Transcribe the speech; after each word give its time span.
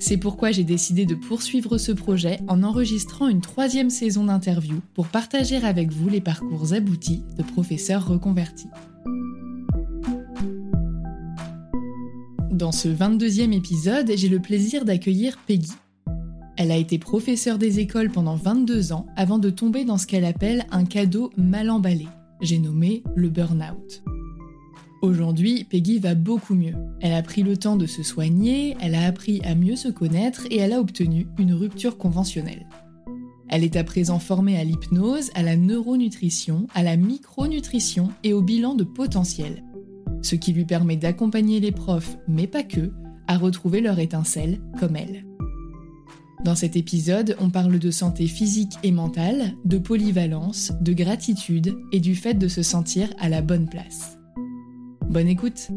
C'est 0.00 0.16
pourquoi 0.16 0.50
j'ai 0.50 0.64
décidé 0.64 1.04
de 1.04 1.14
poursuivre 1.14 1.76
ce 1.76 1.92
projet 1.92 2.40
en 2.48 2.62
enregistrant 2.62 3.28
une 3.28 3.42
troisième 3.42 3.90
saison 3.90 4.24
d'interviews 4.24 4.80
pour 4.94 5.08
partager 5.08 5.56
avec 5.56 5.92
vous 5.92 6.08
les 6.08 6.22
parcours 6.22 6.72
aboutis 6.72 7.22
de 7.36 7.42
professeurs 7.42 8.08
reconvertis. 8.08 8.70
Dans 12.50 12.72
ce 12.72 12.88
22e 12.88 13.52
épisode, 13.52 14.10
j'ai 14.16 14.28
le 14.28 14.40
plaisir 14.40 14.86
d'accueillir 14.86 15.38
Peggy. 15.46 15.72
Elle 16.56 16.72
a 16.72 16.76
été 16.76 16.98
professeure 16.98 17.58
des 17.58 17.78
écoles 17.78 18.10
pendant 18.10 18.36
22 18.36 18.92
ans 18.92 19.06
avant 19.16 19.38
de 19.38 19.50
tomber 19.50 19.84
dans 19.84 19.98
ce 19.98 20.06
qu'elle 20.06 20.24
appelle 20.24 20.64
un 20.70 20.86
cadeau 20.86 21.30
mal 21.36 21.68
emballé. 21.68 22.08
J'ai 22.40 22.58
nommé 22.58 23.02
le 23.14 23.28
burn-out. 23.28 24.02
Aujourd'hui, 25.02 25.64
Peggy 25.64 25.98
va 25.98 26.14
beaucoup 26.14 26.54
mieux. 26.54 26.74
Elle 27.00 27.14
a 27.14 27.22
pris 27.22 27.42
le 27.42 27.56
temps 27.56 27.76
de 27.76 27.86
se 27.86 28.02
soigner, 28.02 28.76
elle 28.80 28.94
a 28.94 29.06
appris 29.06 29.40
à 29.44 29.54
mieux 29.54 29.76
se 29.76 29.88
connaître 29.88 30.46
et 30.50 30.58
elle 30.58 30.72
a 30.72 30.80
obtenu 30.80 31.26
une 31.38 31.54
rupture 31.54 31.96
conventionnelle. 31.96 32.66
Elle 33.48 33.64
est 33.64 33.76
à 33.76 33.84
présent 33.84 34.18
formée 34.18 34.58
à 34.58 34.64
l'hypnose, 34.64 35.30
à 35.34 35.42
la 35.42 35.56
neuronutrition, 35.56 36.66
à 36.74 36.82
la 36.82 36.96
micronutrition 36.96 38.10
et 38.22 38.32
au 38.32 38.42
bilan 38.42 38.74
de 38.74 38.84
potentiel 38.84 39.64
ce 40.22 40.36
qui 40.36 40.52
lui 40.52 40.64
permet 40.64 40.96
d'accompagner 40.96 41.60
les 41.60 41.72
profs, 41.72 42.16
mais 42.28 42.46
pas 42.46 42.62
que, 42.62 42.92
à 43.26 43.38
retrouver 43.38 43.80
leur 43.80 43.98
étincelle 43.98 44.60
comme 44.78 44.96
elle. 44.96 45.24
Dans 46.44 46.54
cet 46.54 46.74
épisode, 46.76 47.36
on 47.38 47.50
parle 47.50 47.78
de 47.78 47.90
santé 47.90 48.26
physique 48.26 48.72
et 48.82 48.92
mentale, 48.92 49.54
de 49.64 49.78
polyvalence, 49.78 50.72
de 50.80 50.92
gratitude 50.92 51.76
et 51.92 52.00
du 52.00 52.14
fait 52.14 52.34
de 52.34 52.48
se 52.48 52.62
sentir 52.62 53.10
à 53.18 53.28
la 53.28 53.42
bonne 53.42 53.68
place. 53.68 54.19
Bonne 55.10 55.26
écoute 55.26 55.70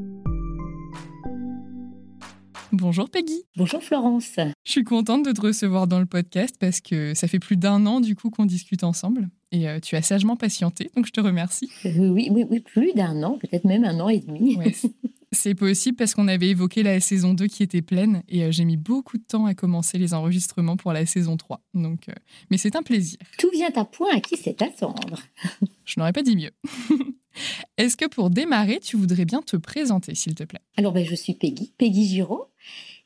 Bonjour 2.71 3.09
Peggy. 3.09 3.41
Bonjour 3.57 3.81
Florence. 3.81 4.35
Je 4.63 4.71
suis 4.71 4.83
contente 4.83 5.25
de 5.25 5.31
te 5.31 5.41
recevoir 5.41 5.87
dans 5.87 5.99
le 5.99 6.05
podcast 6.05 6.55
parce 6.59 6.81
que 6.81 7.15
ça 7.15 7.27
fait 7.27 7.39
plus 7.39 7.57
d'un 7.57 7.87
an 7.87 7.99
du 7.99 8.15
coup 8.15 8.29
qu'on 8.29 8.45
discute 8.45 8.83
ensemble 8.83 9.29
et 9.51 9.67
euh, 9.67 9.79
tu 9.79 9.95
as 9.95 10.03
sagement 10.03 10.35
patienté, 10.35 10.91
donc 10.95 11.07
je 11.07 11.11
te 11.11 11.19
remercie. 11.19 11.71
Euh, 11.85 12.09
oui, 12.09 12.29
oui, 12.31 12.45
oui 12.47 12.59
plus 12.59 12.93
d'un 12.93 13.23
an, 13.23 13.39
peut-être 13.39 13.65
même 13.65 13.85
un 13.85 13.99
an 13.99 14.09
et 14.09 14.19
demi. 14.19 14.57
c'est 15.33 15.55
possible 15.55 15.97
parce 15.97 16.13
qu'on 16.13 16.27
avait 16.27 16.49
évoqué 16.49 16.83
la 16.83 16.99
saison 16.99 17.33
2 17.33 17.47
qui 17.47 17.63
était 17.63 17.81
pleine 17.81 18.23
et 18.29 18.43
euh, 18.43 18.51
j'ai 18.51 18.65
mis 18.65 18.77
beaucoup 18.77 19.17
de 19.17 19.23
temps 19.23 19.45
à 19.45 19.53
commencer 19.53 19.97
les 19.97 20.13
enregistrements 20.13 20.77
pour 20.77 20.93
la 20.93 21.05
saison 21.05 21.37
3. 21.37 21.61
Donc, 21.73 22.07
mais 22.49 22.57
c'est 22.57 22.75
un 22.75 22.83
plaisir. 22.83 23.17
Tout 23.37 23.49
vient 23.51 23.71
à 23.75 23.85
point 23.85 24.15
à 24.15 24.19
qui 24.19 24.37
sait 24.37 24.61
attendre. 24.63 25.19
je 25.85 25.99
n'aurais 25.99 26.13
pas 26.13 26.23
dit 26.23 26.35
mieux. 26.35 26.51
Est-ce 27.77 27.97
que 27.97 28.05
pour 28.05 28.29
démarrer, 28.29 28.79
tu 28.79 28.97
voudrais 28.97 29.25
bien 29.25 29.41
te 29.41 29.57
présenter, 29.57 30.15
s'il 30.15 30.35
te 30.35 30.43
plaît? 30.43 30.61
Alors, 30.77 30.93
ben, 30.93 31.05
je 31.05 31.15
suis 31.15 31.33
Peggy, 31.33 31.73
Peggy 31.77 32.05
Giraud. 32.05 32.47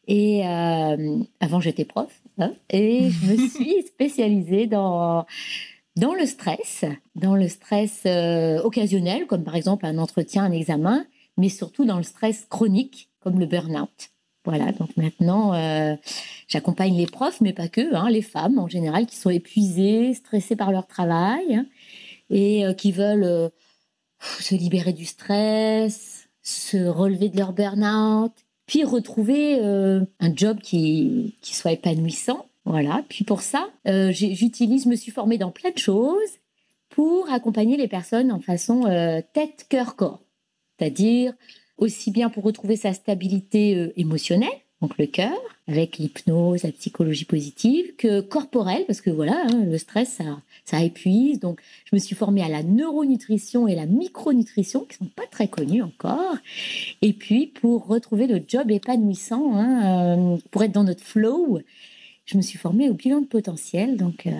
Et 0.08 0.46
euh, 0.48 1.20
avant, 1.40 1.60
j'étais 1.60 1.86
prof. 1.86 2.22
Hein, 2.38 2.54
et 2.70 3.10
je 3.10 3.26
me 3.26 3.48
suis 3.50 3.84
spécialisée 3.88 4.68
dans, 4.68 5.26
dans 5.96 6.14
le 6.14 6.26
stress, 6.26 6.86
dans 7.16 7.36
le 7.36 7.48
stress 7.48 8.04
euh, 8.06 8.62
occasionnel, 8.62 9.28
comme 9.28 9.44
par 9.44 9.56
exemple 9.56 9.86
un 9.86 9.98
entretien, 9.98 10.44
un 10.44 10.52
examen, 10.52 11.06
mais 11.38 11.50
surtout 11.50 11.86
dans 11.86 11.98
le 11.98 12.03
stress 12.03 12.46
chronique, 12.50 13.09
comme 13.20 13.40
le 13.40 13.46
burn-out. 13.46 14.09
Voilà, 14.46 14.72
donc 14.72 14.96
maintenant, 14.96 15.53
euh, 15.53 15.96
j'accompagne 16.48 16.96
les 16.96 17.06
profs, 17.06 17.42
mais 17.42 17.53
pas 17.53 17.68
que, 17.68 17.94
hein, 17.94 18.09
les 18.09 18.22
femmes 18.22 18.59
en 18.59 18.68
général 18.68 19.06
qui 19.06 19.18
sont 19.18 19.30
épuisées, 19.30 20.14
stressées 20.14 20.56
par 20.56 20.72
leur 20.72 20.88
travail 20.88 21.56
hein, 21.56 21.66
et 22.30 22.64
qui 22.78 22.92
veulent 22.94 23.52
se 24.20 24.56
libérer 24.56 24.94
du 24.94 25.06
stress, 25.06 26.30
se 26.42 26.88
relever 26.88 27.30
de 27.30 27.38
leur 27.38 27.54
burn-out, 27.54 28.31
puis 28.66 28.84
retrouver 28.84 29.59
euh, 29.62 30.02
un 30.19 30.36
job 30.36 30.59
qui, 30.62 31.36
qui 31.42 31.56
soit 31.56 31.72
épanouissant. 31.72 32.48
Voilà. 32.66 33.04
Puis 33.09 33.24
pour 33.24 33.42
ça, 33.42 33.68
euh, 33.88 34.12
j'utilise, 34.12 34.84
je 34.84 34.90
me 34.90 34.96
suis 34.96 35.12
formée 35.12 35.38
dans 35.38 35.52
plein 35.52 35.72
de 35.72 35.78
choses 35.78 36.40
pour 36.90 37.30
accompagner 37.31 37.78
les 37.78 37.88
personnes 37.88 38.31
en 38.31 38.40
façon 38.40 38.86
euh, 38.86 39.22
tête, 39.34 39.66
cœur, 39.69 39.96
corps. 39.96 40.19
C'est-à-dire 40.78 41.34
aussi 41.78 42.12
bien 42.12 42.30
pour 42.30 42.44
retrouver 42.44 42.76
sa 42.76 42.94
stabilité 42.94 43.92
émotionnelle, 43.98 44.50
donc 44.82 44.98
le 45.00 45.08
cœur, 45.08 45.38
avec 45.68 45.98
l'hypnose, 45.98 46.64
la 46.64 46.72
psychologie 46.72 47.26
positive, 47.26 47.96
que 47.98 48.22
corporelle, 48.22 48.86
parce 48.86 49.02
que 49.02 49.10
voilà, 49.10 49.42
hein, 49.46 49.66
le 49.66 49.78
stress, 49.78 50.20
ça, 50.66 50.84
épuise. 50.84 51.40
Donc, 51.40 51.60
je 51.86 51.96
me 51.96 52.00
suis 52.00 52.16
formée 52.16 52.44
à 52.44 52.48
la 52.48 52.62
neuronutrition 52.62 53.68
et 53.68 53.74
la 53.74 53.88
micronutrition, 53.88 54.86
qui 54.86 54.98
sont 54.98 55.10
pas 55.16 55.26
très 55.32 55.48
connues 55.48 55.82
encore. 55.82 56.36
Et 57.02 57.14
puis, 57.14 57.48
pour 57.48 57.88
retrouver 57.88 58.28
le 58.28 58.42
job 58.48 58.69
épanouissant, 58.69 59.56
hein, 59.56 60.16
euh, 60.16 60.38
pour 60.51 60.63
être 60.63 60.74
dans 60.74 60.84
notre 60.84 61.04
flow, 61.04 61.60
je 62.25 62.38
me 62.38 62.44
suis 62.44 62.60
formée 62.60 62.90
au 62.90 62.94
bilan 62.94 63.22
de 63.22 63.28
potentiel. 63.28 63.98
Donc, 63.98 64.28
euh, 64.28 64.31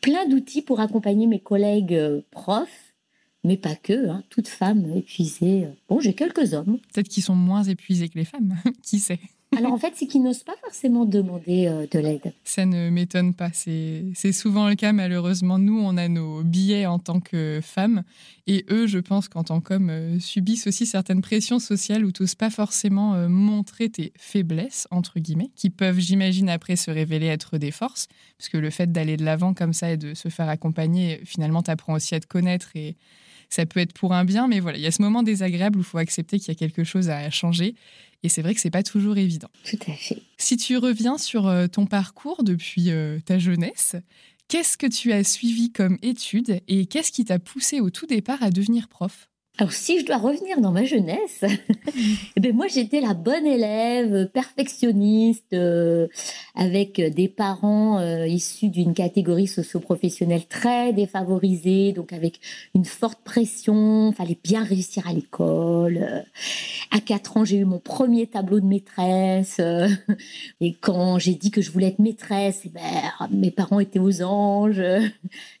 plein 0.00 0.28
d'outils 0.28 0.62
pour 0.62 0.78
accompagner 0.78 1.26
mes 1.26 1.40
collègues 1.40 1.94
euh, 1.94 2.20
profs, 2.30 2.85
mais 3.46 3.56
pas 3.56 3.76
que, 3.76 4.08
hein, 4.08 4.22
toutes 4.28 4.48
femmes 4.48 4.84
épuisées. 4.94 5.68
Bon, 5.88 6.00
j'ai 6.00 6.14
quelques 6.14 6.52
hommes. 6.52 6.78
Peut-être 6.92 7.08
qu'ils 7.08 7.22
sont 7.22 7.36
moins 7.36 7.62
épuisés 7.62 8.08
que 8.08 8.18
les 8.18 8.24
femmes, 8.24 8.56
qui 8.82 8.98
sait? 8.98 9.20
Alors 9.56 9.72
en 9.72 9.78
fait, 9.78 9.92
c'est 9.94 10.06
qu'ils 10.06 10.22
n'osent 10.22 10.42
pas 10.42 10.56
forcément 10.60 11.04
demander 11.04 11.66
euh, 11.66 11.86
de 11.90 11.98
l'aide. 11.98 12.32
Ça 12.44 12.66
ne 12.66 12.90
m'étonne 12.90 13.32
pas. 13.32 13.50
C'est 13.52 14.32
souvent 14.32 14.68
le 14.68 14.74
cas, 14.74 14.92
malheureusement. 14.92 15.58
Nous, 15.58 15.78
on 15.78 15.96
a 15.96 16.08
nos 16.08 16.42
billets 16.42 16.84
en 16.84 16.98
tant 16.98 17.20
que 17.20 17.60
femmes. 17.62 18.02
Et 18.46 18.66
eux, 18.70 18.86
je 18.86 18.98
pense 18.98 19.28
qu'en 19.28 19.44
tant 19.44 19.60
qu'hommes, 19.60 19.88
euh, 19.88 20.18
subissent 20.18 20.66
aussi 20.66 20.84
certaines 20.84 21.22
pressions 21.22 21.58
sociales 21.58 22.04
où 22.04 22.12
tu 22.12 22.22
n'oses 22.22 22.34
pas 22.34 22.50
forcément 22.50 23.14
euh, 23.14 23.28
montrer 23.28 23.88
tes 23.88 24.12
faiblesses, 24.18 24.88
entre 24.90 25.20
guillemets, 25.20 25.50
qui 25.54 25.70
peuvent, 25.70 26.00
j'imagine, 26.00 26.50
après 26.50 26.76
se 26.76 26.90
révéler 26.90 27.26
être 27.26 27.56
des 27.56 27.70
forces. 27.70 28.08
Parce 28.36 28.48
que 28.48 28.58
le 28.58 28.70
fait 28.70 28.90
d'aller 28.92 29.16
de 29.16 29.24
l'avant 29.24 29.54
comme 29.54 29.72
ça 29.72 29.92
et 29.92 29.96
de 29.96 30.12
se 30.14 30.28
faire 30.28 30.48
accompagner, 30.48 31.20
finalement, 31.24 31.62
t'apprends 31.62 31.94
aussi 31.94 32.14
à 32.14 32.20
te 32.20 32.26
connaître 32.26 32.70
et 32.74 32.96
ça 33.48 33.66
peut 33.66 33.80
être 33.80 33.92
pour 33.92 34.12
un 34.12 34.24
bien, 34.24 34.48
mais 34.48 34.60
voilà, 34.60 34.78
il 34.78 34.82
y 34.82 34.86
a 34.86 34.92
ce 34.92 35.02
moment 35.02 35.22
désagréable 35.22 35.78
où 35.78 35.82
il 35.82 35.86
faut 35.86 35.98
accepter 35.98 36.38
qu'il 36.38 36.48
y 36.48 36.52
a 36.52 36.54
quelque 36.54 36.84
chose 36.84 37.08
à 37.08 37.30
changer. 37.30 37.74
Et 38.22 38.28
c'est 38.28 38.42
vrai 38.42 38.54
que 38.54 38.60
c'est 38.60 38.70
pas 38.70 38.82
toujours 38.82 39.18
évident. 39.18 39.48
Tout 39.64 39.78
à 39.86 39.92
fait. 39.92 40.22
Si 40.38 40.56
tu 40.56 40.76
reviens 40.78 41.18
sur 41.18 41.46
euh, 41.46 41.66
ton 41.66 41.86
parcours 41.86 42.42
depuis 42.42 42.90
euh, 42.90 43.20
ta 43.24 43.38
jeunesse, 43.38 43.96
qu'est-ce 44.48 44.76
que 44.76 44.86
tu 44.86 45.12
as 45.12 45.22
suivi 45.24 45.70
comme 45.70 45.98
étude 46.02 46.60
et 46.66 46.86
qu'est-ce 46.86 47.12
qui 47.12 47.24
t'a 47.24 47.38
poussé 47.38 47.80
au 47.80 47.90
tout 47.90 48.06
départ 48.06 48.42
à 48.42 48.50
devenir 48.50 48.88
prof? 48.88 49.28
Alors, 49.58 49.72
si 49.72 49.98
je 49.98 50.04
dois 50.04 50.18
revenir 50.18 50.60
dans 50.60 50.70
ma 50.70 50.84
jeunesse, 50.84 51.42
eh 52.36 52.40
ben 52.40 52.54
moi, 52.54 52.66
j'étais 52.66 53.00
la 53.00 53.14
bonne 53.14 53.46
élève, 53.46 54.28
perfectionniste, 54.28 55.54
euh, 55.54 56.08
avec 56.54 57.00
des 57.00 57.28
parents 57.28 57.98
euh, 57.98 58.26
issus 58.26 58.68
d'une 58.68 58.92
catégorie 58.92 59.46
socio-professionnelle 59.46 60.44
très 60.44 60.92
défavorisée, 60.92 61.92
donc 61.92 62.12
avec 62.12 62.38
une 62.74 62.84
forte 62.84 63.20
pression. 63.24 64.12
Fallait 64.12 64.38
bien 64.44 64.62
réussir 64.62 65.08
à 65.08 65.14
l'école. 65.14 65.98
Euh, 66.02 66.20
à 66.90 67.00
4 67.00 67.38
ans, 67.38 67.44
j'ai 67.46 67.56
eu 67.56 67.64
mon 67.64 67.78
premier 67.78 68.26
tableau 68.26 68.60
de 68.60 68.66
maîtresse. 68.66 69.58
et 70.60 70.74
quand 70.74 71.18
j'ai 71.18 71.34
dit 71.34 71.50
que 71.50 71.62
je 71.62 71.70
voulais 71.70 71.88
être 71.88 71.98
maîtresse, 71.98 72.60
eh 72.66 72.68
ben, 72.68 72.82
mes 73.30 73.50
parents 73.50 73.80
étaient 73.80 74.00
aux 74.00 74.22
anges. 74.22 74.82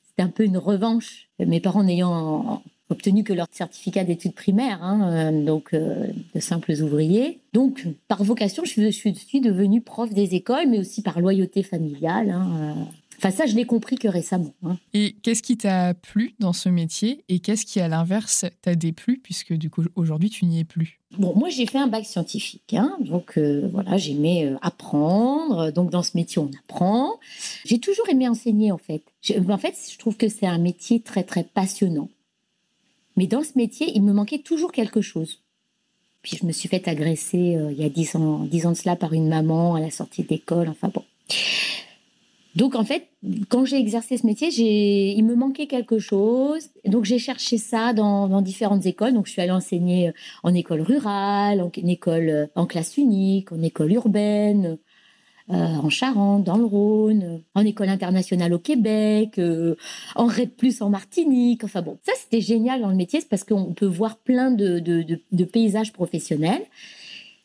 C'était 0.06 0.22
un 0.22 0.28
peu 0.28 0.44
une 0.44 0.58
revanche. 0.58 1.28
Mes 1.38 1.60
parents 1.60 1.82
n'ayant 1.82 2.62
obtenu 2.90 3.24
que 3.24 3.32
leur 3.32 3.48
certificat 3.50 4.04
d'études 4.04 4.34
primaires, 4.34 4.82
hein, 4.82 5.32
euh, 5.32 5.44
donc 5.44 5.74
euh, 5.74 6.06
de 6.34 6.40
simples 6.40 6.72
ouvriers. 6.82 7.40
Donc, 7.52 7.86
par 8.08 8.22
vocation, 8.22 8.64
je 8.64 8.90
suis, 8.90 9.40
devenue 9.40 9.80
prof 9.80 10.12
des 10.12 10.34
écoles, 10.34 10.68
mais 10.68 10.78
aussi 10.78 11.02
par 11.02 11.20
loyauté 11.20 11.62
familiale. 11.62 12.30
Hein, 12.30 12.76
euh. 12.76 12.82
Enfin, 13.18 13.30
ça, 13.30 13.46
je 13.46 13.54
l'ai 13.54 13.64
compris 13.64 13.96
que 13.96 14.08
récemment. 14.08 14.52
Hein. 14.62 14.76
Et 14.92 15.16
qu'est-ce 15.22 15.42
qui 15.42 15.56
t'a 15.56 15.94
plu 15.94 16.34
dans 16.38 16.52
ce 16.52 16.68
métier 16.68 17.24
et 17.30 17.38
qu'est-ce 17.38 17.64
qui, 17.64 17.80
à 17.80 17.88
l'inverse, 17.88 18.44
t'a 18.60 18.74
déplu 18.74 19.18
puisque 19.18 19.54
du 19.54 19.70
coup, 19.70 19.84
aujourd'hui, 19.94 20.28
tu 20.28 20.44
n'y 20.44 20.60
es 20.60 20.64
plus? 20.64 21.00
Bon, 21.18 21.34
moi, 21.34 21.48
j'ai 21.48 21.64
fait 21.64 21.78
un 21.78 21.86
bac 21.86 22.04
scientifique. 22.04 22.76
donc, 23.00 23.38
voilà, 23.38 23.96
j'aimais 23.96 24.52
apprendre. 24.60 25.70
Donc, 25.70 25.90
dans 25.90 26.02
ce 26.02 26.10
métier, 26.14 26.42
on 26.42 26.50
apprend. 26.64 27.14
J'ai 27.64 27.78
toujours 27.78 28.06
aimé 28.10 28.28
enseigner, 28.28 28.70
en 28.70 28.78
fait. 28.78 29.02
en 29.48 29.58
fait, 29.58 29.74
je 29.90 29.96
trouve 29.96 30.18
que 30.18 30.28
c'est 30.28 30.46
un 30.46 30.58
métier 30.58 31.00
très, 31.00 31.22
très 31.22 31.42
passionnant. 31.42 32.10
Mais 33.16 33.26
dans 33.26 33.42
ce 33.42 33.52
métier, 33.56 33.90
il 33.94 34.02
me 34.02 34.12
manquait 34.12 34.38
toujours 34.38 34.72
quelque 34.72 35.00
chose. 35.00 35.42
Puis 36.22 36.36
je 36.40 36.46
me 36.46 36.52
suis 36.52 36.68
fait 36.68 36.88
agresser 36.88 37.56
euh, 37.56 37.72
il 37.72 37.78
y 37.78 37.84
a 37.84 37.88
dix 37.88 38.16
ans, 38.16 38.40
dix 38.40 38.66
ans 38.66 38.72
de 38.72 38.76
cela 38.76 38.96
par 38.96 39.12
une 39.12 39.28
maman 39.28 39.74
à 39.74 39.80
la 39.80 39.90
sortie 39.90 40.24
d'école. 40.24 40.68
Enfin 40.68 40.90
bon. 40.92 41.04
Donc 42.56 42.74
en 42.74 42.84
fait, 42.84 43.08
quand 43.50 43.66
j'ai 43.66 43.76
exercé 43.76 44.16
ce 44.16 44.26
métier, 44.26 44.48
il 44.48 45.22
me 45.24 45.34
manquait 45.34 45.66
quelque 45.66 45.98
chose. 45.98 46.70
Donc 46.86 47.04
j'ai 47.04 47.18
cherché 47.18 47.58
ça 47.58 47.92
dans, 47.92 48.40
différentes 48.40 48.86
écoles. 48.86 49.12
Donc 49.12 49.26
je 49.26 49.32
suis 49.32 49.42
allée 49.42 49.50
enseigner 49.50 50.12
en 50.42 50.54
école 50.54 50.80
rurale, 50.80 51.60
en, 51.60 51.70
école 51.70 52.28
euh, 52.30 52.46
en 52.54 52.64
classe 52.64 52.96
unique, 52.96 53.52
en 53.52 53.62
école 53.62 53.92
urbaine, 53.92 54.66
euh, 54.66 54.76
en 55.48 55.88
Charente, 55.90 56.44
dans 56.44 56.56
le 56.56 56.64
Rhône, 56.64 57.42
en 57.54 57.64
école 57.64 57.88
internationale 57.88 58.52
au 58.52 58.58
Québec, 58.58 59.38
euh, 59.38 59.76
en 60.16 60.26
RED 60.26 60.50
Plus 60.50 60.82
en 60.82 60.90
Martinique. 60.90 61.62
Enfin 61.62 61.82
bon, 61.82 61.98
ça 62.04 62.12
c'était 62.16 62.40
génial 62.40 62.80
dans 62.80 62.88
le 62.88 62.96
métier, 62.96 63.20
c'est 63.20 63.28
parce 63.28 63.44
qu'on 63.44 63.72
peut 63.72 63.86
voir 63.86 64.16
plein 64.16 64.50
de, 64.50 64.80
de, 64.80 65.44
paysages 65.44 65.92
professionnels. 65.92 66.64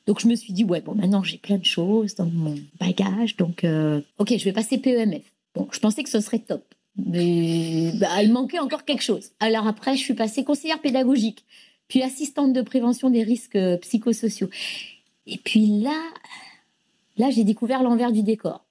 Donc 0.07 0.19
je 0.19 0.27
me 0.27 0.36
suis 0.36 0.53
dit, 0.53 0.63
ouais, 0.63 0.81
bon, 0.81 0.95
maintenant 0.95 1.21
j'ai 1.21 1.38
plein 1.38 1.57
de 1.57 1.65
choses 1.65 2.15
dans 2.15 2.25
mon 2.25 2.56
bagage, 2.80 3.38
donc 3.38 3.63
euh, 3.63 4.01
ok, 4.18 4.36
je 4.36 4.44
vais 4.45 4.54
passer 4.54 4.80
PEMF. 4.80 5.24
Bon, 5.54 5.68
je 5.71 5.80
pensais 5.80 6.01
que 6.01 6.09
ce 6.09 6.21
serait 6.21 6.39
top. 6.39 6.63
Mais 6.97 7.92
bah, 7.95 8.21
il 8.21 8.33
manquait 8.33 8.59
encore 8.59 8.83
quelque 8.83 9.04
chose. 9.04 9.30
Alors 9.39 9.68
après, 9.68 9.95
je 9.95 10.01
suis 10.01 10.13
passée 10.13 10.44
conseillère 10.44 10.81
pédagogique, 10.81 11.45
puis 11.88 12.01
assistante 12.01 12.54
de 12.54 12.62
prévention 12.62 13.12
des 13.12 13.24
risques 13.24 13.59
psychosociaux. 13.81 14.50
Et 15.27 15.38
puis 15.38 15.81
là, 15.81 16.01
Là, 17.17 17.29
j'ai 17.29 17.43
découvert 17.43 17.83
l'envers 17.83 18.11
du 18.11 18.23
décor. 18.23 18.65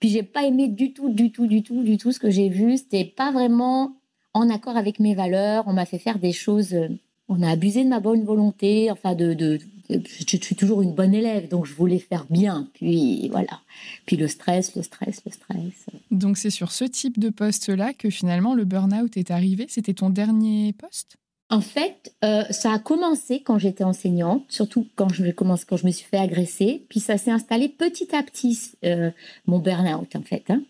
Puis 0.00 0.10
j'ai 0.10 0.22
pas 0.22 0.44
aimé 0.44 0.68
du 0.68 0.92
tout, 0.92 1.10
du 1.10 1.32
tout, 1.32 1.46
du 1.46 1.62
tout, 1.62 1.82
du 1.82 1.96
tout 1.96 2.12
ce 2.12 2.20
que 2.20 2.30
j'ai 2.30 2.48
vu. 2.48 2.76
C'était 2.76 3.04
pas 3.04 3.32
vraiment 3.32 3.96
en 4.34 4.48
accord 4.48 4.76
avec 4.76 5.00
mes 5.00 5.14
valeurs. 5.14 5.64
On 5.66 5.72
m'a 5.72 5.86
fait 5.86 5.98
faire 5.98 6.18
des 6.18 6.32
choses. 6.32 6.74
Euh, 6.74 6.88
on 7.28 7.42
a 7.42 7.50
abusé 7.50 7.84
de 7.84 7.88
ma 7.88 8.00
bonne 8.00 8.24
volonté. 8.24 8.90
Enfin, 8.90 9.14
de, 9.14 9.34
de, 9.34 9.58
je 9.90 10.36
suis 10.36 10.54
toujours 10.54 10.82
une 10.82 10.94
bonne 10.94 11.14
élève, 11.14 11.48
donc 11.48 11.66
je 11.66 11.74
voulais 11.74 11.98
faire 11.98 12.26
bien. 12.28 12.68
Puis 12.74 13.28
voilà. 13.28 13.60
Puis 14.06 14.16
le 14.16 14.28
stress, 14.28 14.76
le 14.76 14.82
stress, 14.82 15.22
le 15.24 15.32
stress. 15.32 15.86
Donc 16.10 16.36
c'est 16.36 16.50
sur 16.50 16.72
ce 16.72 16.84
type 16.84 17.18
de 17.18 17.30
poste-là 17.30 17.92
que 17.92 18.10
finalement 18.10 18.54
le 18.54 18.64
burn-out 18.64 19.16
est 19.16 19.30
arrivé. 19.30 19.66
C'était 19.68 19.94
ton 19.94 20.10
dernier 20.10 20.72
poste? 20.74 21.16
En 21.50 21.60
fait, 21.62 22.14
euh, 22.24 22.44
ça 22.50 22.72
a 22.72 22.78
commencé 22.78 23.40
quand 23.40 23.58
j'étais 23.58 23.84
enseignante, 23.84 24.44
surtout 24.48 24.86
quand 24.96 25.08
je, 25.08 25.30
commence, 25.30 25.64
quand 25.64 25.78
je 25.78 25.86
me 25.86 25.90
suis 25.90 26.04
fait 26.04 26.18
agresser, 26.18 26.84
puis 26.90 27.00
ça 27.00 27.16
s'est 27.16 27.30
installé 27.30 27.68
petit 27.68 28.14
à 28.14 28.22
petit, 28.22 28.72
euh, 28.84 29.10
mon 29.46 29.58
burn-out 29.58 30.14
en 30.14 30.22
fait. 30.22 30.44
Hein. 30.50 30.62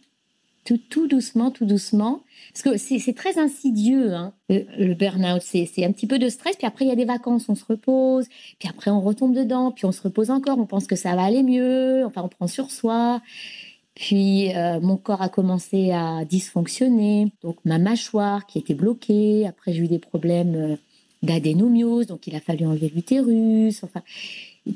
Tout, 0.64 0.78
tout, 0.90 1.08
doucement, 1.08 1.50
tout 1.50 1.64
doucement. 1.64 2.22
Parce 2.52 2.62
que 2.62 2.76
c'est 2.76 3.14
très 3.14 3.38
insidieux, 3.38 4.14
hein, 4.14 4.34
le, 4.50 4.94
burn-out. 4.94 5.42
C'est 5.42 5.84
un 5.84 5.92
petit 5.92 6.06
peu 6.06 6.18
de 6.18 6.28
stress, 6.28 6.56
puis 6.56 6.66
après 6.66 6.84
il 6.84 6.88
y 6.88 6.92
a 6.92 6.96
des 6.96 7.04
vacances, 7.04 7.48
on 7.48 7.54
se 7.56 7.64
repose, 7.64 8.26
puis 8.60 8.68
après 8.68 8.90
on 8.90 9.00
retombe 9.00 9.34
dedans, 9.34 9.72
puis 9.72 9.84
on 9.86 9.92
se 9.92 10.02
repose 10.02 10.30
encore, 10.30 10.58
on 10.58 10.66
pense 10.66 10.86
que 10.86 10.96
ça 10.96 11.16
va 11.16 11.24
aller 11.24 11.42
mieux, 11.42 12.04
enfin 12.04 12.22
on 12.22 12.28
prend 12.28 12.46
sur 12.46 12.70
soi. 12.70 13.20
Puis 13.98 14.54
euh, 14.54 14.78
mon 14.78 14.96
corps 14.96 15.22
a 15.22 15.28
commencé 15.28 15.90
à 15.90 16.24
dysfonctionner, 16.24 17.32
donc 17.42 17.56
ma 17.64 17.78
mâchoire 17.78 18.46
qui 18.46 18.60
était 18.60 18.74
bloquée. 18.74 19.44
Après 19.44 19.72
j'ai 19.72 19.82
eu 19.82 19.88
des 19.88 19.98
problèmes 19.98 20.54
euh, 20.54 20.76
d'adénomiose, 21.24 22.06
donc 22.06 22.28
il 22.28 22.36
a 22.36 22.40
fallu 22.40 22.64
enlever 22.64 22.92
l'utérus. 22.94 23.82
Enfin, 23.82 24.02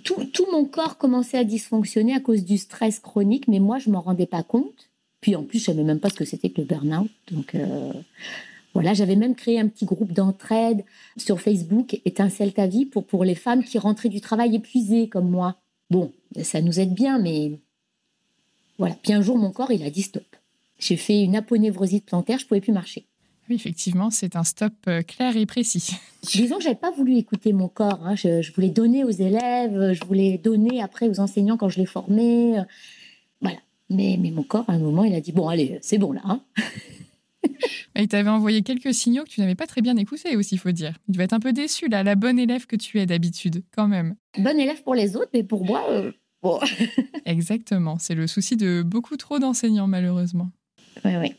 tout, 0.02 0.46
mon 0.50 0.64
corps 0.64 0.98
commençait 0.98 1.38
à 1.38 1.44
dysfonctionner 1.44 2.14
à 2.14 2.18
cause 2.18 2.44
du 2.44 2.58
stress 2.58 2.98
chronique, 2.98 3.46
mais 3.46 3.60
moi 3.60 3.78
je 3.78 3.90
m'en 3.90 4.00
rendais 4.00 4.26
pas 4.26 4.42
compte. 4.42 4.90
Puis 5.20 5.36
en 5.36 5.44
plus 5.44 5.60
je 5.60 5.66
savais 5.66 5.84
même 5.84 6.00
pas 6.00 6.10
ce 6.10 6.14
que 6.14 6.24
c'était 6.24 6.50
que 6.50 6.60
le 6.60 6.66
burn-out, 6.66 7.10
donc. 7.30 7.54
Euh, 7.54 7.92
voilà, 8.74 8.94
j'avais 8.94 9.16
même 9.16 9.34
créé 9.34 9.60
un 9.60 9.68
petit 9.68 9.84
groupe 9.84 10.14
d'entraide 10.14 10.82
sur 11.18 11.42
Facebook, 11.42 12.00
Étincelle 12.06 12.54
ta 12.54 12.66
vie, 12.66 12.86
pour, 12.86 13.04
pour 13.04 13.22
les 13.22 13.34
femmes 13.34 13.62
qui 13.62 13.78
rentraient 13.78 14.08
du 14.08 14.22
travail 14.22 14.56
épuisées 14.56 15.10
comme 15.10 15.28
moi. 15.28 15.56
Bon, 15.90 16.10
ça 16.42 16.62
nous 16.62 16.80
aide 16.80 16.94
bien, 16.94 17.18
mais 17.18 17.60
voilà. 18.82 18.96
Puis 19.00 19.12
un 19.12 19.22
jour, 19.22 19.38
mon 19.38 19.52
corps, 19.52 19.70
il 19.70 19.84
a 19.84 19.90
dit 19.90 20.02
stop. 20.02 20.24
J'ai 20.80 20.96
fait 20.96 21.22
une 21.22 21.36
aponevrosite 21.36 22.04
plantaire, 22.04 22.40
je 22.40 22.46
pouvais 22.46 22.60
plus 22.60 22.72
marcher. 22.72 23.06
Oui, 23.48 23.54
effectivement, 23.54 24.10
c'est 24.10 24.34
un 24.34 24.42
stop 24.42 24.72
euh, 24.88 25.02
clair 25.02 25.36
et 25.36 25.46
précis. 25.46 25.92
Disons 26.24 26.56
que 26.56 26.64
j'avais 26.64 26.74
pas 26.74 26.90
voulu 26.90 27.16
écouter 27.16 27.52
mon 27.52 27.68
corps. 27.68 28.00
Hein. 28.04 28.16
Je, 28.16 28.52
voulais 28.52 28.70
donner 28.70 29.04
aux 29.04 29.10
élèves, 29.10 29.92
je 29.92 30.04
voulais 30.04 30.36
donner 30.36 30.82
après 30.82 31.08
aux 31.08 31.20
enseignants 31.20 31.56
quand 31.56 31.68
je 31.68 31.78
les 31.78 31.86
formais. 31.86 32.56
Voilà. 33.40 33.58
Mais, 33.88 34.18
mais 34.20 34.32
mon 34.32 34.42
corps, 34.42 34.64
à 34.66 34.72
un 34.72 34.78
moment, 34.78 35.04
il 35.04 35.14
a 35.14 35.20
dit 35.20 35.30
bon, 35.30 35.46
allez, 35.46 35.78
c'est 35.80 35.98
bon 35.98 36.10
là. 36.10 36.22
Hein. 36.24 36.42
il 37.94 38.08
t'avait 38.08 38.30
envoyé 38.30 38.62
quelques 38.62 38.92
signaux 38.92 39.22
que 39.22 39.30
tu 39.30 39.42
n'avais 39.42 39.54
pas 39.54 39.68
très 39.68 39.80
bien 39.80 39.96
écoutés 39.96 40.34
aussi, 40.36 40.56
il 40.56 40.58
faut 40.58 40.72
dire. 40.72 40.98
Tu 41.12 41.18
vas 41.18 41.22
être 41.22 41.34
un 41.34 41.40
peu 41.40 41.52
déçu 41.52 41.86
là, 41.86 42.02
la 42.02 42.16
bonne 42.16 42.40
élève 42.40 42.66
que 42.66 42.74
tu 42.74 42.98
es 42.98 43.06
d'habitude, 43.06 43.62
quand 43.70 43.86
même. 43.86 44.16
Bonne 44.38 44.58
élève 44.58 44.82
pour 44.82 44.96
les 44.96 45.14
autres, 45.14 45.30
mais 45.32 45.44
pour 45.44 45.64
moi, 45.64 45.86
euh, 45.88 46.10
Exactement, 47.24 47.98
c'est 47.98 48.14
le 48.14 48.26
souci 48.26 48.56
de 48.56 48.82
beaucoup 48.82 49.16
trop 49.16 49.38
d'enseignants 49.38 49.86
malheureusement. 49.86 50.50
Oui, 51.04 51.12
oui. 51.16 51.34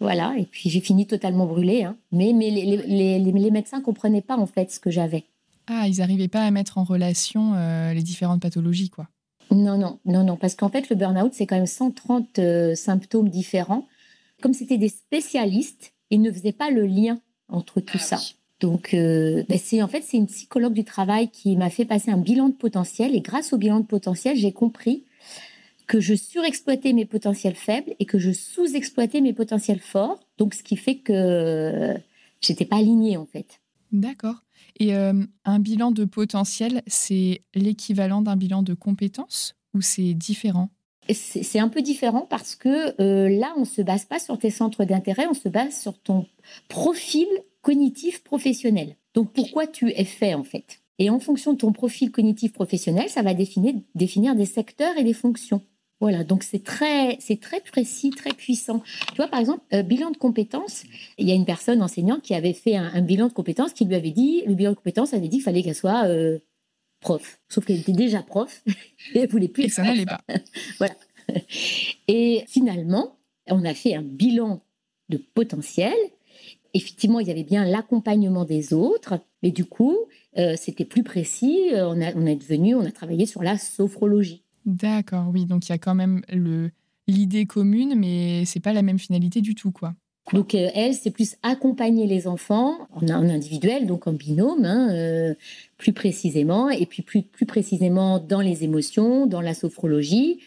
Voilà, 0.00 0.34
et 0.38 0.46
puis 0.46 0.70
j'ai 0.70 0.80
fini 0.80 1.06
totalement 1.06 1.46
brûlée. 1.46 1.84
Hein. 1.84 1.96
Mais, 2.10 2.32
mais 2.34 2.50
les, 2.50 2.64
les, 2.64 3.18
les, 3.18 3.50
médecins 3.50 3.78
ne 3.78 3.82
comprenaient 3.82 4.22
pas 4.22 4.38
en 4.38 4.46
fait 4.46 4.70
ce 4.70 4.80
que 4.80 4.90
j'avais. 4.90 5.24
Ah, 5.66 5.86
ils 5.86 5.98
n'arrivaient 5.98 6.28
pas 6.28 6.42
à 6.42 6.50
mettre 6.50 6.78
en 6.78 6.84
relation 6.84 7.54
euh, 7.54 7.92
les 7.92 8.02
différentes 8.02 8.40
pathologies, 8.40 8.88
quoi. 8.88 9.08
Non, 9.50 9.76
non, 9.76 9.98
non, 10.06 10.24
non, 10.24 10.36
parce 10.36 10.54
qu'en 10.54 10.70
fait, 10.70 10.88
le 10.88 10.96
burn-out, 10.96 11.34
c'est 11.34 11.46
quand 11.46 11.56
même 11.56 11.66
130 11.66 12.38
euh, 12.38 12.74
symptômes 12.74 13.28
différents. 13.28 13.86
Comme 14.40 14.54
c'était 14.54 14.78
des 14.78 14.88
spécialistes, 14.88 15.92
ils 16.10 16.22
ne 16.22 16.32
faisaient 16.32 16.52
pas 16.52 16.70
le 16.70 16.86
lien 16.86 17.20
entre 17.48 17.80
tout 17.80 17.98
ah 18.00 18.16
ça. 18.16 18.18
Donc, 18.60 18.94
euh, 18.94 19.42
ben, 19.48 19.58
c'est 19.58 19.82
en 19.82 19.88
fait 19.88 20.02
c'est 20.02 20.18
une 20.18 20.26
psychologue 20.26 20.74
du 20.74 20.84
travail 20.84 21.30
qui 21.30 21.56
m'a 21.56 21.70
fait 21.70 21.84
passer 21.84 22.10
un 22.10 22.18
bilan 22.18 22.50
de 22.50 22.54
potentiel 22.54 23.14
et 23.14 23.20
grâce 23.20 23.52
au 23.52 23.58
bilan 23.58 23.80
de 23.80 23.86
potentiel, 23.86 24.36
j'ai 24.36 24.52
compris 24.52 25.04
que 25.86 26.00
je 26.00 26.14
surexploitais 26.14 26.92
mes 26.92 27.06
potentiels 27.06 27.56
faibles 27.56 27.94
et 27.98 28.04
que 28.04 28.18
je 28.18 28.30
sous-exploitais 28.30 29.20
mes 29.20 29.32
potentiels 29.32 29.80
forts. 29.80 30.20
Donc, 30.38 30.54
ce 30.54 30.62
qui 30.62 30.76
fait 30.76 30.96
que 30.96 31.94
j'étais 32.40 32.64
pas 32.64 32.76
alignée 32.76 33.16
en 33.16 33.26
fait. 33.26 33.60
D'accord. 33.92 34.44
Et 34.78 34.94
euh, 34.94 35.12
un 35.44 35.58
bilan 35.58 35.90
de 35.90 36.04
potentiel, 36.04 36.82
c'est 36.86 37.42
l'équivalent 37.54 38.22
d'un 38.22 38.36
bilan 38.36 38.62
de 38.62 38.74
compétences 38.74 39.56
ou 39.74 39.80
c'est 39.80 40.14
différent? 40.14 40.70
C'est 41.12 41.58
un 41.58 41.68
peu 41.68 41.82
différent 41.82 42.26
parce 42.28 42.54
que 42.54 43.00
euh, 43.00 43.28
là, 43.28 43.52
on 43.56 43.60
ne 43.60 43.64
se 43.64 43.82
base 43.82 44.04
pas 44.04 44.20
sur 44.20 44.38
tes 44.38 44.50
centres 44.50 44.84
d'intérêt, 44.84 45.26
on 45.28 45.34
se 45.34 45.48
base 45.48 45.76
sur 45.76 45.98
ton 45.98 46.26
profil 46.68 47.26
cognitif 47.62 48.22
professionnel. 48.22 48.96
Donc 49.14 49.32
pourquoi 49.32 49.66
tu 49.66 49.90
es 49.90 50.04
fait 50.04 50.34
en 50.34 50.44
fait? 50.44 50.80
Et 50.98 51.08
en 51.08 51.18
fonction 51.18 51.54
de 51.54 51.58
ton 51.58 51.72
profil 51.72 52.10
cognitif 52.10 52.52
professionnel, 52.52 53.08
ça 53.08 53.22
va 53.22 53.32
définir, 53.32 53.74
définir 53.94 54.34
des 54.34 54.44
secteurs 54.44 54.96
et 54.98 55.04
des 55.04 55.14
fonctions. 55.14 55.62
Voilà, 56.00 56.24
donc 56.24 56.42
c'est 56.42 56.64
très, 56.64 57.18
c'est 57.20 57.40
très 57.40 57.60
précis, 57.60 58.10
très 58.10 58.32
puissant. 58.32 58.82
Tu 59.10 59.16
vois, 59.16 59.28
par 59.28 59.38
exemple, 59.38 59.62
euh, 59.74 59.82
bilan 59.82 60.10
de 60.10 60.16
compétences, 60.16 60.84
il 61.18 61.28
y 61.28 61.32
a 61.32 61.34
une 61.34 61.44
personne 61.44 61.82
enseignante 61.82 62.22
qui 62.22 62.34
avait 62.34 62.54
fait 62.54 62.76
un, 62.76 63.02
bilan 63.02 63.28
de 63.28 63.34
compétences 63.34 63.74
qui 63.74 63.84
lui 63.84 63.94
avait 63.94 64.10
dit, 64.10 64.42
le 64.46 64.54
bilan 64.54 64.70
de 64.70 64.76
compétences 64.76 65.12
avait 65.12 65.28
dit 65.28 65.38
qu'il 65.38 65.44
fallait 65.44 65.62
qu'elle 65.62 65.74
soit 65.74 66.06
euh, 66.06 66.38
prof. 67.00 67.40
Sauf 67.50 67.66
qu'elle 67.66 67.80
était 67.80 67.92
déjà 67.92 68.22
prof 68.22 68.62
et 69.14 69.20
elle 69.20 69.28
voulait 69.28 69.48
plus. 69.48 69.64
Et 69.64 69.68
ça 69.68 69.82
n'allait 69.82 70.06
pas. 70.06 70.22
voilà. 70.78 70.94
Et 72.08 72.44
finalement, 72.46 73.18
on 73.46 73.64
a 73.64 73.74
fait 73.74 73.94
un 73.94 74.02
bilan 74.02 74.62
de 75.10 75.18
potentiel. 75.18 75.94
Effectivement, 76.74 77.20
il 77.20 77.26
y 77.26 77.30
avait 77.30 77.44
bien 77.44 77.64
l'accompagnement 77.64 78.44
des 78.44 78.72
autres, 78.72 79.20
mais 79.42 79.50
du 79.50 79.64
coup, 79.64 79.96
euh, 80.38 80.54
c'était 80.56 80.84
plus 80.84 81.02
précis. 81.02 81.70
On, 81.74 82.00
a, 82.00 82.14
on 82.14 82.26
est 82.26 82.36
devenu, 82.36 82.74
on 82.74 82.84
a 82.84 82.92
travaillé 82.92 83.26
sur 83.26 83.42
la 83.42 83.58
sophrologie. 83.58 84.42
D'accord, 84.66 85.26
oui. 85.32 85.46
Donc 85.46 85.68
il 85.68 85.70
y 85.70 85.74
a 85.74 85.78
quand 85.78 85.94
même 85.94 86.22
le 86.32 86.70
l'idée 87.10 87.44
commune, 87.44 87.94
mais 87.96 88.44
c'est 88.44 88.60
pas 88.60 88.72
la 88.72 88.82
même 88.82 88.98
finalité 88.98 89.40
du 89.40 89.54
tout, 89.54 89.72
quoi. 89.72 89.94
Donc 90.32 90.54
euh, 90.54 90.68
elle, 90.74 90.94
c'est 90.94 91.10
plus 91.10 91.36
accompagner 91.42 92.06
les 92.06 92.26
enfants 92.28 92.86
en, 92.92 93.08
individuel, 93.08 93.86
donc 93.86 94.06
en 94.06 94.12
binôme, 94.12 94.64
hein, 94.64 94.88
euh, 94.92 95.34
plus 95.76 95.92
précisément, 95.92 96.70
et 96.70 96.86
puis 96.86 97.02
plus, 97.02 97.22
plus 97.22 97.46
précisément 97.46 98.20
dans 98.20 98.40
les 98.40 98.62
émotions, 98.62 99.26
dans 99.26 99.40
la 99.40 99.54
sophrologie. 99.54 100.38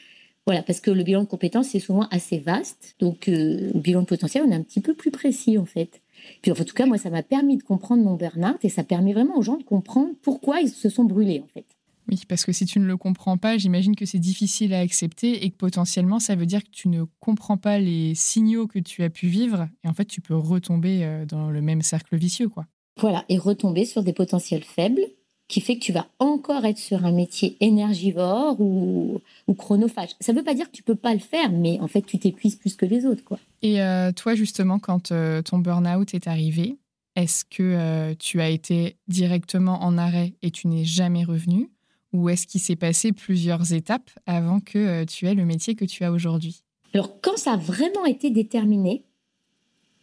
Voilà, 0.45 0.61
parce 0.61 0.79
que 0.79 0.91
le 0.91 1.03
bilan 1.03 1.23
de 1.23 1.27
compétences, 1.27 1.69
c'est 1.69 1.79
souvent 1.79 2.07
assez 2.11 2.37
vaste. 2.37 2.95
Donc 2.99 3.27
euh, 3.27 3.71
le 3.73 3.79
bilan 3.79 4.01
de 4.01 4.05
potentiel, 4.05 4.43
on 4.47 4.51
est 4.51 4.55
un 4.55 4.61
petit 4.63 4.81
peu 4.81 4.93
plus 4.93 5.11
précis, 5.11 5.57
en 5.57 5.65
fait. 5.65 6.01
Puis 6.43 6.51
en 6.51 6.55
tout 6.55 6.75
cas, 6.75 6.85
moi, 6.85 6.97
ça 6.97 7.09
m'a 7.09 7.23
permis 7.23 7.57
de 7.57 7.63
comprendre 7.63 8.03
mon 8.03 8.15
burn-out 8.15 8.63
et 8.63 8.69
ça 8.69 8.83
permet 8.83 9.13
vraiment 9.13 9.37
aux 9.37 9.41
gens 9.41 9.57
de 9.57 9.63
comprendre 9.63 10.09
pourquoi 10.21 10.59
ils 10.59 10.69
se 10.69 10.89
sont 10.89 11.05
brûlés, 11.05 11.41
en 11.41 11.47
fait. 11.47 11.65
Oui, 12.09 12.21
parce 12.27 12.43
que 12.43 12.51
si 12.51 12.65
tu 12.65 12.79
ne 12.79 12.85
le 12.85 12.97
comprends 12.97 13.37
pas, 13.37 13.57
j'imagine 13.57 13.95
que 13.95 14.05
c'est 14.05 14.19
difficile 14.19 14.73
à 14.73 14.81
accepter 14.81 15.45
et 15.45 15.49
que 15.49 15.55
potentiellement, 15.55 16.19
ça 16.19 16.35
veut 16.35 16.45
dire 16.45 16.61
que 16.61 16.69
tu 16.69 16.89
ne 16.89 17.05
comprends 17.21 17.55
pas 17.55 17.79
les 17.79 18.13
signaux 18.13 18.67
que 18.67 18.79
tu 18.79 19.03
as 19.03 19.09
pu 19.09 19.27
vivre 19.27 19.69
et 19.85 19.87
en 19.87 19.93
fait, 19.93 20.03
tu 20.03 20.19
peux 20.19 20.35
retomber 20.35 21.05
euh, 21.05 21.25
dans 21.25 21.49
le 21.49 21.61
même 21.61 21.81
cercle 21.81 22.17
vicieux, 22.17 22.49
quoi. 22.49 22.67
Voilà, 22.99 23.23
et 23.29 23.37
retomber 23.37 23.85
sur 23.85 24.03
des 24.03 24.13
potentiels 24.13 24.65
faibles 24.65 25.01
qui 25.47 25.61
fait 25.61 25.75
que 25.75 25.81
tu 25.81 25.91
vas 25.91 26.07
encore 26.19 26.65
être 26.65 26.77
sur 26.77 27.05
un 27.05 27.11
métier 27.11 27.57
énergivore 27.59 28.59
ou, 28.59 29.21
chronophage. 29.57 30.09
Ça 30.19 30.33
ne 30.33 30.39
veut 30.39 30.43
pas 30.43 30.55
dire 30.55 30.71
que 30.71 30.75
tu 30.75 30.83
peux 30.83 30.95
pas 30.95 31.13
le 31.13 31.19
faire, 31.19 31.51
mais 31.51 31.79
en 31.79 31.87
fait, 31.87 32.01
tu 32.01 32.17
t'épuises 32.17 32.55
plus 32.55 32.75
que 32.75 32.85
les 32.85 33.05
autres, 33.05 33.23
quoi. 33.23 33.39
Et 33.61 33.81
euh, 33.81 34.11
toi, 34.11 34.35
justement, 34.35 34.79
quand 34.79 35.11
euh, 35.11 35.41
ton 35.41 35.59
burn-out 35.59 36.13
est 36.13 36.27
arrivé, 36.27 36.77
est-ce 37.15 37.45
que 37.45 38.13
tu 38.13 38.41
as 38.41 38.49
été 38.49 38.95
directement 39.07 39.83
en 39.83 39.97
arrêt 39.99 40.33
et 40.41 40.49
tu 40.49 40.67
n'es 40.67 40.85
jamais 40.85 41.23
revenu? 41.23 41.69
Ou 42.13 42.29
est-ce 42.29 42.45
qu'il 42.45 42.61
s'est 42.61 42.75
passé 42.75 43.11
plusieurs 43.11 43.73
étapes 43.73 44.11
avant 44.27 44.59
que 44.59 44.77
euh, 44.77 45.05
tu 45.05 45.27
aies 45.27 45.33
le 45.33 45.45
métier 45.45 45.75
que 45.75 45.83
tu 45.83 46.03
as 46.03 46.11
aujourd'hui? 46.11 46.63
Alors, 46.93 47.19
quand 47.21 47.37
ça 47.37 47.53
a 47.53 47.57
vraiment 47.57 48.05
été 48.05 48.29
déterminé, 48.29 49.03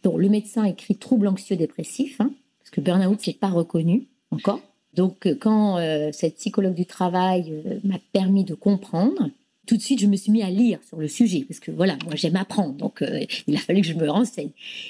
donc 0.03 0.19
le 0.19 0.27
médecin 0.27 0.65
écrit 0.65 0.97
trouble 0.97 1.27
anxieux 1.27 1.55
dépressif, 1.55 2.19
hein, 2.19 2.33
parce 2.59 2.69
que 2.69 2.81
burn-out, 2.81 3.17
c'est 3.21 3.39
pas 3.39 3.49
reconnu 3.49 4.07
encore. 4.29 4.59
Donc, 4.93 5.25
euh, 5.25 5.35
quand 5.39 5.77
euh, 5.77 6.11
cette 6.11 6.35
psychologue 6.35 6.73
du 6.73 6.85
travail 6.85 7.81
m'a 7.83 7.99
permis 8.11 8.43
de 8.43 8.53
comprendre, 8.53 9.29
tout 9.65 9.77
de 9.77 9.81
suite, 9.81 9.99
je 9.99 10.07
me 10.07 10.15
suis 10.15 10.31
mis 10.31 10.43
à 10.43 10.49
lire 10.49 10.79
sur 10.83 10.97
le 10.97 11.07
sujet, 11.07 11.45
parce 11.47 11.59
que 11.59 11.71
voilà, 11.71 11.97
moi, 12.05 12.15
j'aime 12.15 12.35
apprendre, 12.35 12.73
donc 12.73 13.03
il 13.47 13.55
a 13.55 13.59
fallu 13.59 13.81
que 13.81 13.87
je 13.87 13.93
me 13.93 14.09
renseigne. 14.09 14.49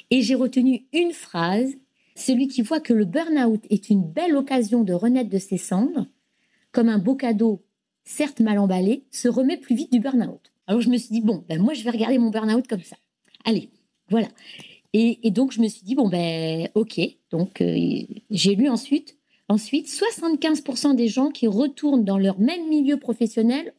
Et 0.09 0.21
j'ai 0.21 0.33
retenu 0.33 0.85
une 0.93 1.11
phrase 1.11 1.71
celui 2.15 2.47
qui 2.47 2.61
voit 2.61 2.79
que 2.79 2.93
le 2.93 3.05
burn-out 3.05 3.63
est 3.69 3.89
une 3.89 4.03
belle 4.03 4.35
occasion 4.35 4.83
de 4.83 4.93
renaître 4.93 5.29
de 5.29 5.39
ses 5.39 5.57
cendres 5.57 6.05
comme 6.71 6.89
un 6.89 6.99
beau 6.99 7.15
cadeau, 7.15 7.63
certes 8.05 8.39
mal 8.39 8.57
emballé, 8.59 9.03
se 9.11 9.27
remet 9.27 9.57
plus 9.57 9.75
vite 9.75 9.91
du 9.91 9.99
burn-out. 9.99 10.51
Alors 10.67 10.81
je 10.81 10.89
me 10.89 10.97
suis 10.97 11.11
dit, 11.11 11.21
bon, 11.21 11.43
ben 11.49 11.61
moi 11.61 11.73
je 11.73 11.83
vais 11.83 11.89
regarder 11.89 12.17
mon 12.17 12.29
burn-out 12.29 12.67
comme 12.67 12.83
ça. 12.83 12.95
Allez, 13.43 13.69
voilà. 14.09 14.27
Et, 14.93 15.31
donc 15.31 15.51
je 15.51 15.61
me 15.61 15.67
suis 15.67 15.83
dit, 15.83 15.95
bon, 15.95 16.09
ben 16.09 16.69
ok. 16.75 16.99
Donc 17.31 17.61
euh, 17.61 18.03
j'ai 18.29 18.55
lu 18.55 18.69
ensuite, 18.69 19.17
ensuite 19.51 19.87
75% 19.87 20.95
des 20.95 21.09
gens 21.09 21.29
qui 21.29 21.45
retournent 21.47 22.05
dans 22.05 22.17
leur 22.17 22.39
même 22.39 22.69
milieu 22.69 22.97
professionnel, 22.97 23.73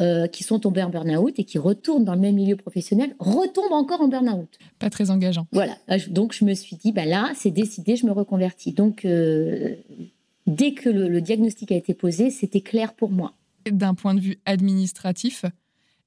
euh, 0.00 0.26
qui 0.26 0.42
sont 0.42 0.58
tombés 0.58 0.82
en 0.82 0.88
burn-out 0.88 1.38
et 1.38 1.44
qui 1.44 1.58
retournent 1.58 2.04
dans 2.04 2.14
le 2.14 2.20
même 2.20 2.34
milieu 2.34 2.56
professionnel, 2.56 3.14
retombent 3.18 3.72
encore 3.72 4.00
en 4.00 4.08
burn-out. 4.08 4.58
Pas 4.78 4.90
très 4.90 5.10
engageant. 5.10 5.46
Voilà. 5.52 5.76
Donc 6.08 6.32
je 6.32 6.44
me 6.44 6.54
suis 6.54 6.76
dit, 6.76 6.90
ben 6.90 7.08
là, 7.08 7.32
c'est 7.36 7.50
décidé, 7.50 7.96
je 7.96 8.06
me 8.06 8.12
reconvertis. 8.12 8.72
Donc 8.72 9.04
euh, 9.04 9.76
dès 10.46 10.72
que 10.72 10.88
le, 10.88 11.20
diagnostic 11.20 11.70
a 11.70 11.76
été 11.76 11.94
posé, 11.94 12.30
c'était 12.30 12.62
clair 12.62 12.94
pour 12.94 13.10
moi. 13.10 13.34
D'un 13.70 13.94
point 13.94 14.14
de 14.14 14.20
vue 14.20 14.38
administratif, 14.46 15.44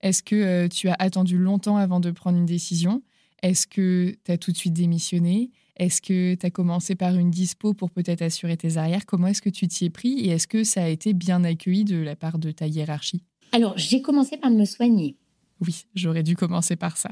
est-ce 0.02 0.24
que 0.24 0.36
euh, 0.36 0.68
tu 0.68 0.90
as 0.90 0.96
attendu 0.98 1.38
longtemps 1.38 1.78
avant 1.78 2.00
de 2.00 2.12
prendre 2.12 2.38
une 2.38 2.46
décision? 2.46 3.04
Est-ce 3.44 3.68
que 3.68 4.16
tu 4.26 4.32
as 4.32 4.38
tout 4.38 4.52
de 4.52 4.58
suite 4.58 4.74
démissionné? 4.74 5.52
Est-ce 5.78 6.02
que 6.02 6.34
tu 6.34 6.46
as 6.46 6.50
commencé 6.50 6.96
par 6.96 7.16
une 7.16 7.30
dispo 7.30 7.74
pour 7.74 7.92
peut-être 7.92 8.24
assurer 8.24 8.58
tes 8.58 8.78
arrières? 8.78 9.06
Comment 9.06 9.28
est-ce 9.28 9.44
que 9.44 9.50
tu 9.50 9.68
t'y 9.68 9.86
es 9.86 9.90
pris 9.90 10.20
Et 10.20 10.30
est-ce 10.30 10.48
que 10.48 10.64
ça 10.64 10.84
a 10.84 10.88
été 10.88 11.14
bien 11.14 11.44
accueilli 11.44 11.86
de 11.86 11.98
la 11.98 12.16
part 12.16 12.40
de 12.40 12.52
ta 12.52 12.66
hiérarchie? 12.68 13.22
Alors, 13.52 13.78
j'ai 13.78 14.02
commencé 14.02 14.38
par 14.38 14.50
me 14.50 14.66
soigner. 14.66 15.16
Oui, 15.62 15.86
j'aurais 15.94 16.24
dû 16.24 16.36
commencer 16.36 16.76
par 16.76 16.98
ça. 16.98 17.10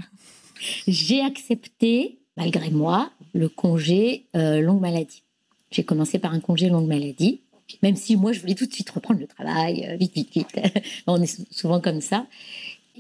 J'ai 0.88 1.22
accepté, 1.22 2.20
malgré 2.38 2.72
moi, 2.72 3.12
le 3.34 3.50
congé 3.50 4.26
euh, 4.36 4.62
longue 4.62 4.82
maladie. 4.82 5.24
J'ai 5.72 5.84
commencé 5.84 6.20
par 6.20 6.34
un 6.34 6.40
congé 6.40 6.70
longue 6.70 6.88
maladie, 6.88 7.42
même 7.84 7.96
si 7.96 8.16
moi, 8.16 8.32
je 8.32 8.40
voulais 8.40 8.56
tout 8.56 8.66
de 8.66 8.74
suite 8.74 8.90
reprendre 8.90 9.20
le 9.20 9.28
travail, 9.28 9.86
euh, 9.88 9.96
vite, 9.96 10.14
vite, 10.14 10.34
vite. 10.34 10.60
On 11.08 11.22
est 11.22 11.54
souvent 11.54 11.80
comme 11.80 12.02
ça. 12.02 12.28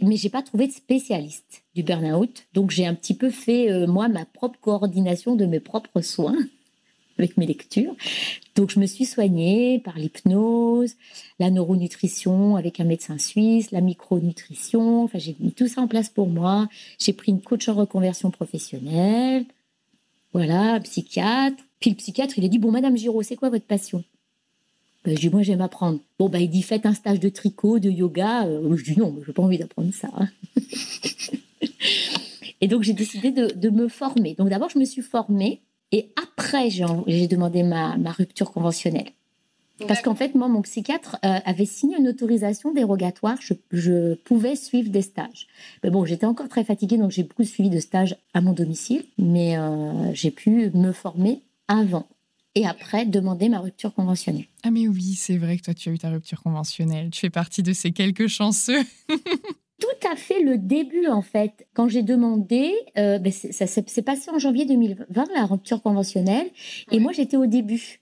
Mais 0.01 0.17
j'ai 0.17 0.29
pas 0.29 0.41
trouvé 0.41 0.67
de 0.67 0.71
spécialiste 0.71 1.63
du 1.73 1.83
burn-out. 1.83 2.45
Donc, 2.53 2.71
j'ai 2.71 2.85
un 2.85 2.95
petit 2.95 3.13
peu 3.13 3.29
fait, 3.29 3.71
euh, 3.71 3.87
moi, 3.87 4.07
ma 4.07 4.25
propre 4.25 4.59
coordination 4.59 5.35
de 5.35 5.45
mes 5.45 5.59
propres 5.59 6.01
soins 6.01 6.37
avec 7.17 7.37
mes 7.37 7.45
lectures. 7.45 7.95
Donc, 8.55 8.69
je 8.71 8.79
me 8.79 8.85
suis 8.85 9.05
soignée 9.05 9.79
par 9.79 9.97
l'hypnose, 9.97 10.95
la 11.39 11.49
neuronutrition 11.49 12.55
avec 12.55 12.79
un 12.79 12.83
médecin 12.83 13.17
suisse, 13.17 13.71
la 13.71 13.81
micronutrition. 13.81 15.03
Enfin, 15.03 15.19
j'ai 15.19 15.35
mis 15.39 15.51
tout 15.51 15.67
ça 15.67 15.81
en 15.81 15.87
place 15.87 16.09
pour 16.09 16.27
moi. 16.27 16.67
J'ai 16.99 17.13
pris 17.13 17.31
une 17.31 17.41
coach 17.41 17.67
en 17.69 17.73
reconversion 17.75 18.31
professionnelle. 18.31 19.45
Voilà, 20.33 20.73
un 20.73 20.81
psychiatre. 20.81 21.63
Puis 21.79 21.91
le 21.91 21.95
psychiatre, 21.95 22.37
il 22.37 22.45
a 22.45 22.49
dit 22.49 22.59
Bon, 22.59 22.71
Madame 22.71 22.97
Giraud, 22.97 23.23
c'est 23.23 23.37
quoi 23.37 23.49
votre 23.49 23.65
passion? 23.65 24.03
Je 25.05 25.13
dis 25.15 25.29
Moi, 25.29 25.43
j'aime 25.43 25.61
apprendre. 25.61 25.99
Bon, 26.19 26.29
ben, 26.29 26.39
il 26.39 26.49
dit 26.49 26.61
Faites 26.61 26.85
un 26.85 26.93
stage 26.93 27.19
de 27.19 27.29
tricot, 27.29 27.79
de 27.79 27.89
yoga. 27.89 28.45
Euh, 28.45 28.75
je 28.75 28.83
dis 28.83 28.97
Non, 28.97 29.15
je 29.21 29.27
n'ai 29.27 29.33
pas 29.33 29.43
envie 29.43 29.57
d'apprendre 29.57 29.93
ça. 29.93 30.09
Hein. 30.17 30.29
et 32.61 32.67
donc, 32.67 32.83
j'ai 32.83 32.93
décidé 32.93 33.31
de, 33.31 33.69
me 33.69 33.87
former. 33.87 34.33
Donc, 34.35 34.49
d'abord, 34.49 34.69
je 34.69 34.79
me 34.79 34.85
suis 34.85 35.01
formée. 35.01 35.61
Et 35.91 36.09
après, 36.21 36.69
j'ai 36.69 37.27
demandé 37.27 37.63
ma, 37.63 37.95
rupture 38.11 38.51
conventionnelle. 38.51 39.11
Parce 39.87 40.01
qu'en 40.01 40.15
fait, 40.15 40.35
moi, 40.35 40.47
mon 40.47 40.61
psychiatre 40.61 41.17
euh, 41.25 41.39
avait 41.45 41.65
signé 41.65 41.97
une 41.97 42.07
autorisation 42.07 42.73
dérogatoire. 42.73 43.37
Je, 43.71 44.13
pouvais 44.15 44.55
suivre 44.55 44.89
des 44.89 45.01
stages. 45.01 45.47
Mais 45.83 45.89
bon, 45.89 46.05
j'étais 46.05 46.25
encore 46.25 46.47
très 46.47 46.63
fatiguée, 46.63 46.97
donc 46.97 47.11
j'ai 47.11 47.23
beaucoup 47.23 47.43
suivi 47.43 47.69
de 47.69 47.79
stages 47.79 48.15
à 48.33 48.39
mon 48.39 48.53
domicile. 48.53 49.03
Mais 49.17 49.57
euh, 49.57 50.13
j'ai 50.13 50.31
pu 50.31 50.71
me 50.73 50.93
former 50.93 51.41
avant 51.67 52.07
et 52.55 52.65
après 52.65 53.05
demander 53.05 53.49
ma 53.49 53.59
rupture 53.59 53.93
conventionnelle. 53.93 54.45
Ah 54.63 54.71
mais 54.71 54.87
oui, 54.87 55.15
c'est 55.17 55.37
vrai 55.37 55.57
que 55.57 55.63
toi 55.63 55.73
tu 55.73 55.89
as 55.89 55.91
eu 55.91 55.99
ta 55.99 56.09
rupture 56.09 56.41
conventionnelle. 56.41 57.09
Tu 57.11 57.19
fais 57.19 57.29
partie 57.29 57.63
de 57.63 57.73
ces 57.73 57.91
quelques 57.91 58.27
chanceux. 58.27 58.81
Tout 59.79 60.09
à 60.09 60.15
fait 60.15 60.41
le 60.41 60.57
début 60.57 61.07
en 61.07 61.21
fait. 61.21 61.67
Quand 61.73 61.89
j'ai 61.89 62.01
demandé, 62.01 62.73
euh, 62.97 63.19
ben, 63.19 63.31
ça 63.31 63.67
s'est 63.67 64.01
passé 64.01 64.31
en 64.31 64.39
janvier 64.39 64.65
2020 64.65 65.25
la 65.35 65.45
rupture 65.45 65.81
conventionnelle 65.81 66.49
et 66.91 66.99
moi 66.99 67.11
j'étais 67.11 67.37
au 67.37 67.45
début 67.45 67.99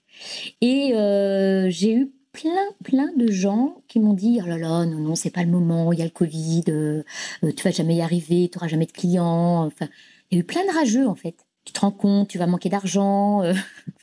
et 0.60 0.94
euh, 0.94 1.68
j'ai 1.70 1.94
eu 1.94 2.12
plein 2.32 2.50
plein 2.84 3.12
de 3.16 3.30
gens 3.30 3.82
qui 3.88 3.98
m'ont 3.98 4.12
dit 4.12 4.40
oh 4.42 4.46
là 4.46 4.58
là 4.58 4.86
non 4.86 4.98
non 4.98 5.14
c'est 5.14 5.30
pas 5.30 5.42
le 5.42 5.50
moment 5.50 5.92
il 5.92 5.98
y 5.98 6.02
a 6.02 6.04
le 6.04 6.10
Covid 6.10 6.64
euh, 6.68 7.02
tu 7.42 7.62
vas 7.62 7.70
jamais 7.70 7.96
y 7.96 8.02
arriver 8.02 8.48
tu 8.50 8.58
auras 8.58 8.68
jamais 8.68 8.86
de 8.86 8.92
clients 8.92 9.64
enfin 9.64 9.88
il 10.30 10.36
y 10.36 10.38
a 10.38 10.40
eu 10.40 10.44
plein 10.44 10.64
de 10.64 10.76
rageux 10.76 11.06
en 11.06 11.14
fait 11.14 11.44
tu 11.64 11.72
te 11.72 11.80
rends 11.80 11.90
compte, 11.90 12.28
tu 12.28 12.38
vas 12.38 12.46
manquer 12.46 12.68
d'argent. 12.68 13.42
Euh, 13.42 13.54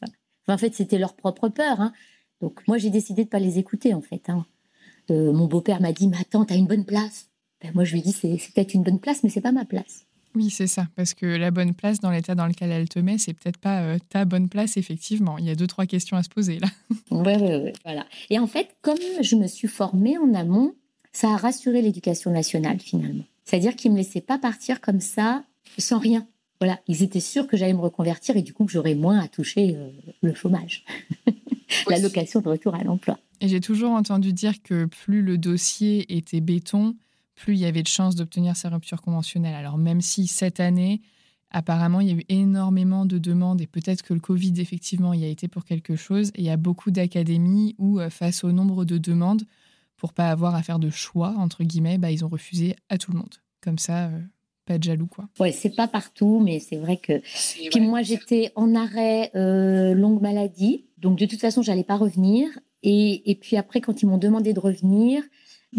en 0.51 0.57
fait, 0.57 0.75
c'était 0.75 0.97
leur 0.97 1.15
propre 1.15 1.49
peur. 1.49 1.81
Hein. 1.81 1.93
Donc 2.41 2.67
moi, 2.67 2.77
j'ai 2.77 2.89
décidé 2.89 3.23
de 3.23 3.29
pas 3.29 3.39
les 3.39 3.59
écouter, 3.59 3.93
en 3.93 4.01
fait. 4.01 4.29
Hein. 4.29 4.45
Euh, 5.09 5.31
mon 5.33 5.47
beau-père 5.47 5.81
m'a 5.81 5.91
dit, 5.91 6.07
mais 6.07 6.17
attends, 6.19 6.43
as 6.43 6.55
une 6.55 6.67
bonne 6.67 6.85
place. 6.85 7.29
Ben, 7.61 7.71
moi, 7.75 7.83
je 7.83 7.93
lui 7.93 7.99
ai 7.99 8.03
dit, 8.03 8.11
c'est 8.11 8.37
peut-être 8.53 8.73
une 8.73 8.83
bonne 8.83 8.99
place, 8.99 9.23
mais 9.23 9.29
c'est 9.29 9.41
pas 9.41 9.51
ma 9.51 9.65
place. 9.65 10.05
Oui, 10.33 10.49
c'est 10.49 10.67
ça, 10.67 10.87
parce 10.95 11.13
que 11.13 11.25
la 11.25 11.51
bonne 11.51 11.73
place, 11.73 11.99
dans 11.99 12.09
l'état 12.09 12.35
dans 12.35 12.47
lequel 12.47 12.71
elle 12.71 12.87
te 12.87 12.99
met, 12.99 13.17
c'est 13.17 13.33
peut-être 13.33 13.57
pas 13.57 13.81
euh, 13.81 13.97
ta 14.09 14.23
bonne 14.23 14.47
place, 14.47 14.77
effectivement. 14.77 15.37
Il 15.37 15.45
y 15.45 15.49
a 15.49 15.55
deux, 15.55 15.67
trois 15.67 15.85
questions 15.85 16.15
à 16.15 16.23
se 16.23 16.29
poser, 16.29 16.59
là. 16.59 16.67
Oui, 17.11 17.33
oui, 17.39 17.55
oui, 17.63 17.73
voilà. 17.83 18.05
Et 18.29 18.39
en 18.39 18.47
fait, 18.47 18.69
comme 18.81 18.97
je 19.21 19.35
me 19.35 19.47
suis 19.47 19.67
formée 19.67 20.17
en 20.17 20.33
amont, 20.33 20.73
ça 21.11 21.31
a 21.31 21.37
rassuré 21.37 21.81
l'éducation 21.81 22.31
nationale, 22.31 22.79
finalement. 22.79 23.25
C'est-à-dire 23.43 23.75
qu'ils 23.75 23.91
ne 23.91 23.97
me 23.97 24.01
laissaient 24.01 24.21
pas 24.21 24.37
partir 24.37 24.79
comme 24.79 25.01
ça, 25.01 25.43
sans 25.77 25.99
rien 25.99 26.25
voilà, 26.61 26.79
ils 26.87 27.01
étaient 27.01 27.19
sûrs 27.19 27.47
que 27.47 27.57
j'allais 27.57 27.73
me 27.73 27.79
reconvertir 27.79 28.37
et 28.37 28.43
du 28.43 28.53
coup 28.53 28.65
que 28.65 28.71
j'aurais 28.71 28.93
moins 28.93 29.19
à 29.19 29.27
toucher 29.27 29.75
euh, 29.75 29.89
le 30.21 30.35
chômage, 30.35 30.85
l'allocation 31.89 32.39
de 32.39 32.49
retour 32.49 32.75
à 32.75 32.83
l'emploi. 32.83 33.17
Et 33.39 33.47
j'ai 33.47 33.59
toujours 33.59 33.93
entendu 33.93 34.31
dire 34.31 34.61
que 34.61 34.85
plus 34.85 35.23
le 35.23 35.39
dossier 35.39 36.15
était 36.15 36.39
béton, 36.39 36.95
plus 37.33 37.55
il 37.55 37.59
y 37.59 37.65
avait 37.65 37.81
de 37.81 37.87
chances 37.87 38.13
d'obtenir 38.13 38.55
sa 38.55 38.69
rupture 38.69 39.01
conventionnelle. 39.01 39.55
Alors 39.55 39.79
même 39.79 40.01
si 40.01 40.27
cette 40.27 40.59
année, 40.59 41.01
apparemment, 41.49 41.99
il 41.99 42.07
y 42.07 42.11
a 42.11 42.13
eu 42.13 42.25
énormément 42.29 43.07
de 43.07 43.17
demandes 43.17 43.59
et 43.59 43.65
peut-être 43.65 44.03
que 44.03 44.13
le 44.13 44.19
Covid, 44.19 44.53
effectivement, 44.57 45.13
y 45.13 45.25
a 45.25 45.29
été 45.29 45.47
pour 45.47 45.65
quelque 45.65 45.95
chose. 45.95 46.29
Et 46.35 46.41
il 46.41 46.45
y 46.45 46.51
a 46.51 46.57
beaucoup 46.57 46.91
d'académies 46.91 47.73
où, 47.79 47.99
euh, 47.99 48.11
face 48.11 48.43
au 48.43 48.51
nombre 48.51 48.85
de 48.85 48.99
demandes, 48.99 49.45
pour 49.97 50.13
pas 50.13 50.29
avoir 50.29 50.53
à 50.53 50.61
faire 50.61 50.77
de 50.77 50.91
choix, 50.91 51.33
entre 51.37 51.63
guillemets, 51.63 51.97
bah, 51.97 52.11
ils 52.11 52.23
ont 52.23 52.29
refusé 52.29 52.75
à 52.89 52.99
tout 52.99 53.11
le 53.11 53.17
monde. 53.17 53.33
Comme 53.61 53.79
ça, 53.79 54.09
euh, 54.09 54.21
jaloux, 54.79 55.07
quoi. 55.07 55.27
Ouais, 55.39 55.51
c'est 55.51 55.75
pas 55.75 55.87
partout, 55.87 56.39
mais 56.39 56.59
c'est 56.59 56.77
vrai 56.77 56.97
que. 56.97 57.21
Puis 57.69 57.79
moi, 57.79 58.01
j'étais 58.01 58.51
en 58.55 58.75
arrêt 58.75 59.31
euh, 59.35 59.93
longue 59.93 60.21
maladie, 60.21 60.85
donc 60.97 61.17
de 61.17 61.25
toute 61.25 61.39
façon, 61.39 61.61
j'allais 61.61 61.83
pas 61.83 61.97
revenir. 61.97 62.47
Et, 62.83 63.29
et, 63.29 63.35
puis 63.35 63.57
après, 63.57 63.81
quand 63.81 64.01
ils 64.01 64.07
m'ont 64.07 64.17
demandé 64.17 64.53
de 64.53 64.59
revenir, 64.59 65.23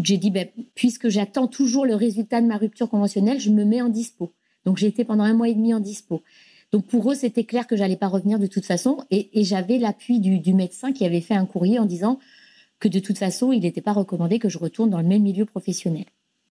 j'ai 0.00 0.16
dit, 0.16 0.30
ben, 0.30 0.48
puisque 0.74 1.08
j'attends 1.08 1.48
toujours 1.48 1.84
le 1.84 1.94
résultat 1.94 2.40
de 2.40 2.46
ma 2.46 2.56
rupture 2.56 2.88
conventionnelle, 2.88 3.40
je 3.40 3.50
me 3.50 3.64
mets 3.64 3.82
en 3.82 3.88
dispo. 3.88 4.32
Donc 4.64 4.76
j'ai 4.76 4.86
été 4.86 5.04
pendant 5.04 5.24
un 5.24 5.34
mois 5.34 5.48
et 5.48 5.54
demi 5.54 5.74
en 5.74 5.80
dispo. 5.80 6.22
Donc 6.70 6.86
pour 6.86 7.10
eux, 7.10 7.14
c'était 7.14 7.44
clair 7.44 7.66
que 7.66 7.76
j'allais 7.76 7.96
pas 7.96 8.08
revenir 8.08 8.38
de 8.38 8.46
toute 8.46 8.64
façon. 8.64 9.04
Et, 9.10 9.28
j'avais 9.44 9.78
l'appui 9.78 10.20
du, 10.20 10.38
du, 10.38 10.54
médecin 10.54 10.92
qui 10.92 11.04
avait 11.04 11.20
fait 11.20 11.34
un 11.34 11.44
courrier 11.44 11.78
en 11.78 11.84
disant 11.84 12.18
que 12.78 12.88
de 12.88 12.98
toute 12.98 13.18
façon, 13.18 13.52
il 13.52 13.60
n'était 13.60 13.82
pas 13.82 13.92
recommandé 13.92 14.38
que 14.38 14.48
je 14.48 14.58
retourne 14.58 14.90
dans 14.90 15.00
le 15.00 15.06
même 15.06 15.22
milieu 15.22 15.44
professionnel. 15.44 16.06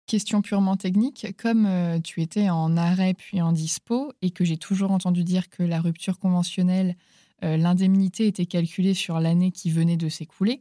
Question 0.06 0.42
purement 0.42 0.76
technique, 0.76 1.26
comme 1.38 1.64
euh, 1.64 1.98
tu 1.98 2.20
étais 2.20 2.50
en 2.50 2.76
arrêt 2.76 3.14
puis 3.14 3.40
en 3.40 3.52
dispo 3.52 4.12
et 4.20 4.30
que 4.30 4.44
j'ai 4.44 4.58
toujours 4.58 4.90
entendu 4.90 5.24
dire 5.24 5.48
que 5.48 5.62
la 5.62 5.80
rupture 5.80 6.18
conventionnelle, 6.18 6.96
euh, 7.42 7.56
l'indemnité 7.56 8.26
était 8.26 8.44
calculée 8.44 8.92
sur 8.92 9.18
l'année 9.18 9.50
qui 9.50 9.70
venait 9.70 9.96
de 9.96 10.10
s'écouler, 10.10 10.60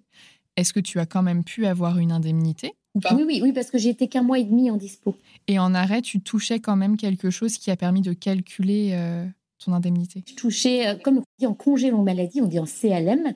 est-ce 0.55 0.71
que 0.71 0.79
tu 0.79 0.97
as 0.99 1.05
quand 1.05 1.23
même 1.23 1.43
pu 1.43 1.65
avoir 1.65 1.97
une 1.97 2.13
indemnité 2.13 2.71
ou 2.95 3.01
pas? 3.01 3.13
oui, 3.15 3.23
oui, 3.27 3.39
oui, 3.43 3.51
parce 3.51 3.69
que 3.69 3.77
j'étais 3.77 4.07
qu'un 4.07 4.23
mois 4.23 4.39
et 4.39 4.45
demi 4.45 4.71
en 4.71 4.77
dispo. 4.77 5.17
Et 5.47 5.59
en 5.59 5.73
arrêt, 5.73 6.01
tu 6.01 6.21
touchais 6.21 6.61
quand 6.61 6.77
même 6.77 6.95
quelque 6.95 7.29
chose 7.29 7.57
qui 7.57 7.69
a 7.69 7.75
permis 7.75 8.01
de 8.01 8.13
calculer 8.13 8.91
euh, 8.93 9.25
ton 9.63 9.73
indemnité? 9.73 10.23
Je 10.25 10.35
touchais, 10.35 10.97
comme 11.03 11.17
on 11.17 11.23
dit 11.37 11.47
en 11.47 11.53
congé 11.53 11.91
longue 11.91 12.05
maladie, 12.05 12.39
on 12.39 12.47
dit 12.47 12.59
en 12.59 12.65
CLM, 12.65 13.33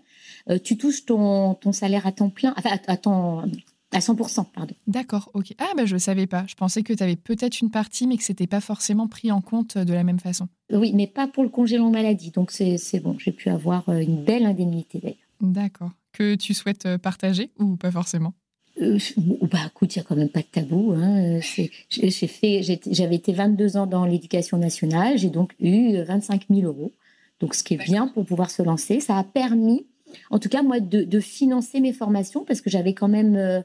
tu 0.63 0.77
touches 0.77 1.03
ton, 1.03 1.55
ton 1.55 1.73
salaire 1.73 2.07
à 2.07 2.13
temps 2.13 2.29
plein, 2.29 2.53
enfin 2.57 2.77
à, 2.87 2.93
à 2.93 2.97
temps 2.97 3.43
à 3.91 3.99
100%, 3.99 4.45
pardon. 4.53 4.75
D'accord, 4.85 5.31
ok. 5.33 5.53
Ah, 5.59 5.71
bah, 5.77 5.85
je 5.85 5.93
ne 5.93 5.99
savais 5.99 6.27
pas. 6.27 6.45
Je 6.47 6.55
pensais 6.55 6.83
que 6.83 6.93
tu 6.93 7.01
avais 7.01 7.15
peut-être 7.15 7.61
une 7.61 7.71
partie, 7.71 8.05
mais 8.05 8.17
que 8.17 8.23
ce 8.23 8.31
n'était 8.31 8.47
pas 8.47 8.59
forcément 8.59 9.07
pris 9.07 9.31
en 9.31 9.41
compte 9.41 9.77
de 9.77 9.93
la 9.93 10.03
même 10.03 10.19
façon. 10.19 10.47
Oui, 10.71 10.91
mais 10.93 11.07
pas 11.07 11.27
pour 11.27 11.43
le 11.43 11.49
congé 11.49 11.77
long 11.77 11.89
maladie. 11.89 12.31
Donc, 12.31 12.51
c'est 12.51 12.99
bon. 13.01 13.17
J'ai 13.17 13.31
pu 13.31 13.49
avoir 13.49 13.87
euh, 13.89 13.99
une 13.99 14.23
belle 14.23 14.45
indemnité, 14.45 14.99
d'ailleurs. 14.99 15.17
D'accord. 15.39 15.91
Que 16.11 16.35
tu 16.35 16.53
souhaites 16.53 16.85
euh, 16.85 16.97
partager 16.97 17.51
ou 17.59 17.77
pas 17.77 17.91
forcément? 17.91 18.33
Euh, 18.81 18.99
bah, 19.43 19.59
écoute, 19.67 19.95
il 19.95 19.99
n'y 19.99 20.03
a 20.03 20.05
quand 20.05 20.17
même 20.17 20.29
pas 20.29 20.41
de 20.41 20.47
tabou. 20.51 20.93
Hein. 20.93 21.39
J'avais 21.89 23.15
été 23.15 23.31
22 23.31 23.77
ans 23.77 23.87
dans 23.87 24.05
l'éducation 24.05 24.57
nationale. 24.57 25.17
J'ai 25.17 25.29
donc 25.29 25.53
eu 25.59 25.97
25 26.01 26.47
000 26.49 26.67
euros. 26.67 26.91
Donc, 27.39 27.55
ce 27.55 27.63
qui 27.63 27.75
est 27.75 27.83
bien 27.83 28.07
pour 28.07 28.25
pouvoir 28.25 28.49
se 28.49 28.63
lancer. 28.63 28.99
Ça 28.99 29.17
a 29.17 29.23
permis 29.23 29.85
en 30.29 30.39
tout 30.39 30.49
cas, 30.49 30.61
moi, 30.61 30.79
de, 30.79 31.19
financer 31.19 31.79
mes 31.79 31.93
formations, 31.93 32.45
parce 32.45 32.61
que 32.61 32.69
j'avais 32.69 32.93
quand 32.93 33.07
même 33.07 33.35
euh, 33.35 33.61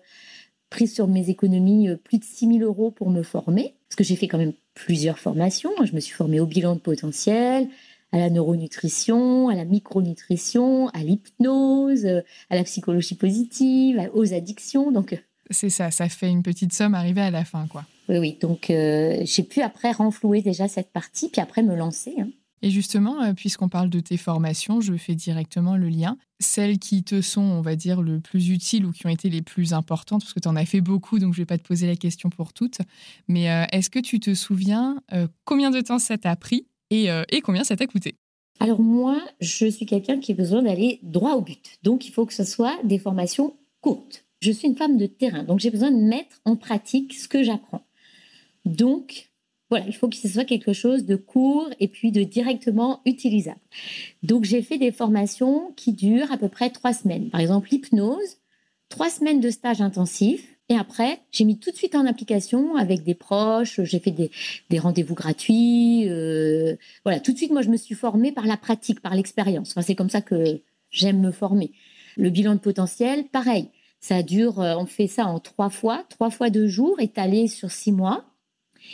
pris 0.70 0.88
sur 0.88 1.08
mes 1.08 1.28
économies 1.30 1.88
euh, 1.88 1.96
plus 1.96 2.18
de 2.18 2.24
6 2.24 2.58
000 2.58 2.58
euros 2.60 2.90
pour 2.90 3.10
me 3.10 3.22
former, 3.22 3.74
parce 3.88 3.96
que 3.96 4.04
j'ai 4.04 4.16
fait 4.16 4.28
quand 4.28 4.38
même 4.38 4.52
plusieurs 4.74 5.18
formations. 5.18 5.70
Je 5.84 5.94
me 5.94 6.00
suis 6.00 6.14
formée 6.14 6.40
au 6.40 6.46
bilan 6.46 6.74
de 6.74 6.80
potentiel, 6.80 7.68
à 8.12 8.18
la 8.18 8.30
neuronutrition, 8.30 9.48
à 9.48 9.54
la 9.54 9.64
micronutrition, 9.64 10.88
à 10.88 10.98
l'hypnose, 10.98 12.04
euh, 12.04 12.20
à 12.50 12.56
la 12.56 12.64
psychologie 12.64 13.14
positive, 13.14 14.10
aux 14.14 14.34
addictions. 14.34 14.90
Donc, 14.90 15.22
c'est 15.50 15.70
ça, 15.70 15.90
ça 15.90 16.08
fait 16.08 16.30
une 16.30 16.42
petite 16.42 16.72
somme 16.72 16.94
arrivée 16.94 17.20
à 17.20 17.30
la 17.30 17.44
fin, 17.44 17.66
quoi. 17.66 17.84
Oui, 18.08 18.18
oui. 18.18 18.38
Donc, 18.40 18.66
j'ai 18.68 19.42
pu 19.44 19.62
après 19.62 19.92
renflouer 19.92 20.42
déjà 20.42 20.66
cette 20.66 20.90
partie, 20.90 21.28
puis 21.28 21.40
après 21.40 21.62
me 21.62 21.76
lancer. 21.76 22.14
Hein. 22.18 22.28
Et 22.62 22.70
justement, 22.70 23.22
euh, 23.22 23.32
puisqu'on 23.34 23.68
parle 23.68 23.90
de 23.90 24.00
tes 24.00 24.16
formations, 24.16 24.80
je 24.80 24.94
fais 24.94 25.14
directement 25.14 25.76
le 25.76 25.88
lien. 25.88 26.16
Celles 26.40 26.78
qui 26.78 27.02
te 27.02 27.20
sont, 27.20 27.42
on 27.42 27.60
va 27.60 27.76
dire, 27.76 28.02
le 28.02 28.20
plus 28.20 28.50
utiles 28.50 28.86
ou 28.86 28.92
qui 28.92 29.06
ont 29.06 29.10
été 29.10 29.28
les 29.28 29.42
plus 29.42 29.72
importantes, 29.72 30.22
parce 30.22 30.32
que 30.32 30.40
tu 30.40 30.48
en 30.48 30.56
as 30.56 30.64
fait 30.64 30.80
beaucoup, 30.80 31.18
donc 31.18 31.34
je 31.34 31.40
ne 31.40 31.42
vais 31.42 31.46
pas 31.46 31.58
te 31.58 31.66
poser 31.66 31.86
la 31.86 31.96
question 31.96 32.30
pour 32.30 32.52
toutes. 32.52 32.78
Mais 33.28 33.50
euh, 33.50 33.64
est-ce 33.72 33.90
que 33.90 33.98
tu 33.98 34.20
te 34.20 34.34
souviens 34.34 35.02
euh, 35.12 35.26
combien 35.44 35.70
de 35.70 35.80
temps 35.80 35.98
ça 35.98 36.16
t'a 36.18 36.36
pris 36.36 36.66
et, 36.90 37.08
et 37.30 37.40
combien 37.40 37.64
ça 37.64 37.74
t'a 37.74 37.86
coûté? 37.86 38.16
Alors 38.60 38.82
moi, 38.82 39.18
je 39.40 39.66
suis 39.66 39.86
quelqu'un 39.86 40.20
qui 40.20 40.32
a 40.32 40.34
besoin 40.34 40.62
d'aller 40.62 41.00
droit 41.02 41.36
au 41.36 41.40
but. 41.40 41.78
Donc 41.82 42.06
il 42.06 42.12
faut 42.12 42.26
que 42.26 42.34
ce 42.34 42.44
soit 42.44 42.76
des 42.84 42.98
formations 42.98 43.56
courtes. 43.80 44.26
Je 44.40 44.52
suis 44.52 44.68
une 44.68 44.76
femme 44.76 44.98
de 44.98 45.06
terrain, 45.06 45.42
donc 45.42 45.60
j'ai 45.60 45.70
besoin 45.70 45.90
de 45.90 45.96
mettre 45.96 46.40
en 46.44 46.56
pratique 46.56 47.14
ce 47.14 47.28
que 47.28 47.42
j'apprends. 47.42 47.86
Donc, 48.64 49.31
voilà, 49.72 49.86
il 49.86 49.94
faut 49.94 50.10
que 50.10 50.16
ce 50.16 50.28
soit 50.28 50.44
quelque 50.44 50.74
chose 50.74 51.06
de 51.06 51.16
court 51.16 51.70
et 51.80 51.88
puis 51.88 52.12
de 52.12 52.24
directement 52.24 53.00
utilisable. 53.06 53.58
Donc, 54.22 54.44
j'ai 54.44 54.60
fait 54.60 54.76
des 54.76 54.92
formations 54.92 55.72
qui 55.76 55.94
durent 55.94 56.30
à 56.30 56.36
peu 56.36 56.50
près 56.50 56.68
trois 56.68 56.92
semaines. 56.92 57.30
Par 57.30 57.40
exemple, 57.40 57.70
l'hypnose, 57.72 58.36
trois 58.90 59.08
semaines 59.08 59.40
de 59.40 59.48
stage 59.48 59.80
intensif. 59.80 60.46
Et 60.68 60.74
après, 60.74 61.20
j'ai 61.30 61.44
mis 61.44 61.58
tout 61.58 61.70
de 61.70 61.76
suite 61.76 61.94
en 61.94 62.04
application 62.04 62.76
avec 62.76 63.02
des 63.02 63.14
proches, 63.14 63.80
j'ai 63.82 63.98
fait 63.98 64.10
des, 64.10 64.78
rendez-vous 64.78 65.14
gratuits. 65.14 66.06
Euh, 66.06 66.76
voilà, 67.06 67.18
tout 67.18 67.32
de 67.32 67.38
suite, 67.38 67.50
moi, 67.50 67.62
je 67.62 67.70
me 67.70 67.78
suis 67.78 67.94
formée 67.94 68.30
par 68.30 68.44
la 68.44 68.58
pratique, 68.58 69.00
par 69.00 69.14
l'expérience. 69.14 69.70
Enfin, 69.70 69.80
c'est 69.80 69.94
comme 69.94 70.10
ça 70.10 70.20
que 70.20 70.60
j'aime 70.90 71.18
me 71.18 71.30
former. 71.30 71.72
Le 72.18 72.28
bilan 72.28 72.56
de 72.56 72.60
potentiel, 72.60 73.24
pareil. 73.24 73.70
Ça 74.00 74.22
dure, 74.22 74.60
euh, 74.60 74.74
on 74.76 74.84
fait 74.84 75.06
ça 75.06 75.24
en 75.24 75.40
trois 75.40 75.70
fois, 75.70 76.04
trois 76.10 76.28
fois 76.28 76.50
deux 76.50 76.68
jours, 76.68 77.00
étalé 77.00 77.48
sur 77.48 77.70
six 77.70 77.92
mois 77.92 78.26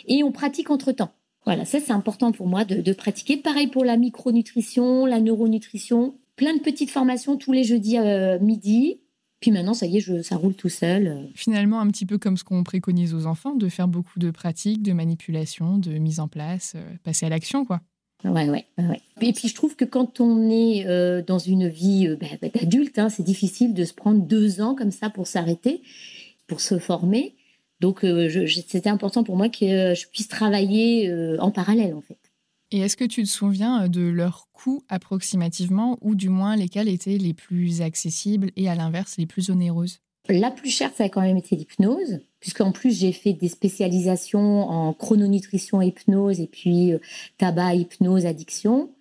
et 0.07 0.23
on 0.23 0.31
pratique 0.31 0.69
entre-temps. 0.69 1.11
Voilà, 1.45 1.65
ça 1.65 1.79
c'est 1.79 1.93
important 1.93 2.31
pour 2.31 2.47
moi 2.47 2.65
de, 2.65 2.93
pratiquer. 2.93 3.37
Pareil 3.37 3.67
pour 3.67 3.85
la 3.85 3.97
micronutrition, 3.97 5.05
la 5.05 5.19
neuronutrition, 5.19 6.15
plein 6.35 6.55
de 6.55 6.61
petites 6.61 6.91
formations 6.91 7.37
tous 7.37 7.51
les 7.51 7.63
jeudis 7.63 7.97
euh, 7.97 8.39
midi. 8.39 8.99
Puis 9.39 9.51
maintenant, 9.51 9.73
ça 9.73 9.85
y 9.85 9.97
est, 9.97 9.99
je, 10.01 10.21
ça 10.21 10.35
roule 10.35 10.53
tout 10.53 10.69
seul. 10.69 11.29
Finalement, 11.33 11.79
un 11.79 11.87
petit 11.87 12.05
peu 12.05 12.17
comme 12.17 12.35
ce 12.35 12.43
qu'on 12.43 12.63
préconise 12.63 13.13
aux 13.13 13.25
enfants, 13.25 13.55
de 13.55 13.69
faire 13.69 13.87
beaucoup 13.87 14.19
de 14.19 14.31
pratiques, 14.31 14.83
de 14.83 14.91
manipulation, 14.91 15.77
de 15.77 15.91
mise 15.91 16.19
en 16.19 16.27
place, 16.27 16.73
euh, 16.75 16.81
passer 17.03 17.25
à 17.25 17.29
l'action, 17.29 17.63
quoi. 17.63 17.79
Ouais, 18.25 18.49
ouais, 18.49 18.65
ouais. 18.77 19.01
Et 19.21 19.31
puis 19.31 19.47
je 19.47 19.55
trouve 19.55 19.77
que 19.77 19.85
quand 19.85 20.19
on 20.19 20.49
est 20.49 20.85
euh, 20.85 21.21
dans 21.25 21.39
une 21.39 21.69
vie 21.69 22.17
bah, 22.19 22.27
bah, 22.41 22.49
d'adulte, 22.53 22.99
hein, 22.99 23.07
c'est 23.07 23.23
difficile 23.23 23.73
de 23.73 23.85
se 23.85 23.93
prendre 23.93 24.21
deux 24.21 24.59
ans 24.59 24.75
comme 24.75 24.91
ça 24.91 25.09
pour 25.09 25.25
s'arrêter, 25.25 25.81
pour 26.47 26.59
se 26.59 26.79
former. 26.79 27.33
Donc, 27.79 28.03
euh, 28.03 28.47
c'était 28.47 28.89
important 28.89 29.23
pour 29.23 29.37
moi 29.37 29.49
que 29.49 29.93
je 29.95 30.07
puisse 30.07 30.27
travailler 30.27 31.09
euh, 31.09 31.37
en 31.39 31.51
parallèle, 31.51 31.93
en 31.93 32.01
fait. 32.01 32.17
Et 32.71 32.79
est-ce 32.79 32.97
que 32.97 33.05
tu 33.05 33.23
te 33.23 33.29
souviens 33.29 33.83
euh, 33.83 33.87
de 33.87 34.01
leurs 34.01 34.47
coûts 34.51 34.83
approximativement, 34.89 35.97
ou 36.01 36.15
du 36.15 36.29
moins 36.29 36.55
lesquels 36.55 36.89
étaient 36.89 37.17
les 37.17 37.33
plus 37.33 37.81
accessibles 37.81 38.51
et 38.57 38.69
à 38.69 38.75
l'inverse 38.75 39.15
les 39.17 39.25
plus 39.25 39.49
onéreuses? 39.49 39.99
La 40.27 40.51
plus 40.51 40.69
chère, 40.69 40.91
ça 40.95 41.05
a 41.05 41.09
quand 41.09 41.21
même 41.21 41.37
été 41.37 41.55
l'hypnose, 41.55 42.19
puisqu'en 42.39 42.71
plus 42.71 42.99
j'ai 42.99 43.13
fait 43.13 43.33
des 43.33 43.47
spécialisations 43.47 44.69
en 44.69 44.93
chrononutrition 44.93 45.81
hypnose 45.81 46.39
et 46.39 46.45
puis 46.45 46.91
tabac, 47.39 47.73
hypnose, 47.73 48.27
addiction. 48.27 48.91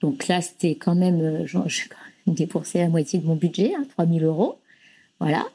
Donc 0.00 0.26
là, 0.26 0.40
c'était 0.40 0.74
quand 0.74 0.96
même, 0.96 1.46
j'ai 1.46 1.84
dépensé 2.26 2.78
la 2.78 2.88
moitié 2.88 3.20
de 3.20 3.26
mon 3.26 3.36
budget, 3.36 3.74
hein, 3.76 3.84
3000 3.96 4.24
euros. 4.24 4.59
Voilà. 5.20 5.46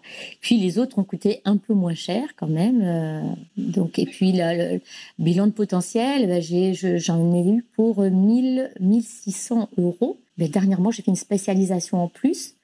Puis 0.41 0.58
les 0.58 0.78
autres 0.78 0.99
ont 0.99 1.04
coûté 1.04 1.41
un 1.43 1.58
peu 1.58 1.73
moins 1.73 1.95
cher 1.95 2.36
quand 2.38 2.47
même. 2.47 2.82
Euh, 2.84 3.21
donc, 3.58 3.97
et 3.97 4.06
puis 4.06 4.32
le 4.34 4.80
bilan 5.17 5.47
de 5.47 5.51
potentiel, 5.51 6.28
ben, 6.28 6.41
j'en 6.99 7.34
ai, 7.34 7.49
eu 7.49 7.65
pour 7.75 8.01
1000, 8.01 8.71
1600 8.80 9.69
euros. 9.78 10.19
Mais 10.38 10.47
dernièrement, 10.49 10.91
j'ai 10.91 11.01
fait 11.01 11.10
une 11.10 11.15
spécialisation 11.15 12.04
en 12.04 12.08
plus 12.08 12.56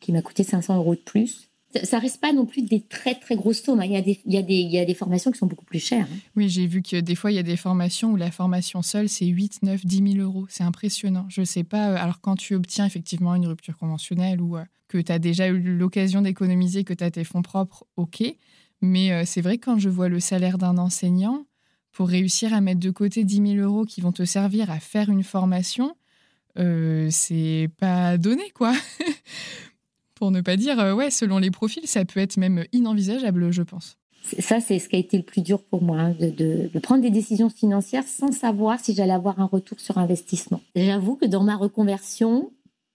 qui 0.00 0.12
m'a 0.12 0.22
coûté 0.22 0.42
500 0.42 0.76
euros 0.78 0.94
de 0.94 1.00
plus 1.00 1.47
ça 1.84 1.98
reste 1.98 2.20
pas 2.20 2.32
non 2.32 2.46
plus 2.46 2.62
des 2.62 2.80
très 2.80 3.14
très 3.14 3.36
grosses 3.36 3.62
sommes. 3.62 3.80
Hein. 3.80 3.84
Il 3.84 3.92
y, 3.92 3.96
a 3.96 4.00
des, 4.00 4.20
il, 4.24 4.32
y 4.32 4.38
a 4.38 4.42
des, 4.42 4.54
il 4.54 4.70
y 4.70 4.78
a 4.78 4.84
des 4.84 4.94
formations 4.94 5.30
qui 5.30 5.38
sont 5.38 5.46
beaucoup 5.46 5.64
plus 5.64 5.78
chères. 5.80 6.06
Hein. 6.10 6.16
Oui, 6.34 6.48
j'ai 6.48 6.66
vu 6.66 6.82
que 6.82 6.96
des 6.96 7.14
fois, 7.14 7.30
il 7.30 7.34
y 7.34 7.38
a 7.38 7.42
des 7.42 7.56
formations 7.56 8.12
où 8.12 8.16
la 8.16 8.30
formation 8.30 8.80
seule, 8.80 9.08
c'est 9.08 9.26
8, 9.26 9.62
9, 9.62 9.84
10 9.84 10.12
000 10.14 10.26
euros. 10.26 10.46
C'est 10.48 10.64
impressionnant. 10.64 11.26
Je 11.28 11.40
ne 11.40 11.46
sais 11.46 11.64
pas. 11.64 11.90
Euh, 11.90 11.96
alors, 11.96 12.20
quand 12.20 12.36
tu 12.36 12.54
obtiens 12.54 12.86
effectivement 12.86 13.34
une 13.34 13.46
rupture 13.46 13.76
conventionnelle 13.76 14.40
ou 14.40 14.56
euh, 14.56 14.64
que 14.88 14.98
tu 14.98 15.12
as 15.12 15.18
déjà 15.18 15.48
eu 15.48 15.60
l'occasion 15.60 16.22
d'économiser, 16.22 16.84
que 16.84 16.94
tu 16.94 17.04
as 17.04 17.10
tes 17.10 17.24
fonds 17.24 17.42
propres, 17.42 17.84
OK. 17.96 18.22
Mais 18.80 19.12
euh, 19.12 19.24
c'est 19.26 19.42
vrai, 19.42 19.58
quand 19.58 19.78
je 19.78 19.90
vois 19.90 20.08
le 20.08 20.20
salaire 20.20 20.56
d'un 20.56 20.78
enseignant, 20.78 21.44
pour 21.92 22.08
réussir 22.08 22.54
à 22.54 22.62
mettre 22.62 22.80
de 22.80 22.90
côté 22.90 23.24
10 23.24 23.56
000 23.56 23.68
euros 23.68 23.84
qui 23.84 24.00
vont 24.00 24.12
te 24.12 24.24
servir 24.24 24.70
à 24.70 24.78
faire 24.78 25.10
une 25.10 25.24
formation, 25.24 25.96
c'est 27.10 27.70
pas 27.78 28.18
donné, 28.18 28.50
quoi. 28.52 28.72
pour 30.18 30.30
ne 30.30 30.40
pas 30.40 30.56
dire, 30.56 30.78
euh, 30.80 30.94
ouais, 30.94 31.10
selon 31.10 31.38
les 31.38 31.50
profils, 31.50 31.86
ça 31.86 32.04
peut 32.04 32.20
être 32.20 32.36
même 32.36 32.64
inenvisageable, 32.72 33.50
je 33.52 33.62
pense. 33.62 33.96
Ça, 34.40 34.60
c'est 34.60 34.78
ce 34.78 34.88
qui 34.88 34.96
a 34.96 34.98
été 34.98 35.16
le 35.16 35.22
plus 35.22 35.42
dur 35.42 35.62
pour 35.62 35.82
moi, 35.82 35.98
hein, 35.98 36.16
de, 36.18 36.78
prendre 36.80 37.02
des 37.02 37.10
décisions 37.10 37.48
financières 37.48 38.06
sans 38.06 38.32
savoir 38.32 38.78
si 38.80 38.94
j'allais 38.94 39.12
avoir 39.12 39.40
un 39.40 39.46
retour 39.46 39.80
sur 39.80 39.96
investissement. 39.96 40.60
J'avoue 40.76 41.16
que 41.16 41.24
dans 41.24 41.42
ma 41.42 41.56
reconversion, 41.56 42.50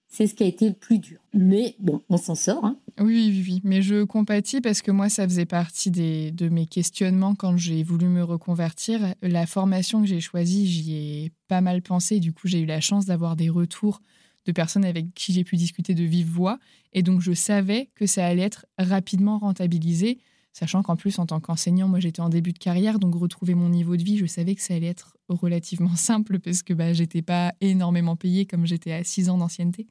c'est 0.06 0.28
ce 0.28 0.34
qui 0.34 0.44
a 0.44 0.46
été 0.46 0.68
le 0.68 0.74
plus 0.74 0.98
dur. 0.98 1.18
Mais 1.32 1.74
bon, 1.80 2.02
on 2.08 2.18
s'en 2.18 2.36
sort. 2.36 2.64
Hein. 2.64 2.76
Oui, 3.00 3.30
oui, 3.32 3.44
oui. 3.48 3.60
Mais 3.64 3.82
je 3.82 4.04
compatis 4.04 4.60
parce 4.60 4.80
que 4.80 4.92
moi, 4.92 5.08
ça 5.08 5.24
faisait 5.24 5.46
partie 5.46 5.90
des, 5.90 6.30
de 6.30 6.48
mes 6.48 6.66
questionnements 6.66 7.34
quand 7.34 7.56
j'ai 7.56 7.82
voulu 7.82 8.06
me 8.06 8.22
reconvertir. 8.22 9.00
La 9.22 9.46
formation 9.46 10.02
que 10.02 10.06
j'ai 10.06 10.20
choisie, 10.20 10.66
j'y 10.66 10.94
ai 10.94 11.32
pas 11.48 11.62
mal 11.62 11.82
pensé. 11.82 12.20
Du 12.20 12.32
coup, 12.32 12.46
j'ai 12.46 12.60
eu 12.60 12.66
la 12.66 12.80
chance 12.80 13.06
d'avoir 13.06 13.34
des 13.34 13.48
retours 13.48 14.00
de 14.46 14.52
personnes 14.52 14.84
avec 14.84 15.14
qui 15.14 15.32
j'ai 15.32 15.44
pu 15.44 15.56
discuter 15.56 15.94
de 15.94 16.04
vive 16.04 16.28
voix. 16.28 16.58
Et 16.92 17.02
donc, 17.02 17.20
je 17.20 17.32
savais 17.32 17.90
que 17.94 18.06
ça 18.06 18.26
allait 18.26 18.42
être 18.42 18.66
rapidement 18.78 19.38
rentabilisé, 19.38 20.18
sachant 20.52 20.82
qu'en 20.82 20.96
plus, 20.96 21.18
en 21.18 21.26
tant 21.26 21.40
qu'enseignant, 21.40 21.88
moi, 21.88 22.00
j'étais 22.00 22.20
en 22.20 22.28
début 22.28 22.52
de 22.52 22.58
carrière. 22.58 22.98
Donc, 22.98 23.14
retrouver 23.14 23.54
mon 23.54 23.68
niveau 23.68 23.96
de 23.96 24.02
vie, 24.02 24.16
je 24.16 24.26
savais 24.26 24.54
que 24.54 24.62
ça 24.62 24.74
allait 24.74 24.86
être 24.86 25.16
relativement 25.28 25.96
simple 25.96 26.38
parce 26.38 26.62
que 26.62 26.74
bah, 26.74 26.92
j'étais 26.92 27.22
pas 27.22 27.54
énormément 27.60 28.16
payée 28.16 28.46
comme 28.46 28.66
j'étais 28.66 28.92
à 28.92 29.04
6 29.04 29.30
ans 29.30 29.38
d'ancienneté. 29.38 29.86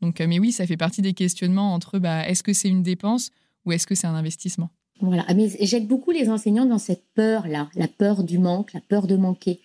Donc, 0.00 0.20
euh, 0.20 0.26
mais 0.26 0.38
oui, 0.38 0.52
ça 0.52 0.66
fait 0.66 0.76
partie 0.76 1.02
des 1.02 1.14
questionnements 1.14 1.74
entre 1.74 1.98
bah, 1.98 2.28
est-ce 2.28 2.42
que 2.42 2.52
c'est 2.52 2.68
une 2.68 2.82
dépense 2.82 3.30
ou 3.64 3.72
est-ce 3.72 3.86
que 3.86 3.94
c'est 3.94 4.06
un 4.06 4.14
investissement? 4.14 4.70
Voilà, 5.00 5.26
mais 5.34 5.48
j'aide 5.60 5.88
beaucoup 5.88 6.12
les 6.12 6.28
enseignants 6.28 6.66
dans 6.66 6.78
cette 6.78 7.04
peur-là, 7.14 7.68
la 7.74 7.88
peur 7.88 8.22
du 8.22 8.38
manque, 8.38 8.72
la 8.72 8.80
peur 8.80 9.08
de 9.08 9.16
manquer. 9.16 9.60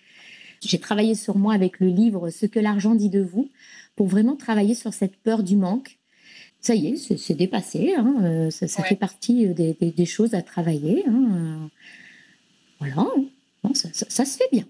J'ai 0.60 0.80
travaillé 0.80 1.14
sur 1.14 1.38
moi 1.38 1.54
avec 1.54 1.78
le 1.78 1.86
livre 1.86 2.30
Ce 2.30 2.46
que 2.46 2.58
l'argent 2.58 2.96
dit 2.96 3.10
de 3.10 3.22
vous 3.22 3.48
pour 3.98 4.06
vraiment 4.06 4.36
travailler 4.36 4.76
sur 4.76 4.94
cette 4.94 5.16
peur 5.16 5.42
du 5.42 5.56
manque. 5.56 5.98
Ça 6.60 6.76
y 6.76 6.86
est, 6.86 7.16
c'est 7.18 7.34
dépassé. 7.34 7.94
Hein, 7.96 8.14
euh, 8.22 8.50
ça, 8.50 8.84
fait 8.84 8.94
partie 8.94 9.46
euh, 9.46 9.54
des, 9.54 10.06
choses 10.06 10.34
à 10.34 10.42
travailler. 10.42 11.04
Hein, 11.08 11.68
voilà, 12.78 13.06
ça, 13.74 13.88
ça 13.92 14.24
se 14.24 14.36
fait 14.36 14.48
bien. 14.52 14.66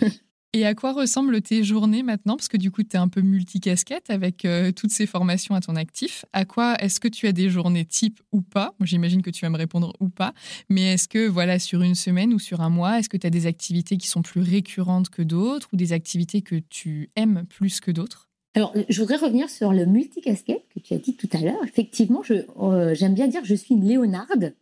Et 0.52 0.64
à 0.66 0.74
quoi 0.74 0.92
ressemblent 0.92 1.40
tes 1.42 1.64
journées 1.64 2.04
maintenant? 2.04 2.36
Parce 2.36 2.48
que 2.48 2.56
du 2.56 2.70
coup, 2.70 2.84
tu 2.84 2.96
es 2.96 2.96
un 2.96 3.08
peu 3.08 3.22
multicasquette 3.22 4.08
avec 4.08 4.44
euh, 4.44 4.70
toutes 4.70 4.92
ces 4.92 5.06
formations 5.06 5.56
à 5.56 5.60
ton 5.60 5.74
actif. 5.74 6.24
À 6.32 6.44
quoi 6.44 6.76
est-ce 6.80 7.00
que 7.00 7.08
tu 7.08 7.26
as 7.26 7.32
des 7.32 7.50
journées 7.50 7.84
type 7.84 8.20
ou 8.30 8.40
pas? 8.40 8.74
J'imagine 8.82 9.22
que 9.22 9.30
tu 9.30 9.44
vas 9.44 9.50
me 9.50 9.56
répondre 9.56 9.92
ou 9.98 10.08
pas. 10.08 10.32
Mais 10.68 10.94
est-ce 10.94 11.08
que, 11.08 11.26
voilà, 11.26 11.58
sur 11.58 11.82
une 11.82 11.96
semaine 11.96 12.32
ou 12.32 12.38
sur 12.38 12.60
un 12.60 12.70
mois, 12.70 13.00
est-ce 13.00 13.08
que 13.08 13.16
tu 13.16 13.26
as 13.26 13.30
des 13.30 13.46
activités 13.46 13.96
qui 13.96 14.06
sont 14.06 14.22
plus 14.22 14.42
récurrentes 14.42 15.08
que 15.08 15.22
d'autres 15.22 15.68
ou 15.72 15.76
des 15.76 15.92
activités 15.92 16.42
que 16.42 16.56
tu 16.56 17.10
aimes 17.16 17.46
plus 17.48 17.80
que 17.80 17.90
d'autres? 17.90 18.29
Alors, 18.54 18.74
je 18.88 19.00
voudrais 19.00 19.16
revenir 19.16 19.48
sur 19.48 19.72
le 19.72 19.86
multicasquette 19.86 20.64
que 20.74 20.80
tu 20.80 20.92
as 20.94 20.98
dit 20.98 21.14
tout 21.14 21.28
à 21.32 21.38
l'heure. 21.38 21.62
Effectivement, 21.64 22.22
euh, 22.60 22.94
j'aime 22.94 23.14
bien 23.14 23.28
dire 23.28 23.42
que 23.42 23.46
je 23.46 23.54
suis 23.54 23.76
une 23.76 23.86
Léonarde 23.86 24.54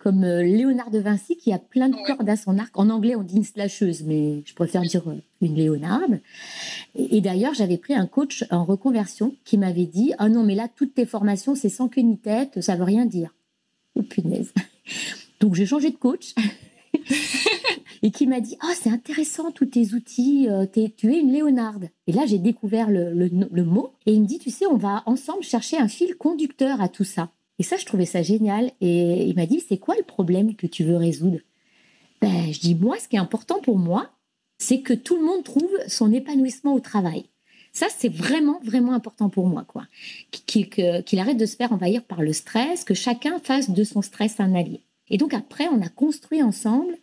comme 0.00 0.24
euh, 0.24 0.42
Léonard 0.42 0.90
de 0.90 0.98
Vinci 0.98 1.36
qui 1.36 1.52
a 1.52 1.58
plein 1.58 1.88
de 1.88 1.96
cordes 2.06 2.28
à 2.28 2.36
son 2.36 2.58
arc. 2.58 2.76
En 2.78 2.88
anglais, 2.88 3.16
on 3.16 3.22
dit 3.22 3.36
une 3.36 3.44
slasheuse, 3.44 4.02
mais 4.02 4.42
je 4.46 4.54
préfère 4.54 4.82
dire 4.82 5.06
euh, 5.08 5.20
une 5.42 5.54
Léonarde. 5.54 6.20
Et, 6.94 7.20
d'ailleurs, 7.20 7.54
j'avais 7.54 7.76
pris 7.76 7.94
un 7.94 8.06
coach 8.06 8.44
en 8.50 8.64
reconversion 8.64 9.34
qui 9.44 9.58
m'avait 9.58 9.86
dit 9.86 10.14
Ah 10.18 10.28
non, 10.28 10.42
mais 10.42 10.54
là, 10.54 10.68
toutes 10.74 10.94
tes 10.94 11.06
formations, 11.06 11.54
c'est 11.54 11.68
sans 11.68 11.88
queue 11.88 12.00
ni 12.00 12.16
tête, 12.16 12.60
ça 12.60 12.76
veut 12.76 12.84
rien 12.84 13.06
dire. 13.06 13.34
Oh 13.94 14.02
punaise. 14.02 14.52
Donc, 15.40 15.54
j'ai 15.54 15.66
changé 15.66 15.90
de 15.90 15.96
coach. 15.96 16.34
et 18.02 18.10
qui 18.10 18.26
m'a 18.26 18.40
dit 18.40 18.56
Ah, 18.60 18.72
c'est 18.74 18.90
intéressant, 18.90 19.50
tous 19.50 19.66
tes 19.66 19.94
outils, 19.94 20.48
euh, 20.48 20.66
tu 20.72 20.80
es 20.80 21.20
une 21.20 21.32
Léonarde. 21.32 21.88
Et 22.06 22.12
là, 22.12 22.26
j'ai 22.26 22.38
découvert 22.38 22.90
le, 22.90 23.12
le 23.12 23.64
mot. 23.64 23.92
Et 24.06 24.12
il 24.12 24.22
me 24.22 24.26
dit 24.26 24.38
Tu 24.38 24.50
sais, 24.50 24.66
on 24.66 24.76
va 24.76 25.02
ensemble 25.06 25.42
chercher 25.42 25.78
un 25.78 25.88
fil 25.88 26.16
conducteur 26.16 26.80
à 26.80 26.88
tout 26.88 27.04
ça. 27.04 27.30
Et 27.60 27.62
ça, 27.62 27.76
je 27.76 27.84
trouvais 27.84 28.06
ça 28.06 28.22
génial. 28.22 28.72
Et 28.80 29.26
il 29.26 29.36
m'a 29.36 29.44
dit, 29.44 29.60
c'est 29.60 29.76
quoi 29.76 29.94
le 29.94 30.02
problème 30.02 30.56
que 30.56 30.66
tu 30.66 30.82
veux 30.82 30.96
résoudre? 30.96 31.40
Ben, 32.22 32.50
Je 32.50 32.58
dis, 32.58 32.74
moi, 32.74 32.98
ce 32.98 33.06
qui 33.06 33.16
est 33.16 33.20
important 33.20 33.60
pour 33.60 33.78
moi, 33.78 34.08
c'est 34.56 34.80
que 34.80 34.94
tout 34.94 35.14
le 35.14 35.22
monde 35.22 35.44
trouve 35.44 35.70
son 35.86 36.10
épanouissement 36.10 36.72
au 36.72 36.80
travail. 36.80 37.26
Ça, 37.74 37.86
c'est 37.94 38.08
vraiment, 38.08 38.60
vraiment 38.64 38.94
important 38.94 39.28
pour 39.28 39.46
moi, 39.46 39.64
quoi. 39.68 39.86
Qu'il 40.30 41.18
arrête 41.18 41.36
de 41.36 41.44
se 41.44 41.56
faire 41.56 41.74
envahir 41.74 42.02
par 42.02 42.22
le 42.22 42.32
stress, 42.32 42.82
que 42.82 42.94
chacun 42.94 43.38
fasse 43.40 43.68
de 43.68 43.84
son 43.84 44.00
stress 44.00 44.40
un 44.40 44.54
allié. 44.54 44.80
Et 45.10 45.18
donc 45.18 45.34
après, 45.34 45.68
on 45.68 45.82
a 45.82 45.90
construit 45.90 46.42
ensemble, 46.42 46.96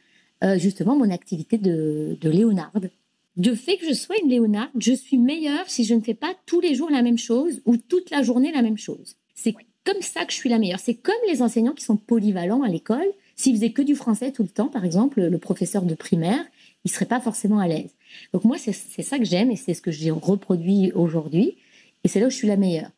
euh, 0.44 0.58
justement, 0.58 0.96
mon 0.96 1.10
activité 1.12 1.58
de, 1.58 2.18
de 2.20 2.30
Léonarde. 2.30 2.90
De 3.38 3.54
fait 3.54 3.78
que 3.78 3.88
je 3.88 3.94
sois 3.94 4.16
une 4.24 4.30
Léonarde, 4.30 4.72
je 4.80 4.94
suis 4.94 5.18
meilleure 5.18 5.70
si 5.70 5.84
je 5.84 5.94
ne 5.94 6.02
fais 6.02 6.16
pas 6.16 6.34
tous 6.46 6.60
les 6.60 6.74
jours 6.74 6.90
la 6.90 7.04
même 7.04 7.18
chose 7.18 7.62
ou 7.66 7.78
toute 7.78 8.10
la 8.10 8.24
journée 8.24 8.52
la 8.52 8.64
même 8.64 8.78
chose. 8.78 9.16
C'est 9.36 9.54
comme 9.84 10.02
ça 10.02 10.26
que 10.26 10.32
je 10.32 10.38
suis 10.38 10.50
la 10.50 10.58
meilleure. 10.58 10.80
C'est 10.80 10.96
comme 10.96 11.16
les 11.30 11.42
enseignants 11.42 11.74
qui 11.74 11.84
sont 11.84 11.98
polyvalents 11.98 12.64
à 12.64 12.68
l'école. 12.68 13.08
S'ils 13.36 13.56
faisaient 13.56 13.72
que 13.72 13.84
du 13.84 13.96
français 13.96 14.32
tout 14.32 14.42
le 14.42 14.50
temps, 14.50 14.68
par 14.68 14.84
exemple, 14.84 15.22
le 15.22 15.38
professeur 15.38 15.84
de 15.84 15.94
primaire, 15.94 16.44
il 16.84 16.92
serait 16.92 17.06
pas 17.06 17.20
forcément 17.20 17.60
à 17.60 17.68
l'aise. 17.68 17.94
Donc 18.34 18.44
moi, 18.44 18.58
c'est 18.58 18.74
ça 18.74 19.20
que 19.20 19.26
j'aime 19.26 19.52
et 19.52 19.56
c'est 19.56 19.74
ce 19.74 19.82
que 19.82 19.92
j'ai 19.92 20.12
reproduit 20.12 20.92
aujourd'hui. 20.94 21.58
Et 22.04 22.08
c'est 22.08 22.20
là 22.20 22.28
où 22.28 22.30
je 22.30 22.36
suis 22.36 22.48
la 22.48 22.58
meilleure. 22.58 22.92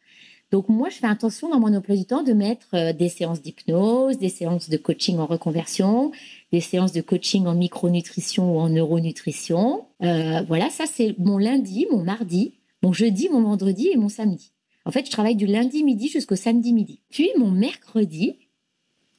Donc 0.51 0.67
moi, 0.69 0.89
je 0.89 0.95
fais 0.95 1.07
attention 1.07 1.49
dans 1.49 1.59
mon 1.59 1.75
emploi 1.75 1.95
du 1.95 2.05
temps 2.05 2.23
de 2.23 2.33
mettre 2.33 2.67
euh, 2.73 2.93
des 2.93 3.09
séances 3.09 3.41
d'hypnose, 3.41 4.17
des 4.17 4.29
séances 4.29 4.69
de 4.69 4.77
coaching 4.77 5.17
en 5.19 5.27
reconversion, 5.27 6.11
des 6.51 6.61
séances 6.61 6.93
de 6.93 7.01
coaching 7.01 7.45
en 7.45 7.55
micronutrition 7.55 8.55
ou 8.55 8.59
en 8.59 8.69
neuronutrition. 8.69 9.85
Euh, 10.01 10.41
voilà, 10.47 10.69
ça 10.69 10.85
c'est 10.85 11.15
mon 11.19 11.37
lundi, 11.37 11.85
mon 11.91 12.03
mardi, 12.03 12.55
mon 12.81 12.93
jeudi, 12.93 13.29
mon 13.29 13.41
vendredi 13.43 13.89
et 13.89 13.97
mon 13.97 14.09
samedi. 14.09 14.51
En 14.85 14.91
fait, 14.91 15.05
je 15.05 15.11
travaille 15.11 15.35
du 15.35 15.45
lundi 15.45 15.83
midi 15.83 16.07
jusqu'au 16.07 16.35
samedi 16.35 16.73
midi. 16.73 17.01
Puis 17.09 17.29
mon 17.37 17.51
mercredi, 17.51 18.37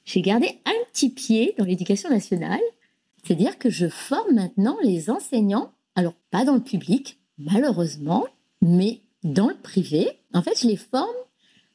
j'ai 0.04 0.22
gardé 0.22 0.48
un 0.64 0.72
petit 0.92 1.10
pied 1.10 1.54
dans 1.58 1.64
l'éducation 1.64 2.10
nationale. 2.10 2.60
C'est-à-dire 3.22 3.58
que 3.58 3.70
je 3.70 3.88
forme 3.88 4.34
maintenant 4.34 4.76
les 4.82 5.10
enseignants, 5.10 5.72
alors 5.94 6.14
pas 6.30 6.44
dans 6.44 6.54
le 6.54 6.62
public, 6.62 7.20
malheureusement, 7.38 8.26
mais 8.62 9.00
dans 9.22 9.48
le 9.48 9.56
privé. 9.56 10.08
En 10.32 10.42
fait, 10.42 10.58
je 10.60 10.66
les 10.66 10.76
forme 10.76 11.06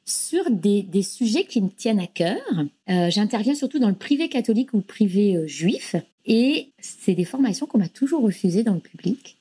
sur 0.06 0.50
des, 0.52 1.04
sujets 1.04 1.46
qui 1.46 1.62
me 1.62 1.70
tiennent 1.70 2.00
à 2.00 2.08
cœur. 2.08 2.41
Euh, 2.89 3.10
j'interviens 3.10 3.56
surtout 3.56 3.80
dans 3.80 3.89
le 3.89 3.96
privé 3.96 4.30
catholique 4.30 4.74
ou 4.74 4.82
privé 4.82 5.36
euh, 5.36 5.48
juif. 5.48 5.96
Et 6.26 6.70
c'est 6.80 7.15
des 7.15 7.26
formations 7.26 7.65
qu'on 7.65 7.80
m'a 7.80 7.89
toujours 7.89 8.22
refusées 8.22 8.63
dans 8.63 8.74
le 8.74 8.80
public 8.80 9.38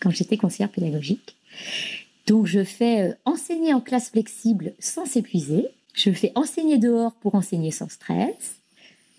quand 0.00 0.10
j'étais 0.10 0.36
conseillère 0.36 0.70
pédagogique. 0.70 1.36
Donc, 2.26 2.46
je 2.46 2.64
fais 2.64 3.00
euh, 3.00 3.14
enseigner 3.24 3.72
en 3.72 3.80
classe 3.80 4.10
flexible 4.10 4.74
sans 4.78 5.06
s'épuiser. 5.06 5.68
Je 5.94 6.10
fais 6.10 6.32
enseigner 6.34 6.78
dehors 6.78 7.12
pour 7.14 7.34
enseigner 7.34 7.70
sans 7.70 7.88
stress. 7.88 8.56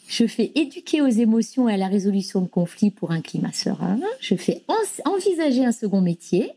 Je 0.07 0.27
fais 0.27 0.51
éduquer 0.53 1.01
aux 1.01 1.07
émotions 1.07 1.67
et 1.67 1.73
à 1.73 1.77
la 1.77 1.87
résolution 1.87 2.41
de 2.41 2.47
conflits 2.47 2.91
pour 2.91 3.11
un 3.11 3.21
climat 3.21 3.53
serein. 3.53 3.99
Je 4.19 4.35
fais 4.35 4.61
envisager 5.05 5.65
un 5.65 5.71
second 5.71 6.01
métier. 6.01 6.51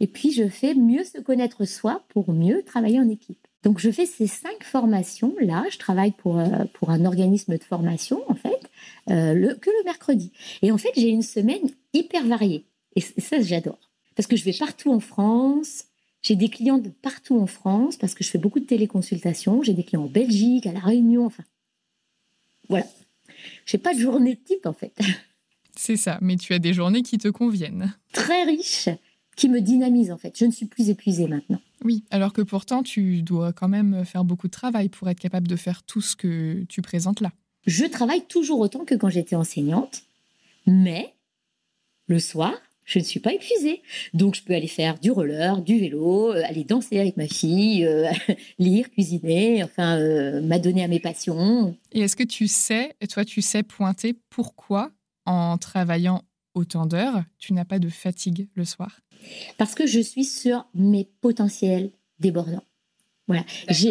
Et 0.00 0.06
puis, 0.06 0.32
je 0.32 0.48
fais 0.48 0.74
mieux 0.74 1.04
se 1.04 1.18
connaître 1.18 1.64
soi 1.64 2.02
pour 2.08 2.32
mieux 2.32 2.62
travailler 2.62 2.98
en 2.98 3.08
équipe. 3.08 3.46
Donc, 3.62 3.78
je 3.78 3.90
fais 3.90 4.06
ces 4.06 4.26
cinq 4.26 4.64
formations-là. 4.64 5.64
Je 5.70 5.78
travaille 5.78 6.12
pour, 6.12 6.38
euh, 6.38 6.64
pour 6.72 6.90
un 6.90 7.04
organisme 7.04 7.56
de 7.56 7.62
formation, 7.62 8.22
en 8.28 8.34
fait, 8.34 8.60
euh, 9.10 9.34
le, 9.34 9.54
que 9.54 9.68
le 9.68 9.84
mercredi. 9.84 10.32
Et 10.62 10.72
en 10.72 10.78
fait, 10.78 10.92
j'ai 10.96 11.08
une 11.08 11.22
semaine 11.22 11.70
hyper 11.92 12.26
variée. 12.26 12.64
Et 12.96 13.00
ça, 13.00 13.40
j'adore 13.40 13.90
parce 14.20 14.26
que 14.26 14.36
je 14.36 14.44
vais 14.44 14.52
partout 14.52 14.92
en 14.92 15.00
France. 15.00 15.84
J'ai 16.20 16.36
des 16.36 16.50
clients 16.50 16.76
de 16.76 16.90
partout 16.90 17.40
en 17.40 17.46
France 17.46 17.96
parce 17.96 18.14
que 18.14 18.22
je 18.22 18.28
fais 18.28 18.36
beaucoup 18.36 18.60
de 18.60 18.66
téléconsultations. 18.66 19.62
J'ai 19.62 19.72
des 19.72 19.82
clients 19.82 20.04
en 20.04 20.08
Belgique, 20.08 20.66
à 20.66 20.72
La 20.72 20.80
Réunion, 20.80 21.24
enfin. 21.24 21.44
Voilà. 22.68 22.86
Je 23.64 23.76
n'ai 23.76 23.82
pas 23.82 23.94
de 23.94 23.98
journée 23.98 24.36
type 24.36 24.66
en 24.66 24.74
fait. 24.74 24.92
C'est 25.74 25.96
ça, 25.96 26.18
mais 26.20 26.36
tu 26.36 26.52
as 26.52 26.58
des 26.58 26.74
journées 26.74 27.00
qui 27.00 27.16
te 27.16 27.28
conviennent. 27.28 27.94
Très 28.12 28.44
riches, 28.44 28.90
qui 29.40 29.48
me 29.48 29.62
dynamisent 29.62 30.12
en 30.12 30.18
fait. 30.18 30.38
Je 30.38 30.44
ne 30.44 30.50
suis 30.50 30.66
plus 30.66 30.90
épuisée 30.90 31.26
maintenant. 31.26 31.60
Oui, 31.82 32.04
alors 32.10 32.34
que 32.34 32.42
pourtant 32.42 32.82
tu 32.82 33.22
dois 33.22 33.54
quand 33.54 33.68
même 33.68 34.04
faire 34.04 34.22
beaucoup 34.22 34.48
de 34.48 34.52
travail 34.52 34.90
pour 34.90 35.08
être 35.08 35.18
capable 35.18 35.48
de 35.48 35.56
faire 35.56 35.82
tout 35.82 36.02
ce 36.02 36.14
que 36.14 36.64
tu 36.68 36.82
présentes 36.82 37.22
là. 37.22 37.32
Je 37.66 37.86
travaille 37.86 38.26
toujours 38.26 38.60
autant 38.60 38.84
que 38.84 38.94
quand 38.94 39.08
j'étais 39.08 39.36
enseignante, 39.36 40.02
mais 40.66 41.14
le 42.06 42.18
soir, 42.18 42.52
je 42.84 42.98
ne 42.98 43.04
suis 43.04 43.20
pas 43.20 43.32
épuisée. 43.32 43.80
Donc, 44.12 44.34
je 44.34 44.42
peux 44.42 44.54
aller 44.54 44.66
faire 44.66 44.98
du 44.98 45.10
roller, 45.10 45.62
du 45.62 45.78
vélo, 45.78 46.32
euh, 46.32 46.42
aller 46.44 46.64
danser 46.64 46.98
avec 46.98 47.16
ma 47.16 47.28
fille, 47.28 47.86
euh, 47.86 48.10
lire, 48.58 48.90
cuisiner, 48.90 49.62
enfin, 49.62 49.98
euh, 49.98 50.42
m'adonner 50.42 50.84
à 50.84 50.88
mes 50.88 51.00
passions. 51.00 51.76
Et 51.92 52.00
est-ce 52.00 52.16
que 52.16 52.24
tu 52.24 52.46
sais, 52.46 52.94
toi, 53.08 53.24
tu 53.24 53.40
sais 53.40 53.62
pointer 53.62 54.14
pourquoi, 54.28 54.90
en 55.24 55.56
travaillant 55.56 56.22
autant 56.54 56.86
d'heures, 56.86 57.22
tu 57.38 57.52
n'as 57.52 57.64
pas 57.64 57.78
de 57.78 57.88
fatigue 57.88 58.48
le 58.54 58.64
soir? 58.64 59.00
Parce 59.58 59.74
que 59.74 59.86
je 59.86 60.00
suis 60.00 60.24
sur 60.24 60.66
mes 60.74 61.08
potentiels 61.20 61.92
débordants. 62.18 62.64
Voilà. 63.26 63.44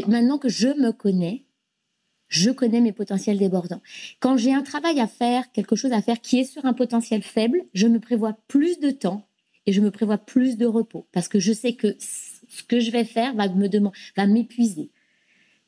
Maintenant 0.07 0.37
que 0.37 0.49
je 0.49 0.67
me 0.67 0.91
connais, 0.91 1.45
je 2.27 2.51
connais 2.51 2.81
mes 2.81 2.91
potentiels 2.91 3.37
débordants. 3.37 3.81
Quand 4.19 4.37
j'ai 4.37 4.53
un 4.53 4.61
travail 4.61 4.99
à 4.99 5.07
faire, 5.07 5.51
quelque 5.51 5.75
chose 5.75 5.93
à 5.93 6.01
faire 6.01 6.21
qui 6.21 6.39
est 6.39 6.43
sur 6.43 6.65
un 6.65 6.73
potentiel 6.73 7.23
faible, 7.23 7.61
je 7.73 7.87
me 7.87 7.99
prévois 7.99 8.37
plus 8.47 8.79
de 8.79 8.91
temps 8.91 9.27
et 9.65 9.71
je 9.71 9.81
me 9.81 9.91
prévois 9.91 10.17
plus 10.17 10.57
de 10.57 10.65
repos 10.65 11.07
parce 11.11 11.27
que 11.27 11.39
je 11.39 11.53
sais 11.53 11.73
que 11.73 11.95
ce 11.99 12.63
que 12.63 12.79
je 12.79 12.91
vais 12.91 13.05
faire 13.05 13.33
va 13.35 13.47
me 13.47 13.67
demander, 13.67 13.97
va 14.17 14.27
m'épuiser. 14.27 14.91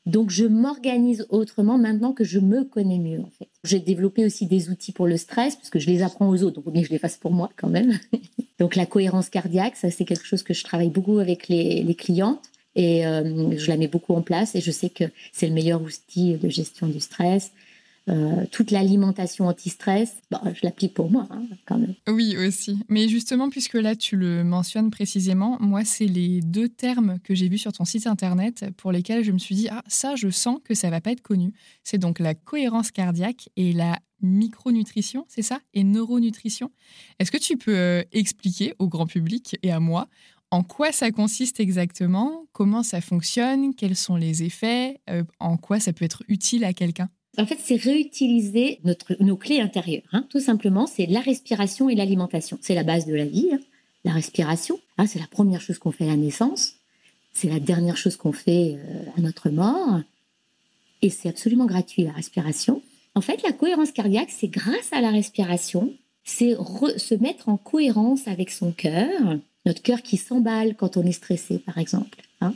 Donc 0.04 0.30
je 0.30 0.44
m'organise 0.44 1.26
autrement 1.30 1.78
maintenant 1.78 2.12
que 2.12 2.24
je 2.24 2.40
me 2.40 2.64
connais 2.64 2.98
mieux 2.98 3.20
en 3.20 3.30
fait. 3.38 3.48
J'ai 3.64 3.78
développé 3.78 4.24
aussi 4.24 4.46
des 4.46 4.68
outils 4.68 4.92
pour 4.92 5.06
le 5.06 5.16
stress 5.16 5.54
parce 5.54 5.70
que 5.70 5.78
je 5.78 5.86
les 5.86 6.02
apprends 6.02 6.28
aux 6.28 6.42
autres, 6.42 6.60
donc 6.60 6.72
bien 6.72 6.82
je 6.82 6.90
les 6.90 6.98
fasse 6.98 7.16
pour 7.16 7.32
moi 7.32 7.50
quand 7.56 7.68
même. 7.68 7.98
donc 8.58 8.74
la 8.74 8.86
cohérence 8.86 9.28
cardiaque, 9.28 9.76
ça 9.76 9.90
c'est 9.90 10.04
quelque 10.04 10.26
chose 10.26 10.42
que 10.42 10.54
je 10.54 10.64
travaille 10.64 10.90
beaucoup 10.90 11.18
avec 11.18 11.48
les, 11.48 11.84
les 11.84 11.94
clientes 11.94 12.50
Et 12.74 13.06
euh, 13.06 13.56
je 13.56 13.68
la 13.68 13.76
mets 13.76 13.86
beaucoup 13.86 14.14
en 14.14 14.22
place 14.22 14.56
et 14.56 14.60
je 14.60 14.72
sais 14.72 14.90
que 14.90 15.04
c'est 15.32 15.46
le 15.46 15.54
meilleur 15.54 15.80
outil 15.80 16.34
de 16.34 16.48
gestion 16.48 16.88
du 16.88 16.98
stress. 16.98 17.52
Euh, 18.08 18.46
toute 18.50 18.72
l'alimentation 18.72 19.46
anti-stress, 19.46 20.16
bah, 20.30 20.42
je 20.54 20.60
l'applique 20.64 20.92
pour 20.92 21.10
moi 21.10 21.28
hein, 21.30 21.44
quand 21.66 21.78
même. 21.78 21.94
Oui, 22.08 22.36
aussi. 22.36 22.80
Mais 22.88 23.08
justement, 23.08 23.48
puisque 23.48 23.74
là 23.74 23.94
tu 23.94 24.16
le 24.16 24.42
mentionnes 24.42 24.90
précisément, 24.90 25.56
moi, 25.60 25.84
c'est 25.84 26.06
les 26.06 26.40
deux 26.40 26.68
termes 26.68 27.18
que 27.20 27.34
j'ai 27.34 27.48
vus 27.48 27.58
sur 27.58 27.72
ton 27.72 27.84
site 27.84 28.08
internet 28.08 28.66
pour 28.76 28.90
lesquels 28.90 29.22
je 29.22 29.30
me 29.30 29.38
suis 29.38 29.54
dit, 29.54 29.68
ah, 29.70 29.82
ça, 29.86 30.16
je 30.16 30.30
sens 30.30 30.58
que 30.64 30.74
ça 30.74 30.90
va 30.90 31.00
pas 31.00 31.12
être 31.12 31.22
connu. 31.22 31.52
C'est 31.84 31.98
donc 31.98 32.18
la 32.18 32.34
cohérence 32.34 32.90
cardiaque 32.90 33.48
et 33.56 33.72
la 33.72 33.98
micronutrition, 34.20 35.24
c'est 35.28 35.42
ça 35.42 35.60
Et 35.74 35.84
neuronutrition. 35.84 36.70
Est-ce 37.18 37.30
que 37.30 37.38
tu 37.38 37.56
peux 37.56 37.76
euh, 37.76 38.02
expliquer 38.12 38.74
au 38.78 38.88
grand 38.88 39.06
public 39.06 39.56
et 39.62 39.70
à 39.70 39.80
moi 39.80 40.08
en 40.50 40.62
quoi 40.62 40.92
ça 40.92 41.10
consiste 41.10 41.60
exactement 41.60 42.44
Comment 42.52 42.82
ça 42.82 43.00
fonctionne 43.00 43.74
Quels 43.74 43.96
sont 43.96 44.16
les 44.16 44.42
effets 44.42 45.00
euh, 45.08 45.24
En 45.40 45.56
quoi 45.56 45.80
ça 45.80 45.94
peut 45.94 46.04
être 46.04 46.22
utile 46.28 46.64
à 46.64 46.74
quelqu'un? 46.74 47.08
En 47.38 47.46
fait, 47.46 47.58
c'est 47.62 47.76
réutiliser 47.76 48.78
notre, 48.84 49.16
nos 49.20 49.36
clés 49.36 49.60
intérieures. 49.60 50.02
Hein. 50.12 50.26
Tout 50.28 50.40
simplement, 50.40 50.86
c'est 50.86 51.06
la 51.06 51.20
respiration 51.20 51.88
et 51.88 51.94
l'alimentation. 51.94 52.58
C'est 52.60 52.74
la 52.74 52.84
base 52.84 53.06
de 53.06 53.14
la 53.14 53.24
vie. 53.24 53.48
Hein. 53.52 53.60
La 54.04 54.12
respiration, 54.12 54.78
hein, 54.98 55.06
c'est 55.06 55.18
la 55.18 55.26
première 55.26 55.60
chose 55.60 55.78
qu'on 55.78 55.92
fait 55.92 56.04
à 56.04 56.08
la 56.08 56.16
naissance. 56.16 56.74
C'est 57.32 57.48
la 57.48 57.60
dernière 57.60 57.96
chose 57.96 58.16
qu'on 58.16 58.32
fait 58.32 58.76
euh, 58.76 59.04
à 59.16 59.20
notre 59.20 59.48
mort. 59.48 60.00
Et 61.00 61.08
c'est 61.08 61.28
absolument 61.28 61.64
gratuit, 61.64 62.04
la 62.04 62.12
respiration. 62.12 62.82
En 63.14 63.22
fait, 63.22 63.42
la 63.42 63.52
cohérence 63.52 63.92
cardiaque, 63.92 64.30
c'est 64.30 64.48
grâce 64.48 64.92
à 64.92 65.00
la 65.00 65.10
respiration, 65.10 65.92
c'est 66.24 66.54
se 66.54 67.14
mettre 67.14 67.48
en 67.48 67.56
cohérence 67.56 68.28
avec 68.28 68.50
son 68.50 68.72
cœur, 68.72 69.38
notre 69.66 69.82
cœur 69.82 70.02
qui 70.02 70.16
s'emballe 70.16 70.74
quand 70.76 70.96
on 70.96 71.04
est 71.04 71.12
stressé, 71.12 71.58
par 71.58 71.78
exemple. 71.78 72.22
Hein, 72.40 72.54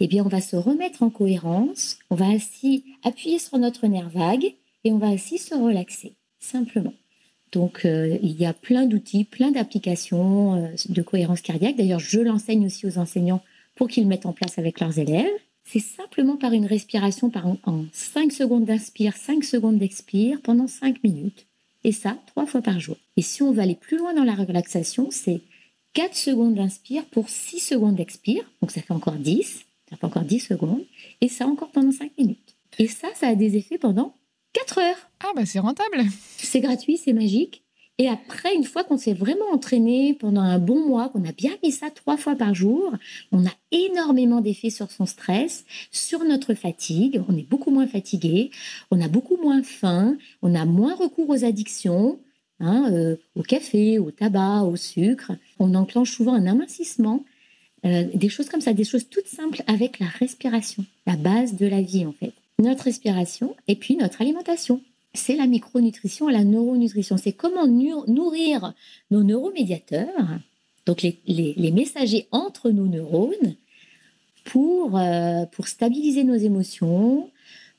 eh 0.00 0.06
bien, 0.06 0.24
on 0.24 0.28
va 0.28 0.40
se 0.40 0.56
remettre 0.56 1.02
en 1.02 1.10
cohérence, 1.10 1.98
on 2.08 2.14
va 2.14 2.26
ainsi 2.26 2.84
appuyer 3.04 3.38
sur 3.38 3.58
notre 3.58 3.86
nerf 3.86 4.08
vague 4.08 4.54
et 4.84 4.92
on 4.92 4.98
va 4.98 5.08
ainsi 5.08 5.38
se 5.38 5.54
relaxer, 5.54 6.14
simplement. 6.38 6.94
Donc, 7.52 7.84
euh, 7.84 8.16
il 8.22 8.40
y 8.40 8.46
a 8.46 8.54
plein 8.54 8.86
d'outils, 8.86 9.24
plein 9.24 9.50
d'applications 9.50 10.54
euh, 10.54 10.68
de 10.88 11.02
cohérence 11.02 11.42
cardiaque. 11.42 11.76
D'ailleurs, 11.76 12.00
je 12.00 12.20
l'enseigne 12.20 12.64
aussi 12.64 12.86
aux 12.86 12.98
enseignants 12.98 13.42
pour 13.74 13.88
qu'ils 13.88 14.06
mettent 14.06 14.26
en 14.26 14.32
place 14.32 14.58
avec 14.58 14.80
leurs 14.80 14.98
élèves. 14.98 15.26
C'est 15.64 15.80
simplement 15.80 16.36
par 16.36 16.52
une 16.52 16.66
respiration 16.66 17.28
par 17.28 17.46
en, 17.46 17.58
en 17.64 17.84
5 17.92 18.32
secondes 18.32 18.64
d'inspire, 18.64 19.16
5 19.16 19.44
secondes 19.44 19.78
d'expire 19.78 20.40
pendant 20.40 20.66
5 20.66 21.02
minutes. 21.04 21.46
Et 21.84 21.92
ça, 21.92 22.18
trois 22.26 22.46
fois 22.46 22.62
par 22.62 22.78
jour. 22.78 22.96
Et 23.16 23.22
si 23.22 23.42
on 23.42 23.52
veut 23.52 23.60
aller 23.60 23.74
plus 23.74 23.98
loin 23.98 24.14
dans 24.14 24.24
la 24.24 24.34
relaxation, 24.34 25.08
c'est 25.10 25.40
4 25.94 26.14
secondes 26.14 26.54
d'inspire 26.54 27.04
pour 27.06 27.28
6 27.28 27.60
secondes 27.60 27.96
d'expire. 27.96 28.44
Donc 28.60 28.70
ça 28.70 28.80
fait 28.80 28.94
encore 28.94 29.14
10. 29.14 29.64
Ça 29.88 29.96
fait 29.96 30.06
encore 30.06 30.22
10 30.22 30.40
secondes. 30.40 30.84
Et 31.20 31.28
ça 31.28 31.46
encore 31.46 31.70
pendant 31.70 31.92
5 31.92 32.12
minutes. 32.18 32.56
Et 32.78 32.88
ça, 32.88 33.08
ça 33.14 33.28
a 33.28 33.34
des 33.34 33.56
effets 33.56 33.78
pendant 33.78 34.14
4 34.52 34.78
heures. 34.78 35.10
Ah 35.24 35.32
bah 35.34 35.46
c'est 35.46 35.58
rentable. 35.58 36.04
C'est 36.36 36.60
gratuit, 36.60 36.96
c'est 36.96 37.12
magique. 37.12 37.64
Et 38.00 38.08
après, 38.08 38.54
une 38.54 38.64
fois 38.64 38.82
qu'on 38.82 38.96
s'est 38.96 39.12
vraiment 39.12 39.50
entraîné 39.52 40.14
pendant 40.14 40.40
un 40.40 40.58
bon 40.58 40.86
mois, 40.86 41.10
qu'on 41.10 41.22
a 41.28 41.32
bien 41.32 41.50
mis 41.62 41.70
ça 41.70 41.90
trois 41.90 42.16
fois 42.16 42.34
par 42.34 42.54
jour, 42.54 42.94
on 43.30 43.44
a 43.44 43.50
énormément 43.72 44.40
d'effets 44.40 44.70
sur 44.70 44.90
son 44.90 45.04
stress, 45.04 45.66
sur 45.90 46.24
notre 46.24 46.54
fatigue. 46.54 47.22
On 47.28 47.36
est 47.36 47.46
beaucoup 47.46 47.70
moins 47.70 47.86
fatigué, 47.86 48.52
on 48.90 49.02
a 49.02 49.08
beaucoup 49.08 49.36
moins 49.36 49.62
faim, 49.62 50.16
on 50.40 50.54
a 50.54 50.64
moins 50.64 50.94
recours 50.94 51.28
aux 51.28 51.44
addictions, 51.44 52.18
Hein, 52.60 52.90
euh, 52.92 53.16
au 53.36 53.42
café, 53.42 53.98
au 53.98 54.10
tabac, 54.10 54.64
au 54.64 54.76
sucre. 54.76 55.32
On 55.58 55.74
enclenche 55.74 56.12
souvent 56.12 56.34
un 56.34 56.46
amincissement, 56.46 57.24
euh, 57.86 58.04
des 58.12 58.28
choses 58.28 58.50
comme 58.50 58.60
ça, 58.60 58.74
des 58.74 58.84
choses 58.84 59.08
toutes 59.08 59.28
simples 59.28 59.62
avec 59.66 59.98
la 59.98 60.06
respiration, 60.06 60.84
la 61.06 61.16
base 61.16 61.56
de 61.56 61.66
la 61.66 61.80
vie 61.80 62.04
en 62.04 62.12
fait. 62.12 62.34
Notre 62.58 62.84
respiration 62.84 63.56
et 63.66 63.76
puis 63.76 63.96
notre 63.96 64.20
alimentation. 64.20 64.82
C'est 65.14 65.36
la 65.36 65.46
micronutrition 65.46 66.28
la 66.28 66.44
neuronutrition. 66.44 67.16
C'est 67.16 67.32
comment 67.32 67.66
nourrir 67.66 68.74
nos 69.10 69.22
neuromédiateurs, 69.22 70.38
donc 70.84 71.02
les, 71.02 71.72
messagers 71.72 72.28
entre 72.30 72.70
nos 72.70 72.86
neurones, 72.86 73.56
pour, 74.44 74.98
euh, 74.98 75.46
pour 75.46 75.66
stabiliser 75.66 76.24
nos 76.24 76.34
émotions, 76.34 77.30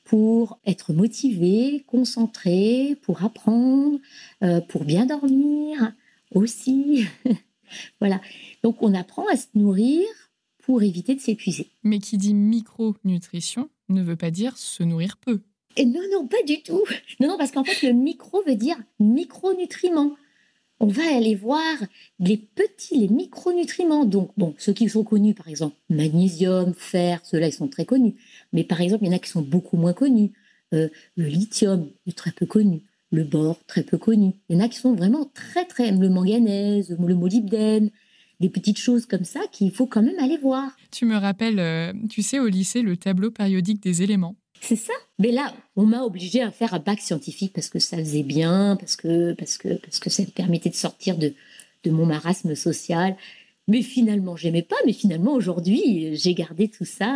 pour 0.04 0.58
être 0.66 0.92
motivé, 0.92 1.84
concentré, 1.86 2.96
pour 3.02 3.24
apprendre, 3.24 3.98
euh, 4.42 4.60
pour 4.60 4.84
bien 4.84 5.06
dormir 5.06 5.92
aussi. 6.34 7.06
voilà. 8.00 8.20
Donc 8.62 8.82
on 8.82 8.94
apprend 8.94 9.26
à 9.28 9.36
se 9.36 9.46
nourrir 9.54 10.04
pour 10.62 10.82
éviter 10.82 11.14
de 11.14 11.20
s'épuiser. 11.20 11.70
Mais 11.82 11.98
qui 11.98 12.16
dit 12.16 12.34
micronutrition 12.34 13.68
ne 13.88 14.02
veut 14.02 14.16
pas 14.16 14.30
dire 14.30 14.56
se 14.56 14.82
nourrir 14.82 15.16
peu. 15.18 15.40
Et 15.76 15.86
non, 15.86 16.00
non, 16.12 16.26
pas 16.26 16.42
du 16.46 16.62
tout. 16.62 16.84
Non, 17.20 17.28
non, 17.28 17.38
parce 17.38 17.50
qu'en 17.50 17.64
fait, 17.64 17.86
le 17.86 17.92
micro 17.94 18.42
veut 18.46 18.56
dire 18.56 18.76
micronutriments 19.00 20.16
on 20.82 20.88
va 20.88 21.16
aller 21.16 21.36
voir 21.36 21.62
les 22.18 22.36
petits, 22.36 22.98
les 22.98 23.08
micronutriments. 23.08 24.04
Donc, 24.04 24.32
bon, 24.36 24.54
ceux 24.58 24.72
qui 24.72 24.88
sont 24.88 25.04
connus, 25.04 25.32
par 25.32 25.48
exemple, 25.48 25.76
magnésium, 25.88 26.74
fer, 26.74 27.20
ceux-là, 27.22 27.46
ils 27.46 27.52
sont 27.52 27.68
très 27.68 27.84
connus. 27.84 28.16
Mais 28.52 28.64
par 28.64 28.80
exemple, 28.80 29.04
il 29.04 29.06
y 29.06 29.10
en 29.10 29.16
a 29.16 29.20
qui 29.20 29.30
sont 29.30 29.42
beaucoup 29.42 29.76
moins 29.76 29.92
connus. 29.92 30.32
Euh, 30.74 30.88
le 31.16 31.26
lithium 31.26 31.88
est 32.08 32.18
très 32.18 32.32
peu 32.32 32.46
connu. 32.46 32.82
Le 33.12 33.22
bore, 33.22 33.58
très 33.66 33.84
peu 33.84 33.96
connu. 33.96 34.32
Il 34.48 34.56
y 34.56 34.60
en 34.60 34.64
a 34.64 34.68
qui 34.68 34.78
sont 34.78 34.94
vraiment 34.94 35.30
très, 35.32 35.66
très... 35.66 35.92
Le 35.92 36.08
manganèse, 36.08 36.96
le 36.98 37.14
molybdène, 37.14 37.90
des 38.40 38.48
petites 38.48 38.78
choses 38.78 39.06
comme 39.06 39.24
ça 39.24 39.40
qu'il 39.52 39.70
faut 39.70 39.86
quand 39.86 40.02
même 40.02 40.18
aller 40.18 40.38
voir. 40.38 40.76
Tu 40.90 41.04
me 41.04 41.16
rappelles, 41.16 41.60
euh, 41.60 41.92
tu 42.10 42.22
sais, 42.22 42.40
au 42.40 42.48
lycée, 42.48 42.82
le 42.82 42.96
tableau 42.96 43.30
périodique 43.30 43.80
des 43.80 44.02
éléments. 44.02 44.34
C'est 44.62 44.76
ça. 44.76 44.92
Mais 45.18 45.32
là, 45.32 45.52
on 45.74 45.84
m'a 45.84 46.02
obligé 46.02 46.40
à 46.40 46.52
faire 46.52 46.72
un 46.72 46.78
bac 46.78 47.00
scientifique 47.00 47.52
parce 47.52 47.68
que 47.68 47.80
ça 47.80 47.96
faisait 47.96 48.22
bien, 48.22 48.76
parce 48.78 48.94
que, 48.94 49.32
parce 49.32 49.58
que, 49.58 49.74
parce 49.74 49.98
que 49.98 50.08
ça 50.08 50.22
me 50.22 50.28
permettait 50.28 50.70
de 50.70 50.76
sortir 50.76 51.18
de, 51.18 51.34
de 51.82 51.90
mon 51.90 52.06
marasme 52.06 52.54
social. 52.54 53.16
Mais 53.66 53.82
finalement, 53.82 54.36
j'aimais 54.36 54.62
pas. 54.62 54.76
Mais 54.86 54.92
finalement, 54.92 55.34
aujourd'hui, 55.34 56.14
j'ai 56.16 56.34
gardé 56.34 56.68
tout 56.68 56.84
ça. 56.84 57.12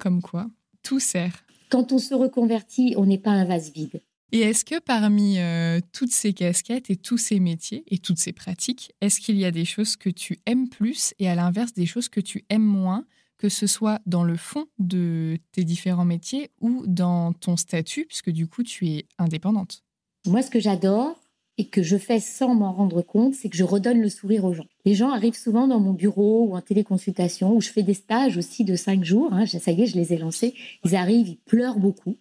Comme 0.00 0.22
quoi, 0.22 0.50
tout 0.82 0.98
sert. 0.98 1.44
Quand 1.68 1.92
on 1.92 1.98
se 1.98 2.14
reconvertit, 2.14 2.94
on 2.96 3.06
n'est 3.06 3.18
pas 3.18 3.30
un 3.30 3.44
vase 3.44 3.72
vide. 3.72 4.00
Et 4.32 4.40
est-ce 4.40 4.64
que 4.64 4.80
parmi 4.80 5.38
euh, 5.38 5.80
toutes 5.92 6.12
ces 6.12 6.32
casquettes 6.32 6.90
et 6.90 6.96
tous 6.96 7.18
ces 7.18 7.40
métiers 7.40 7.84
et 7.88 7.98
toutes 7.98 8.18
ces 8.18 8.32
pratiques, 8.32 8.92
est-ce 9.00 9.20
qu'il 9.20 9.36
y 9.36 9.44
a 9.44 9.50
des 9.50 9.64
choses 9.64 9.96
que 9.96 10.10
tu 10.10 10.40
aimes 10.46 10.68
plus 10.68 11.14
et 11.18 11.28
à 11.28 11.34
l'inverse 11.34 11.74
des 11.74 11.86
choses 11.86 12.08
que 12.08 12.20
tu 12.20 12.44
aimes 12.48 12.62
moins 12.62 13.04
que 13.40 13.48
ce 13.48 13.66
soit 13.66 14.00
dans 14.04 14.22
le 14.22 14.36
fond 14.36 14.66
de 14.78 15.38
tes 15.52 15.64
différents 15.64 16.04
métiers 16.04 16.50
ou 16.60 16.84
dans 16.86 17.32
ton 17.32 17.56
statut, 17.56 18.04
puisque 18.04 18.28
du 18.28 18.46
coup, 18.46 18.62
tu 18.62 18.86
es 18.88 19.06
indépendante 19.18 19.82
Moi, 20.26 20.42
ce 20.42 20.50
que 20.50 20.60
j'adore 20.60 21.18
et 21.56 21.68
que 21.68 21.82
je 21.82 21.96
fais 21.96 22.20
sans 22.20 22.54
m'en 22.54 22.70
rendre 22.74 23.00
compte, 23.00 23.34
c'est 23.34 23.48
que 23.48 23.56
je 23.56 23.64
redonne 23.64 23.98
le 23.98 24.10
sourire 24.10 24.44
aux 24.44 24.52
gens. 24.52 24.66
Les 24.84 24.94
gens 24.94 25.10
arrivent 25.10 25.38
souvent 25.38 25.66
dans 25.66 25.80
mon 25.80 25.94
bureau 25.94 26.48
ou 26.48 26.54
en 26.54 26.60
téléconsultation, 26.60 27.56
où 27.56 27.62
je 27.62 27.70
fais 27.70 27.82
des 27.82 27.94
stages 27.94 28.36
aussi 28.36 28.64
de 28.64 28.76
cinq 28.76 29.04
jours. 29.04 29.32
Hein, 29.32 29.46
ça 29.46 29.72
y 29.72 29.82
est, 29.82 29.86
je 29.86 29.96
les 29.96 30.12
ai 30.12 30.18
lancés. 30.18 30.52
Ils 30.84 30.94
arrivent, 30.94 31.28
ils 31.28 31.38
pleurent 31.38 31.78
beaucoup. 31.78 32.18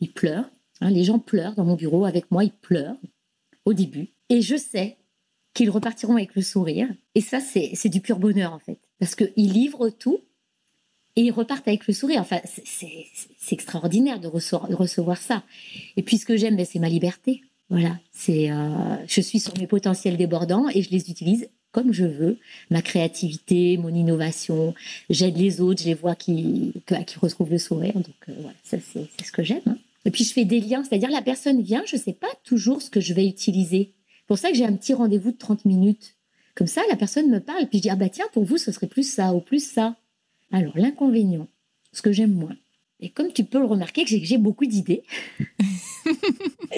Ils 0.00 0.12
pleurent. 0.12 0.50
Hein, 0.80 0.88
les 0.88 1.04
gens 1.04 1.18
pleurent 1.18 1.54
dans 1.54 1.66
mon 1.66 1.76
bureau 1.76 2.06
avec 2.06 2.30
moi, 2.30 2.44
ils 2.44 2.50
pleurent 2.50 2.96
au 3.66 3.74
début. 3.74 4.14
Et 4.30 4.40
je 4.40 4.56
sais 4.56 4.96
qu'ils 5.52 5.68
repartiront 5.68 6.16
avec 6.16 6.34
le 6.34 6.40
sourire. 6.40 6.88
Et 7.14 7.20
ça, 7.20 7.40
c'est 7.40 7.90
du 7.90 8.00
pur 8.00 8.18
bonheur, 8.18 8.54
en 8.54 8.58
fait. 8.58 8.78
Parce 8.98 9.14
qu'ils 9.14 9.52
livrent 9.52 9.90
tout 9.90 10.20
et 11.16 11.22
ils 11.22 11.30
repartent 11.30 11.68
avec 11.68 11.86
le 11.86 11.94
sourire. 11.94 12.20
Enfin, 12.20 12.40
c'est 12.64 13.52
extraordinaire 13.52 14.20
de 14.20 14.28
recevoir, 14.28 15.18
ça. 15.18 15.42
Et 15.96 16.02
puis 16.02 16.18
ce 16.18 16.26
que 16.26 16.36
j'aime, 16.36 16.56
ben, 16.56 16.66
c'est 16.66 16.78
ma 16.78 16.88
liberté. 16.88 17.42
Voilà, 17.70 17.98
c'est, 18.12 18.50
euh, 18.50 18.96
je 19.06 19.20
suis 19.20 19.40
sur 19.40 19.56
mes 19.56 19.66
potentiels 19.66 20.16
débordants 20.16 20.68
et 20.68 20.82
je 20.82 20.90
les 20.90 21.10
utilise 21.10 21.48
comme 21.72 21.92
je 21.92 22.04
veux. 22.04 22.38
Ma 22.70 22.82
créativité, 22.82 23.78
mon 23.78 23.88
innovation, 23.88 24.74
j'aide 25.10 25.38
les 25.38 25.60
autres, 25.60 25.82
je 25.82 25.86
les 25.86 25.94
vois 25.94 26.14
qui, 26.14 26.72
qui 26.86 27.18
retrouvent 27.18 27.50
le 27.50 27.58
sourire. 27.58 27.94
Donc 27.94 28.14
euh, 28.28 28.34
voilà, 28.40 28.56
ça 28.62 28.76
c'est, 28.92 29.08
ce 29.24 29.32
que 29.32 29.42
j'aime. 29.42 29.62
Hein. 29.66 29.78
Et 30.04 30.10
puis 30.10 30.24
je 30.24 30.32
fais 30.32 30.44
des 30.44 30.60
liens, 30.60 30.84
c'est-à-dire 30.84 31.10
la 31.10 31.22
personne 31.22 31.62
vient, 31.62 31.82
je 31.86 31.96
ne 31.96 32.00
sais 32.00 32.12
pas 32.12 32.28
toujours 32.44 32.82
ce 32.82 32.90
que 32.90 33.00
je 33.00 33.14
vais 33.14 33.26
utiliser. 33.26 33.94
C'est 34.18 34.26
pour 34.26 34.38
ça 34.38 34.50
que 34.50 34.56
j'ai 34.56 34.66
un 34.66 34.74
petit 34.74 34.94
rendez-vous 34.94 35.32
de 35.32 35.38
30 35.38 35.64
minutes. 35.64 36.16
Comme 36.54 36.66
ça, 36.66 36.82
la 36.90 36.96
personne 36.96 37.30
me 37.30 37.40
parle, 37.40 37.66
puis 37.68 37.78
je 37.78 37.82
dis 37.82 37.90
ah 37.90 37.96
bah 37.96 38.10
tiens 38.10 38.26
pour 38.32 38.44
vous 38.44 38.58
ce 38.58 38.70
serait 38.70 38.86
plus 38.86 39.10
ça 39.10 39.32
ou 39.32 39.40
plus 39.40 39.66
ça. 39.66 39.96
Alors, 40.52 40.76
l'inconvénient, 40.76 41.48
ce 41.92 42.02
que 42.02 42.12
j'aime 42.12 42.32
moins, 42.32 42.56
et 43.02 43.10
comme 43.10 43.32
tu 43.32 43.44
peux 43.44 43.58
le 43.58 43.66
remarquer, 43.66 44.04
que 44.04 44.10
j'ai 44.10 44.38
beaucoup 44.38 44.64
d'idées. 44.64 45.02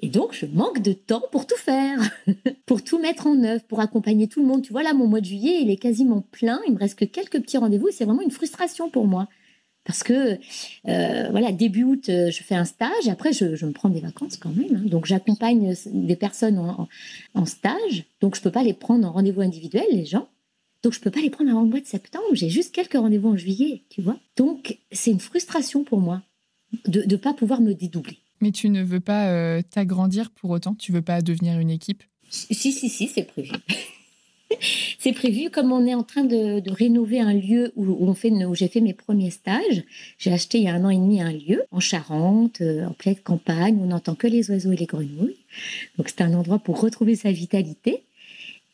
et 0.00 0.08
donc, 0.08 0.34
je 0.34 0.44
manque 0.44 0.82
de 0.82 0.92
temps 0.92 1.22
pour 1.32 1.46
tout 1.46 1.56
faire, 1.56 1.98
pour 2.66 2.84
tout 2.84 2.98
mettre 2.98 3.26
en 3.26 3.42
œuvre, 3.42 3.64
pour 3.64 3.80
accompagner 3.80 4.28
tout 4.28 4.40
le 4.40 4.46
monde. 4.46 4.62
Tu 4.62 4.72
vois, 4.72 4.82
là, 4.82 4.92
mon 4.92 5.06
mois 5.06 5.20
de 5.20 5.24
juillet, 5.24 5.60
il 5.62 5.70
est 5.70 5.78
quasiment 5.78 6.20
plein. 6.20 6.60
Il 6.66 6.74
me 6.74 6.78
reste 6.78 6.98
que 6.98 7.06
quelques 7.06 7.40
petits 7.40 7.56
rendez-vous. 7.56 7.88
C'est 7.90 8.04
vraiment 8.04 8.20
une 8.20 8.30
frustration 8.30 8.90
pour 8.90 9.06
moi. 9.06 9.26
Parce 9.84 10.02
que, 10.02 10.38
euh, 10.86 11.30
voilà, 11.30 11.50
début 11.50 11.84
août, 11.84 12.10
euh, 12.10 12.30
je 12.30 12.42
fais 12.42 12.54
un 12.54 12.66
stage. 12.66 13.06
Et 13.06 13.10
après, 13.10 13.32
je, 13.32 13.64
me 13.64 13.72
prends 13.72 13.88
des 13.88 14.00
vacances 14.00 14.36
quand 14.36 14.54
même. 14.54 14.76
Hein. 14.76 14.82
Donc, 14.84 15.06
j'accompagne 15.06 15.74
des 15.86 16.16
personnes 16.16 16.58
en, 16.58 16.88
en, 17.32 17.46
stage. 17.46 18.04
Donc, 18.20 18.34
je 18.34 18.40
ne 18.40 18.44
peux 18.44 18.50
pas 18.50 18.62
les 18.62 18.74
prendre 18.74 19.08
en 19.08 19.12
rendez-vous 19.12 19.40
individuel, 19.40 19.86
les 19.92 20.04
gens. 20.04 20.28
Donc, 20.82 20.92
je 20.92 21.00
peux 21.00 21.10
pas 21.10 21.20
les 21.20 21.30
prendre 21.30 21.50
avant 21.50 21.62
le 21.62 21.68
mois 21.68 21.80
de 21.80 21.86
septembre. 21.86 22.24
J'ai 22.32 22.50
juste 22.50 22.74
quelques 22.74 22.94
rendez-vous 22.94 23.30
en 23.30 23.36
juillet, 23.36 23.82
tu 23.88 24.00
vois. 24.00 24.18
Donc, 24.36 24.78
c'est 24.92 25.10
une 25.10 25.20
frustration 25.20 25.84
pour 25.84 26.00
moi 26.00 26.22
de 26.86 27.02
ne 27.02 27.16
pas 27.16 27.34
pouvoir 27.34 27.60
me 27.60 27.74
dédoubler. 27.74 28.18
Mais 28.40 28.52
tu 28.52 28.68
ne 28.68 28.82
veux 28.82 29.00
pas 29.00 29.30
euh, 29.30 29.62
t'agrandir 29.62 30.30
pour 30.30 30.50
autant? 30.50 30.74
Tu 30.74 30.92
veux 30.92 31.02
pas 31.02 31.22
devenir 31.22 31.58
une 31.58 31.70
équipe? 31.70 32.04
Si, 32.30 32.54
si, 32.54 32.72
si, 32.72 33.08
c'est 33.08 33.24
prévu. 33.24 33.52
c'est 34.98 35.12
prévu, 35.12 35.50
comme 35.50 35.72
on 35.72 35.86
est 35.86 35.94
en 35.94 36.02
train 36.02 36.24
de, 36.24 36.62
rénover 36.70 37.20
un 37.20 37.32
lieu 37.32 37.72
où, 37.74 38.06
on 38.06 38.14
fait, 38.14 38.30
où 38.30 38.54
j'ai 38.54 38.68
fait 38.68 38.80
mes 38.80 38.94
premiers 38.94 39.30
stages. 39.30 39.82
J'ai 40.18 40.32
acheté 40.32 40.58
il 40.58 40.64
y 40.64 40.68
a 40.68 40.74
un 40.74 40.84
an 40.84 40.90
et 40.90 40.96
demi 40.96 41.20
un 41.20 41.32
lieu 41.32 41.64
en 41.70 41.80
Charente, 41.80 42.60
euh, 42.60 42.86
en 42.86 42.92
pleine 42.92 43.16
campagne, 43.16 43.78
on 43.80 43.86
n'entend 43.86 44.14
que 44.14 44.26
les 44.26 44.50
oiseaux 44.50 44.72
et 44.72 44.76
les 44.76 44.86
grenouilles. 44.86 45.36
Donc 45.96 46.08
c'est 46.08 46.20
un 46.20 46.34
endroit 46.34 46.58
pour 46.58 46.80
retrouver 46.80 47.16
sa 47.16 47.32
vitalité. 47.32 48.04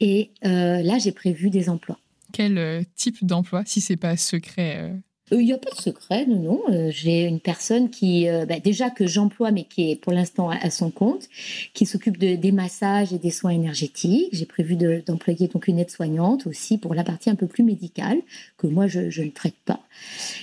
Et 0.00 0.30
euh, 0.44 0.82
là, 0.82 0.98
j'ai 0.98 1.12
prévu 1.12 1.50
des 1.50 1.68
emplois. 1.68 1.98
Quel 2.32 2.58
euh, 2.58 2.82
type 2.96 3.24
d'emploi, 3.24 3.62
si 3.64 3.80
c'est 3.80 3.96
pas 3.96 4.16
secret 4.16 4.92
il 5.32 5.38
n'y 5.38 5.54
a 5.54 5.58
pas 5.58 5.70
de 5.70 5.80
secret, 5.80 6.26
non, 6.26 6.38
non. 6.68 6.90
J'ai 6.90 7.24
une 7.24 7.40
personne 7.40 7.88
qui, 7.88 8.26
bah, 8.46 8.60
déjà 8.60 8.90
que 8.90 9.06
j'emploie, 9.06 9.52
mais 9.52 9.64
qui 9.64 9.90
est 9.90 9.96
pour 9.96 10.12
l'instant 10.12 10.50
à, 10.50 10.68
son 10.68 10.90
compte, 10.90 11.28
qui 11.72 11.86
s'occupe 11.86 12.18
de, 12.18 12.36
des 12.36 12.52
massages 12.52 13.10
et 13.14 13.18
des 13.18 13.30
soins 13.30 13.50
énergétiques. 13.50 14.28
J'ai 14.32 14.44
prévu 14.44 14.76
d'employer 14.76 15.48
donc 15.48 15.66
une 15.66 15.78
aide-soignante 15.78 16.46
aussi 16.46 16.76
pour 16.76 16.94
la 16.94 17.04
partie 17.04 17.30
un 17.30 17.36
peu 17.36 17.46
plus 17.46 17.64
médicale, 17.64 18.18
que 18.58 18.66
moi 18.66 18.86
je, 18.86 19.08
je 19.08 19.22
ne 19.22 19.30
traite 19.30 19.56
pas. 19.64 19.80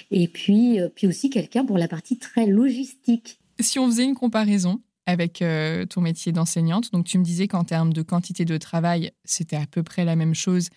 Et 0.10 0.28
puis, 0.28 0.80
puis 0.96 1.06
aussi 1.06 1.30
quelqu'un 1.30 1.64
pour 1.64 1.78
la 1.78 1.88
partie 1.88 2.18
très 2.18 2.48
logistique. 2.48 3.38
Si 3.60 3.78
on 3.78 3.86
faisait 3.86 4.04
une 4.04 4.16
comparaison, 4.16 4.82
avec 5.06 5.42
euh, 5.42 5.86
ton 5.86 6.02
métier 6.02 6.32
d'enseignante. 6.32 6.92
Donc, 6.92 7.06
tu 7.06 7.18
me 7.18 7.24
disais 7.24 7.48
qu'en 7.48 7.64
termes 7.64 7.94
de 7.94 8.02
quantité 8.02 8.46
de 8.46 8.58
travail, 8.58 9.12
c'était 9.26 9.56
à 9.56 9.66
peu 9.66 9.84
près 9.84 10.06
la 10.06 10.16
même 10.16 10.36
chose 10.36 10.70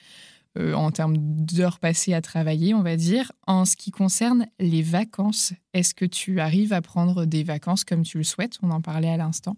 euh, 0.56 0.72
en 0.74 0.90
termes 0.92 1.16
d'heures 1.18 1.80
passées 1.80 2.14
à 2.14 2.22
travailler, 2.22 2.74
on 2.74 2.82
va 2.82 2.96
dire. 2.96 3.32
En 3.46 3.64
ce 3.64 3.76
qui 3.76 3.90
concerne 3.90 4.46
les 4.60 4.82
vacances, 4.82 5.52
est-ce 5.72 5.94
que 5.94 6.04
tu 6.04 6.40
arrives 6.40 6.72
à 6.72 6.80
prendre 6.80 7.24
des 7.24 7.42
vacances 7.42 7.84
comme 7.84 8.02
tu 8.02 8.18
le 8.18 8.24
souhaites? 8.24 8.58
On 8.62 8.70
en 8.70 8.80
parlait 8.80 9.08
à 9.08 9.16
l'instant. 9.16 9.56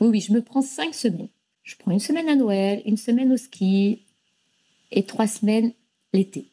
Oui, 0.00 0.08
oui, 0.08 0.20
je 0.20 0.32
me 0.32 0.40
prends 0.40 0.62
cinq 0.62 0.94
semaines. 0.94 1.28
Je 1.62 1.74
prends 1.76 1.90
une 1.90 2.00
semaine 2.00 2.28
à 2.28 2.36
Noël, 2.36 2.80
une 2.86 2.96
semaine 2.96 3.32
au 3.32 3.36
ski 3.36 4.06
et 4.92 5.04
trois 5.04 5.26
semaines 5.26 5.72
l'été. 6.12 6.52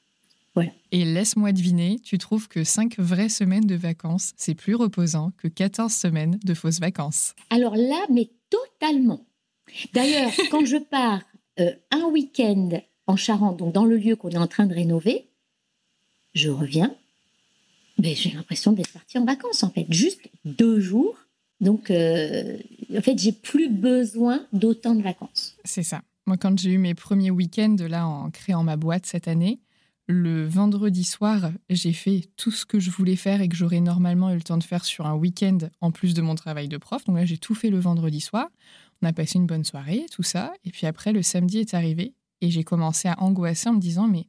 Et 0.91 1.05
laisse-moi 1.05 1.51
deviner, 1.51 1.99
tu 1.99 2.17
trouves 2.17 2.47
que 2.47 2.63
5 2.63 2.97
vraies 2.99 3.29
semaines 3.29 3.65
de 3.65 3.75
vacances, 3.75 4.33
c'est 4.37 4.55
plus 4.55 4.75
reposant 4.75 5.31
que 5.37 5.47
14 5.47 5.91
semaines 5.91 6.39
de 6.43 6.53
fausses 6.53 6.79
vacances 6.79 7.35
Alors 7.49 7.75
là, 7.75 8.05
mais 8.09 8.29
totalement. 8.49 9.25
D'ailleurs, 9.93 10.31
quand 10.51 10.65
je 10.65 10.77
pars 10.77 11.21
euh, 11.59 11.71
un 11.91 12.05
week-end 12.05 12.81
en 13.05 13.15
Charente, 13.15 13.57
donc 13.57 13.73
dans 13.73 13.85
le 13.85 13.97
lieu 13.97 14.15
qu'on 14.15 14.29
est 14.29 14.37
en 14.37 14.47
train 14.47 14.65
de 14.65 14.73
rénover, 14.73 15.27
je 16.33 16.49
reviens, 16.49 16.95
mais 17.97 18.15
j'ai 18.15 18.31
l'impression 18.31 18.71
d'être 18.71 18.91
partie 18.91 19.17
en 19.17 19.25
vacances 19.25 19.63
en 19.63 19.69
fait, 19.69 19.85
juste 19.89 20.21
deux 20.45 20.79
jours. 20.79 21.17
Donc, 21.59 21.89
euh, 21.89 22.57
en 22.95 23.01
fait, 23.01 23.17
j'ai 23.17 23.31
plus 23.31 23.67
besoin 23.67 24.45
d'autant 24.53 24.93
de 24.93 25.01
vacances. 25.01 25.55
C'est 25.65 25.81
ça. 25.81 26.03
Moi, 26.27 26.37
quand 26.37 26.59
j'ai 26.59 26.71
eu 26.71 26.77
mes 26.77 26.93
premiers 26.93 27.31
week-ends 27.31 27.77
là 27.79 28.07
en 28.07 28.29
créant 28.29 28.61
ma 28.61 28.75
boîte 28.75 29.07
cette 29.07 29.27
année, 29.27 29.59
le 30.07 30.45
vendredi 30.45 31.03
soir, 31.03 31.51
j'ai 31.69 31.91
fait 31.91 32.29
tout 32.37 32.49
ce 32.49 32.65
que 32.65 32.79
je 32.79 32.89
voulais 32.89 33.17
faire 33.17 33.41
et 33.41 33.49
que 33.49 33.55
j'aurais 33.55 33.81
normalement 33.81 34.31
eu 34.31 34.35
le 34.35 34.41
temps 34.41 34.57
de 34.57 34.63
faire 34.63 34.85
sur 34.85 35.05
un 35.05 35.13
week-end 35.13 35.57
en 35.81 35.91
plus 35.91 36.13
de 36.13 36.21
mon 36.21 36.35
travail 36.35 36.69
de 36.69 36.77
prof. 36.77 37.03
Donc 37.05 37.17
là, 37.17 37.25
j'ai 37.25 37.37
tout 37.37 37.53
fait 37.53 37.69
le 37.69 37.79
vendredi 37.79 38.21
soir. 38.21 38.47
On 39.01 39.07
a 39.07 39.13
passé 39.13 39.37
une 39.37 39.45
bonne 39.45 39.65
soirée, 39.65 40.05
tout 40.09 40.23
ça. 40.23 40.53
Et 40.63 40.71
puis 40.71 40.87
après, 40.87 41.11
le 41.11 41.21
samedi 41.21 41.59
est 41.59 41.73
arrivé 41.73 42.13
et 42.39 42.49
j'ai 42.49 42.63
commencé 42.63 43.09
à 43.09 43.21
angoisser 43.21 43.67
en 43.67 43.73
me 43.73 43.81
disant, 43.81 44.07
mais 44.07 44.27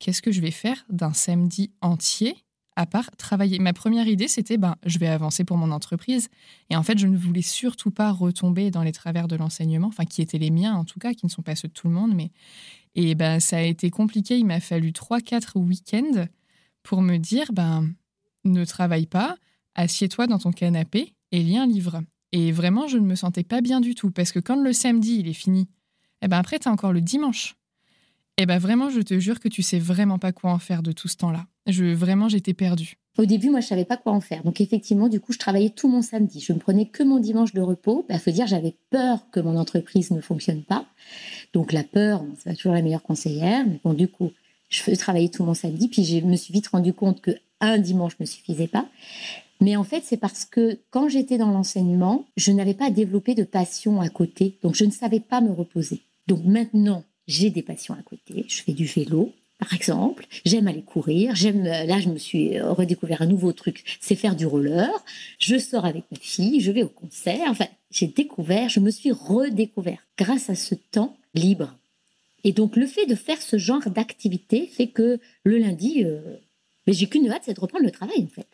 qu'est-ce 0.00 0.20
que 0.20 0.32
je 0.32 0.40
vais 0.40 0.50
faire 0.50 0.84
d'un 0.90 1.12
samedi 1.12 1.70
entier 1.80 2.36
à 2.74 2.84
part 2.84 3.08
travailler? 3.16 3.60
Ma 3.60 3.72
première 3.72 4.08
idée, 4.08 4.26
c'était 4.26 4.56
ben, 4.56 4.74
je 4.84 4.98
vais 4.98 5.06
avancer 5.06 5.44
pour 5.44 5.56
mon 5.56 5.70
entreprise. 5.70 6.28
Et 6.70 6.76
en 6.76 6.82
fait, 6.82 6.98
je 6.98 7.06
ne 7.06 7.16
voulais 7.16 7.40
surtout 7.40 7.92
pas 7.92 8.10
retomber 8.10 8.72
dans 8.72 8.82
les 8.82 8.92
travers 8.92 9.28
de 9.28 9.36
l'enseignement, 9.36 9.86
enfin, 9.86 10.06
qui 10.06 10.22
étaient 10.22 10.38
les 10.38 10.50
miens 10.50 10.74
en 10.74 10.84
tout 10.84 10.98
cas, 10.98 11.14
qui 11.14 11.24
ne 11.24 11.30
sont 11.30 11.42
pas 11.42 11.54
ceux 11.54 11.68
de 11.68 11.72
tout 11.72 11.86
le 11.86 11.94
monde. 11.94 12.14
Mais... 12.16 12.32
Et 12.94 13.14
ben, 13.14 13.40
ça 13.40 13.58
a 13.58 13.62
été 13.62 13.90
compliqué. 13.90 14.38
Il 14.38 14.46
m'a 14.46 14.60
fallu 14.60 14.90
3-4 14.90 15.58
week-ends 15.58 16.26
pour 16.82 17.02
me 17.02 17.16
dire 17.16 17.52
ben, 17.52 17.92
ne 18.44 18.64
travaille 18.64 19.06
pas, 19.06 19.36
assieds-toi 19.74 20.26
dans 20.26 20.38
ton 20.38 20.52
canapé 20.52 21.14
et 21.32 21.42
lis 21.42 21.58
un 21.58 21.66
livre. 21.66 22.02
Et 22.32 22.52
vraiment, 22.52 22.88
je 22.88 22.98
ne 22.98 23.06
me 23.06 23.14
sentais 23.14 23.44
pas 23.44 23.60
bien 23.60 23.80
du 23.80 23.94
tout 23.94 24.10
parce 24.10 24.32
que 24.32 24.38
quand 24.40 24.60
le 24.60 24.72
samedi, 24.72 25.18
il 25.20 25.28
est 25.28 25.34
fini, 25.34 25.62
et 25.62 26.26
eh 26.26 26.28
ben 26.28 26.38
après, 26.38 26.58
tu 26.58 26.68
as 26.68 26.72
encore 26.72 26.92
le 26.92 27.00
dimanche. 27.00 27.56
Et 28.38 28.46
ben 28.46 28.58
vraiment, 28.58 28.90
je 28.90 29.00
te 29.00 29.18
jure 29.20 29.40
que 29.40 29.48
tu 29.48 29.62
sais 29.62 29.78
vraiment 29.78 30.18
pas 30.18 30.32
quoi 30.32 30.52
en 30.52 30.58
faire 30.58 30.82
de 30.82 30.90
tout 30.90 31.06
ce 31.06 31.16
temps-là. 31.16 31.46
Je, 31.66 31.84
vraiment, 31.84 32.28
j'étais 32.28 32.54
perdue. 32.54 32.96
Au 33.16 33.26
début, 33.26 33.48
moi, 33.48 33.60
je 33.60 33.68
savais 33.68 33.84
pas 33.84 33.96
quoi 33.96 34.12
en 34.12 34.20
faire. 34.20 34.42
Donc, 34.42 34.60
effectivement, 34.60 35.08
du 35.08 35.20
coup, 35.20 35.32
je 35.32 35.38
travaillais 35.38 35.70
tout 35.70 35.88
mon 35.88 36.02
samedi. 36.02 36.40
Je 36.40 36.52
ne 36.52 36.58
prenais 36.58 36.86
que 36.86 37.04
mon 37.04 37.20
dimanche 37.20 37.52
de 37.52 37.60
repos. 37.60 38.04
Il 38.08 38.12
bah, 38.12 38.18
faut 38.18 38.32
dire, 38.32 38.46
j'avais 38.46 38.74
peur 38.90 39.30
que 39.30 39.38
mon 39.38 39.56
entreprise 39.56 40.10
ne 40.10 40.20
fonctionne 40.20 40.62
pas. 40.62 40.84
Donc, 41.52 41.72
la 41.72 41.84
peur, 41.84 42.24
c'est 42.36 42.50
pas 42.50 42.56
toujours 42.56 42.72
la 42.72 42.82
meilleure 42.82 43.02
conseillère. 43.02 43.64
Mais 43.66 43.78
bon, 43.84 43.94
du 43.94 44.08
coup, 44.08 44.32
je 44.68 44.94
travaillais 44.96 45.28
tout 45.28 45.44
mon 45.44 45.54
samedi. 45.54 45.88
Puis, 45.88 46.04
je 46.04 46.18
me 46.24 46.34
suis 46.34 46.52
vite 46.52 46.66
rendu 46.66 46.92
compte 46.92 47.20
que 47.20 47.30
un 47.60 47.78
dimanche 47.78 48.18
ne 48.18 48.26
suffisait 48.26 48.66
pas. 48.66 48.86
Mais 49.60 49.76
en 49.76 49.84
fait, 49.84 50.02
c'est 50.04 50.16
parce 50.16 50.44
que 50.44 50.80
quand 50.90 51.08
j'étais 51.08 51.38
dans 51.38 51.50
l'enseignement, 51.50 52.26
je 52.36 52.50
n'avais 52.50 52.74
pas 52.74 52.90
développé 52.90 53.34
de 53.34 53.44
passion 53.44 54.00
à 54.00 54.08
côté. 54.08 54.58
Donc, 54.62 54.74
je 54.74 54.84
ne 54.84 54.90
savais 54.90 55.20
pas 55.20 55.40
me 55.40 55.52
reposer. 55.52 56.02
Donc, 56.26 56.44
maintenant, 56.44 57.04
j'ai 57.28 57.50
des 57.50 57.62
passions 57.62 57.94
à 57.94 58.02
côté. 58.02 58.44
Je 58.48 58.62
fais 58.62 58.72
du 58.72 58.86
vélo, 58.86 59.32
par 59.58 59.72
exemple. 59.72 60.26
J'aime 60.44 60.68
aller 60.68 60.82
courir. 60.82 61.34
J'aime. 61.34 61.66
Euh, 61.66 61.84
là, 61.84 62.00
je 62.00 62.08
me 62.08 62.18
suis 62.18 62.58
euh, 62.58 62.72
redécouvert 62.72 63.22
un 63.22 63.26
nouveau 63.26 63.52
truc, 63.52 63.98
c'est 64.00 64.14
faire 64.14 64.36
du 64.36 64.46
roller. 64.46 64.90
Je 65.38 65.58
sors 65.58 65.84
avec 65.84 66.04
ma 66.10 66.18
fille, 66.18 66.60
je 66.60 66.70
vais 66.70 66.82
au 66.82 66.88
concert. 66.88 67.46
Enfin, 67.48 67.66
j'ai 67.90 68.06
découvert, 68.06 68.68
je 68.68 68.80
me 68.80 68.90
suis 68.90 69.12
redécouvert 69.12 70.04
grâce 70.18 70.50
à 70.50 70.54
ce 70.54 70.74
temps 70.74 71.16
libre. 71.34 71.76
Et 72.44 72.52
donc, 72.52 72.76
le 72.76 72.86
fait 72.86 73.06
de 73.06 73.14
faire 73.14 73.40
ce 73.40 73.56
genre 73.56 73.88
d'activité 73.88 74.66
fait 74.66 74.88
que 74.88 75.18
le 75.44 75.58
lundi, 75.58 76.04
euh, 76.04 76.20
mais 76.86 76.92
j'ai 76.92 77.06
qu'une 77.06 77.30
hâte, 77.30 77.42
c'est 77.46 77.54
de 77.54 77.60
reprendre 77.60 77.84
le 77.84 77.90
travail, 77.90 78.22
en 78.22 78.34
fait. 78.34 78.46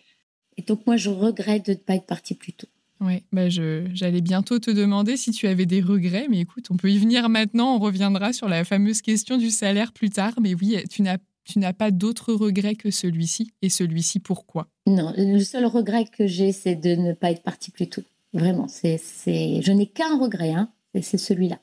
Et 0.56 0.62
donc, 0.62 0.86
moi, 0.86 0.96
je 0.96 1.10
regrette 1.10 1.66
de 1.66 1.72
ne 1.72 1.76
pas 1.76 1.96
être 1.96 2.06
partie 2.06 2.34
plus 2.34 2.52
tôt. 2.52 2.68
Oui, 3.02 3.22
bah 3.32 3.48
j'allais 3.48 4.20
bientôt 4.20 4.58
te 4.58 4.70
demander 4.70 5.16
si 5.16 5.30
tu 5.30 5.46
avais 5.46 5.64
des 5.64 5.80
regrets, 5.80 6.26
mais 6.28 6.40
écoute, 6.40 6.66
on 6.70 6.76
peut 6.76 6.90
y 6.90 6.98
venir 6.98 7.30
maintenant, 7.30 7.76
on 7.76 7.78
reviendra 7.78 8.34
sur 8.34 8.46
la 8.46 8.62
fameuse 8.62 9.00
question 9.00 9.38
du 9.38 9.48
salaire 9.48 9.92
plus 9.92 10.10
tard, 10.10 10.34
mais 10.40 10.54
oui, 10.54 10.76
tu 10.90 11.02
n'as 11.02 11.72
pas 11.72 11.90
d'autres 11.90 12.34
regrets 12.34 12.74
que 12.74 12.90
celui-ci, 12.90 13.52
et 13.62 13.70
celui-ci 13.70 14.20
pourquoi? 14.20 14.68
Non, 14.86 15.14
le 15.16 15.38
seul 15.40 15.64
regret 15.64 16.04
que 16.04 16.26
j'ai, 16.26 16.52
c'est 16.52 16.74
de 16.74 16.94
ne 16.94 17.14
pas 17.14 17.30
être 17.30 17.42
partie 17.42 17.70
plus 17.70 17.88
tôt. 17.88 18.02
Vraiment, 18.34 18.68
c'est, 18.68 18.98
je 19.26 19.72
n'ai 19.72 19.86
qu'un 19.86 20.18
regret, 20.18 20.52
hein, 20.52 20.68
c'est 21.00 21.18
celui-là. 21.18 21.58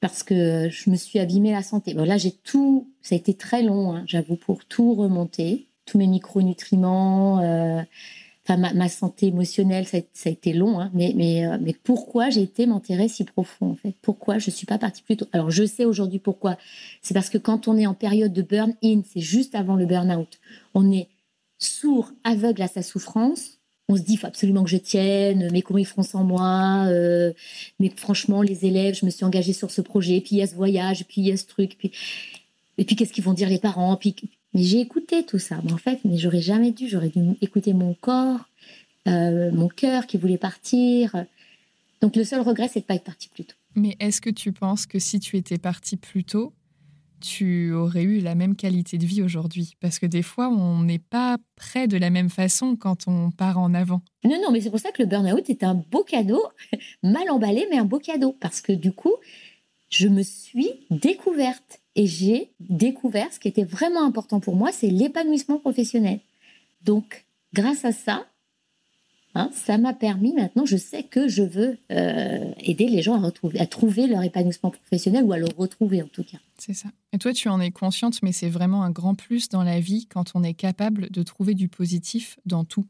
Parce 0.00 0.24
que 0.24 0.68
je 0.70 0.90
me 0.90 0.96
suis 0.96 1.20
abîmé 1.20 1.52
la 1.52 1.62
santé. 1.62 1.94
Bon, 1.94 2.04
là, 2.04 2.18
j'ai 2.18 2.32
tout, 2.32 2.90
ça 3.00 3.14
a 3.14 3.18
été 3.18 3.34
très 3.34 3.62
long, 3.62 3.94
hein, 3.94 4.02
j'avoue, 4.06 4.36
pour 4.36 4.64
tout 4.64 4.94
remonter, 4.94 5.68
tous 5.86 5.98
mes 5.98 6.08
micronutriments. 6.08 7.38
Euh 7.40 7.80
enfin 8.46 8.74
ma, 8.74 8.88
santé 8.88 9.26
émotionnelle, 9.26 9.86
ça 9.86 9.98
a, 9.98 10.28
été 10.28 10.52
long, 10.52 10.78
hein, 10.78 10.90
mais, 10.92 11.12
mais, 11.16 11.46
euh, 11.46 11.56
mais 11.60 11.74
pourquoi 11.82 12.30
j'ai 12.30 12.42
été 12.42 12.66
m'enterrer 12.66 13.08
si 13.08 13.24
profond 13.24 13.70
en 13.70 13.74
fait? 13.74 13.94
Pourquoi 14.02 14.38
je 14.38 14.50
suis 14.50 14.66
pas 14.66 14.78
partie 14.78 15.02
plus 15.02 15.16
tôt? 15.16 15.26
Alors 15.32 15.50
je 15.50 15.64
sais 15.64 15.84
aujourd'hui 15.84 16.18
pourquoi. 16.18 16.56
C'est 17.00 17.14
parce 17.14 17.30
que 17.30 17.38
quand 17.38 17.68
on 17.68 17.76
est 17.76 17.86
en 17.86 17.94
période 17.94 18.32
de 18.32 18.42
burn-in, 18.42 19.00
c'est 19.10 19.20
juste 19.20 19.54
avant 19.54 19.76
le 19.76 19.86
burn-out, 19.86 20.38
on 20.74 20.92
est 20.92 21.08
sourd, 21.58 22.12
aveugle 22.24 22.62
à 22.62 22.68
sa 22.68 22.82
souffrance. 22.82 23.58
On 23.88 23.96
se 23.96 24.02
dit, 24.02 24.16
faut 24.16 24.26
absolument 24.26 24.64
que 24.64 24.70
je 24.70 24.78
tienne, 24.78 25.50
mais 25.52 25.60
comment 25.60 25.78
ils 25.78 25.86
feront 25.86 26.02
sans 26.02 26.24
moi 26.24 26.86
euh, 26.88 27.34
Mais 27.78 27.92
franchement, 27.94 28.40
les 28.40 28.64
élèves, 28.64 28.94
je 28.94 29.04
me 29.04 29.10
suis 29.10 29.26
engagée 29.26 29.52
sur 29.52 29.70
ce 29.70 29.82
projet, 29.82 30.22
puis 30.22 30.36
il 30.36 30.38
y 30.38 30.42
a 30.42 30.46
ce 30.46 30.54
voyage, 30.54 31.04
puis 31.06 31.20
il 31.20 31.26
y 31.26 31.32
a 31.32 31.36
ce 31.36 31.44
truc, 31.44 31.76
puis 31.78 31.92
et 32.78 32.84
puis 32.84 32.96
qu'est-ce 32.96 33.12
qu'ils 33.12 33.24
vont 33.24 33.34
dire 33.34 33.48
les 33.48 33.58
parents? 33.58 33.96
Mais 34.54 34.62
j'ai 34.62 34.80
écouté 34.80 35.24
tout 35.24 35.38
ça. 35.38 35.60
Mais 35.64 35.72
en 35.72 35.78
fait, 35.78 36.00
mais 36.04 36.16
j'aurais 36.16 36.40
jamais 36.40 36.70
dû. 36.70 36.88
J'aurais 36.88 37.08
dû 37.08 37.20
écouter 37.40 37.74
mon 37.74 37.94
corps, 37.94 38.48
euh, 39.08 39.50
mon 39.52 39.68
cœur 39.68 40.06
qui 40.06 40.16
voulait 40.16 40.38
partir. 40.38 41.26
Donc 42.00 42.16
le 42.16 42.24
seul 42.24 42.40
regret, 42.40 42.68
c'est 42.72 42.80
de 42.80 42.84
pas 42.84 42.94
être 42.94 43.04
parti 43.04 43.28
plus 43.28 43.44
tôt. 43.44 43.56
Mais 43.74 43.96
est-ce 43.98 44.20
que 44.20 44.30
tu 44.30 44.52
penses 44.52 44.86
que 44.86 44.98
si 44.98 45.18
tu 45.18 45.36
étais 45.36 45.58
parti 45.58 45.96
plus 45.96 46.24
tôt, 46.24 46.52
tu 47.20 47.72
aurais 47.72 48.02
eu 48.02 48.20
la 48.20 48.34
même 48.34 48.54
qualité 48.54 48.98
de 48.98 49.06
vie 49.06 49.22
aujourd'hui? 49.22 49.74
Parce 49.80 49.98
que 49.98 50.06
des 50.06 50.22
fois, 50.22 50.48
on 50.48 50.82
n'est 50.82 50.98
pas 50.98 51.38
près 51.56 51.88
de 51.88 51.96
la 51.96 52.10
même 52.10 52.30
façon 52.30 52.76
quand 52.76 53.08
on 53.08 53.30
part 53.30 53.58
en 53.58 53.74
avant. 53.74 54.02
Non, 54.24 54.40
non, 54.42 54.52
mais 54.52 54.60
c'est 54.60 54.70
pour 54.70 54.78
ça 54.78 54.92
que 54.92 55.02
le 55.02 55.08
burn-out 55.08 55.48
est 55.48 55.64
un 55.64 55.74
beau 55.74 56.04
cadeau, 56.04 56.42
mal 57.02 57.30
emballé, 57.30 57.66
mais 57.70 57.78
un 57.78 57.84
beau 57.84 57.98
cadeau. 57.98 58.36
Parce 58.38 58.60
que 58.60 58.72
du 58.72 58.92
coup, 58.92 59.14
je 59.90 60.08
me 60.08 60.22
suis 60.22 60.86
découverte 60.90 61.80
et 61.96 62.06
j'ai 62.06 62.50
découvert 62.60 63.32
ce 63.32 63.38
qui 63.38 63.48
était 63.48 63.64
vraiment 63.64 64.04
important 64.04 64.40
pour 64.40 64.56
moi, 64.56 64.72
c'est 64.72 64.90
l'épanouissement 64.90 65.58
professionnel. 65.58 66.20
Donc, 66.82 67.24
grâce 67.52 67.84
à 67.84 67.92
ça, 67.92 68.26
Hein, 69.36 69.50
ça 69.52 69.78
m'a 69.78 69.92
permis 69.92 70.32
maintenant, 70.32 70.64
je 70.64 70.76
sais 70.76 71.02
que 71.02 71.26
je 71.26 71.42
veux 71.42 71.76
euh, 71.90 72.52
aider 72.60 72.86
les 72.86 73.02
gens 73.02 73.14
à, 73.14 73.18
retrouver, 73.18 73.58
à 73.58 73.66
trouver 73.66 74.06
leur 74.06 74.22
épanouissement 74.22 74.70
professionnel 74.70 75.24
ou 75.24 75.32
à 75.32 75.38
le 75.38 75.46
retrouver 75.56 76.02
en 76.02 76.06
tout 76.06 76.22
cas. 76.22 76.38
C'est 76.56 76.72
ça. 76.72 76.88
Et 77.12 77.18
toi, 77.18 77.32
tu 77.32 77.48
en 77.48 77.60
es 77.60 77.72
consciente, 77.72 78.22
mais 78.22 78.30
c'est 78.30 78.48
vraiment 78.48 78.84
un 78.84 78.90
grand 78.90 79.16
plus 79.16 79.48
dans 79.48 79.64
la 79.64 79.80
vie 79.80 80.06
quand 80.06 80.32
on 80.36 80.44
est 80.44 80.54
capable 80.54 81.10
de 81.10 81.22
trouver 81.24 81.54
du 81.54 81.68
positif 81.68 82.38
dans 82.46 82.64
tout. 82.64 82.86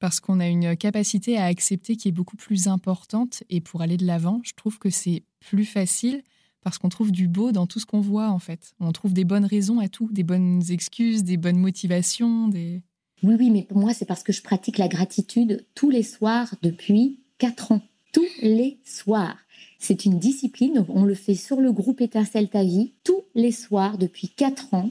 Parce 0.00 0.20
qu'on 0.20 0.38
a 0.38 0.46
une 0.46 0.76
capacité 0.76 1.38
à 1.38 1.46
accepter 1.46 1.96
qui 1.96 2.08
est 2.08 2.12
beaucoup 2.12 2.36
plus 2.36 2.68
importante. 2.68 3.42
Et 3.48 3.62
pour 3.62 3.80
aller 3.80 3.96
de 3.96 4.06
l'avant, 4.06 4.40
je 4.44 4.52
trouve 4.54 4.78
que 4.78 4.90
c'est 4.90 5.22
plus 5.40 5.64
facile 5.64 6.22
parce 6.62 6.78
qu'on 6.78 6.88
trouve 6.88 7.12
du 7.12 7.28
beau 7.28 7.52
dans 7.52 7.66
tout 7.66 7.80
ce 7.80 7.86
qu'on 7.86 8.00
voit 8.00 8.28
en 8.28 8.38
fait. 8.38 8.74
On 8.80 8.92
trouve 8.92 9.12
des 9.12 9.24
bonnes 9.24 9.44
raisons 9.44 9.78
à 9.78 9.88
tout, 9.88 10.08
des 10.12 10.22
bonnes 10.22 10.62
excuses, 10.70 11.24
des 11.24 11.36
bonnes 11.36 11.58
motivations, 11.58 12.48
des... 12.48 12.82
Oui, 13.22 13.34
oui, 13.38 13.50
mais 13.50 13.62
pour 13.64 13.78
moi, 13.78 13.92
c'est 13.92 14.06
parce 14.06 14.22
que 14.22 14.32
je 14.32 14.42
pratique 14.42 14.78
la 14.78 14.88
gratitude 14.88 15.66
tous 15.74 15.90
les 15.90 16.02
soirs 16.02 16.54
depuis 16.62 17.20
quatre 17.38 17.72
ans. 17.72 17.82
Tous 18.12 18.26
les 18.40 18.78
soirs. 18.84 19.36
C'est 19.78 20.04
une 20.04 20.18
discipline, 20.18 20.84
on 20.88 21.04
le 21.04 21.14
fait 21.14 21.34
sur 21.34 21.60
le 21.60 21.70
groupe 21.70 22.00
Étincelle 22.00 22.48
ta 22.48 22.64
vie. 22.64 22.92
Tous 23.04 23.22
les 23.34 23.52
soirs 23.52 23.98
depuis 23.98 24.28
quatre 24.28 24.72
ans, 24.74 24.90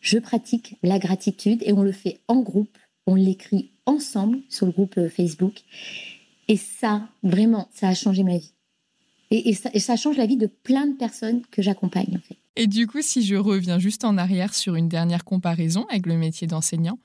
je 0.00 0.18
pratique 0.18 0.76
la 0.82 0.98
gratitude 0.98 1.62
et 1.64 1.72
on 1.72 1.82
le 1.82 1.92
fait 1.92 2.20
en 2.26 2.40
groupe. 2.40 2.76
On 3.06 3.14
l'écrit 3.14 3.70
ensemble 3.86 4.40
sur 4.48 4.66
le 4.66 4.72
groupe 4.72 5.08
Facebook. 5.08 5.62
Et 6.48 6.56
ça, 6.56 7.08
vraiment, 7.22 7.68
ça 7.72 7.88
a 7.88 7.94
changé 7.94 8.22
ma 8.22 8.38
vie. 8.38 8.52
Et, 9.30 9.54
ça, 9.54 9.70
et 9.74 9.78
ça 9.78 9.96
change 9.96 10.16
la 10.16 10.26
vie 10.26 10.36
de 10.36 10.46
plein 10.46 10.86
de 10.86 10.96
personnes 10.96 11.42
que 11.50 11.60
j'accompagne, 11.60 12.16
en 12.16 12.26
fait. 12.26 12.36
Et 12.56 12.66
du 12.66 12.86
coup, 12.86 13.02
si 13.02 13.22
je 13.22 13.36
reviens 13.36 13.78
juste 13.78 14.04
en 14.04 14.16
arrière 14.16 14.54
sur 14.54 14.74
une 14.74 14.88
dernière 14.88 15.24
comparaison 15.24 15.86
avec 15.90 16.06
le 16.06 16.16
métier 16.16 16.46
d'enseignant, 16.46 16.98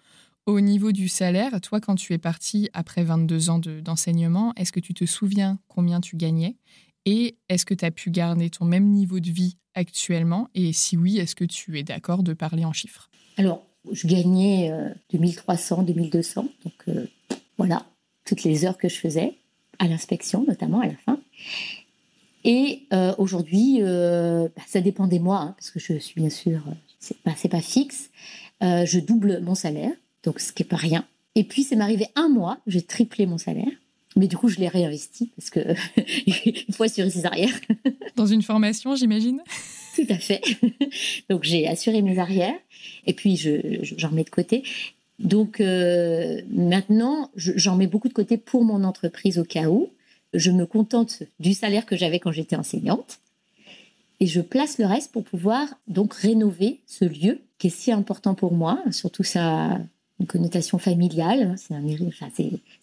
au 0.46 0.60
niveau 0.60 0.92
du 0.92 1.08
salaire, 1.08 1.62
toi, 1.62 1.80
quand 1.80 1.96
tu 1.96 2.14
es 2.14 2.18
parti 2.18 2.70
après 2.74 3.04
22 3.04 3.50
ans 3.50 3.60
d'enseignement, 3.60 4.54
est-ce 4.56 4.72
que 4.72 4.80
tu 4.80 4.94
te 4.94 5.06
souviens 5.06 5.60
combien 5.68 6.02
tu 6.02 6.18
gagnais? 6.18 6.58
Et 7.06 7.38
est-ce 7.50 7.66
que 7.66 7.74
tu 7.74 7.86
as 7.86 7.92
pu 7.92 8.10
garder 8.10 8.50
ton 8.50 8.66
même 8.66 8.88
niveau 8.90 9.20
de 9.20 9.30
vie 9.30 9.58
actuellement? 9.76 10.50
Et 10.56 10.74
si 10.74 10.98
oui, 10.98 11.18
est-ce 11.18 11.36
que 11.36 11.46
tu 11.46 11.78
es 11.78 11.84
d'accord 11.84 12.24
de 12.24 12.34
parler 12.34 12.66
en 12.66 12.74
chiffres? 12.74 13.10
Alors, 13.38 13.66
je 13.92 14.08
gagnais 14.08 14.72
2300, 15.12 15.84
2200. 15.84 16.48
Donc 16.64 16.74
euh, 16.88 17.06
voilà, 17.58 17.86
toutes 18.26 18.44
les 18.44 18.66
heures 18.66 18.78
que 18.78 18.90
je 18.90 18.96
faisais, 18.96 19.36
à 19.80 19.88
l'inspection 19.88 20.46
notamment, 20.48 20.80
à 20.80 20.88
la 20.88 20.96
fin. 21.06 21.20
Et 22.44 22.84
euh, 22.92 23.14
aujourd'hui, 23.18 23.78
euh, 23.82 24.48
bah, 24.56 24.64
ça 24.68 24.82
dépend 24.82 25.08
des 25.08 25.20
mois, 25.20 25.40
hein, 25.40 25.56
parce 25.58 25.72
que 25.72 25.80
je 25.80 25.98
suis 25.98 26.20
bien 26.20 26.30
sûr, 26.30 26.62
c'est 27.00 27.18
pas, 27.18 27.34
pas 27.50 27.62
fixe. 27.62 28.10
je 28.62 29.00
double 29.00 29.42
mon 29.42 29.56
salaire 29.56 29.92
donc 30.24 30.40
ce 30.40 30.52
qui 30.52 30.64
n'est 30.64 30.68
pas 30.68 30.78
rien. 30.78 31.06
Et 31.36 31.44
puis, 31.44 31.64
c'est 31.64 31.76
m'arrivé 31.76 32.08
un 32.16 32.30
mois, 32.30 32.60
j'ai 32.68 32.82
triplé 32.82 33.26
mon 33.26 33.38
salaire. 33.38 33.72
Mais 34.16 34.28
du 34.28 34.38
coup, 34.38 34.48
je 34.48 34.60
l'ai 34.60 34.68
réinvesti 34.68 35.32
parce 35.36 35.50
que 35.50 35.60
faut 36.72 36.84
assurer 36.84 37.10
ses 37.10 37.26
arrières. 37.26 37.60
Dans 38.16 38.28
une 38.28 38.44
formation, 38.44 38.96
j'imagine? 38.96 39.42
Tout 39.96 40.06
à 40.10 40.18
fait. 40.18 40.42
Donc, 41.30 41.44
j'ai 41.44 41.68
assuré 41.68 42.02
mes 42.04 42.20
arrières 42.20 42.54
et 43.08 43.14
puis 43.14 43.36
j'en 43.36 43.50
je, 43.82 44.08
mets 44.16 44.24
de 44.24 44.30
côté. 44.30 44.64
Donc, 45.18 45.60
euh, 45.60 46.42
maintenant, 46.52 47.32
j'en 47.36 47.76
mets 47.76 47.88
beaucoup 47.88 48.08
de 48.08 48.14
côté 48.14 48.38
pour 48.38 48.64
mon 48.64 48.84
entreprise 48.84 49.40
au 49.40 49.44
cas 49.44 49.68
où. 49.68 49.90
Je 50.34 50.52
me 50.52 50.66
contente 50.66 51.24
du 51.40 51.54
salaire 51.54 51.86
que 51.86 51.96
j'avais 51.96 52.20
quand 52.20 52.32
j'étais 52.32 52.56
enseignante 52.56 53.20
et 54.20 54.28
je 54.28 54.42
place 54.42 54.78
le 54.78 54.86
reste 54.86 55.12
pour 55.12 55.24
pouvoir 55.24 55.68
donc 55.88 56.14
rénover 56.14 56.82
ce 56.88 57.06
lieu 57.06 57.42
qui 57.58 57.68
est 57.68 57.70
si 57.70 57.92
important 57.92 58.36
pour 58.36 58.54
moi, 58.54 58.82
surtout 58.92 59.24
ça 59.24 59.80
une 60.20 60.28
connotation 60.28 60.78
familiale. 60.78 61.56
C'est 61.58 61.74
un 61.74 61.86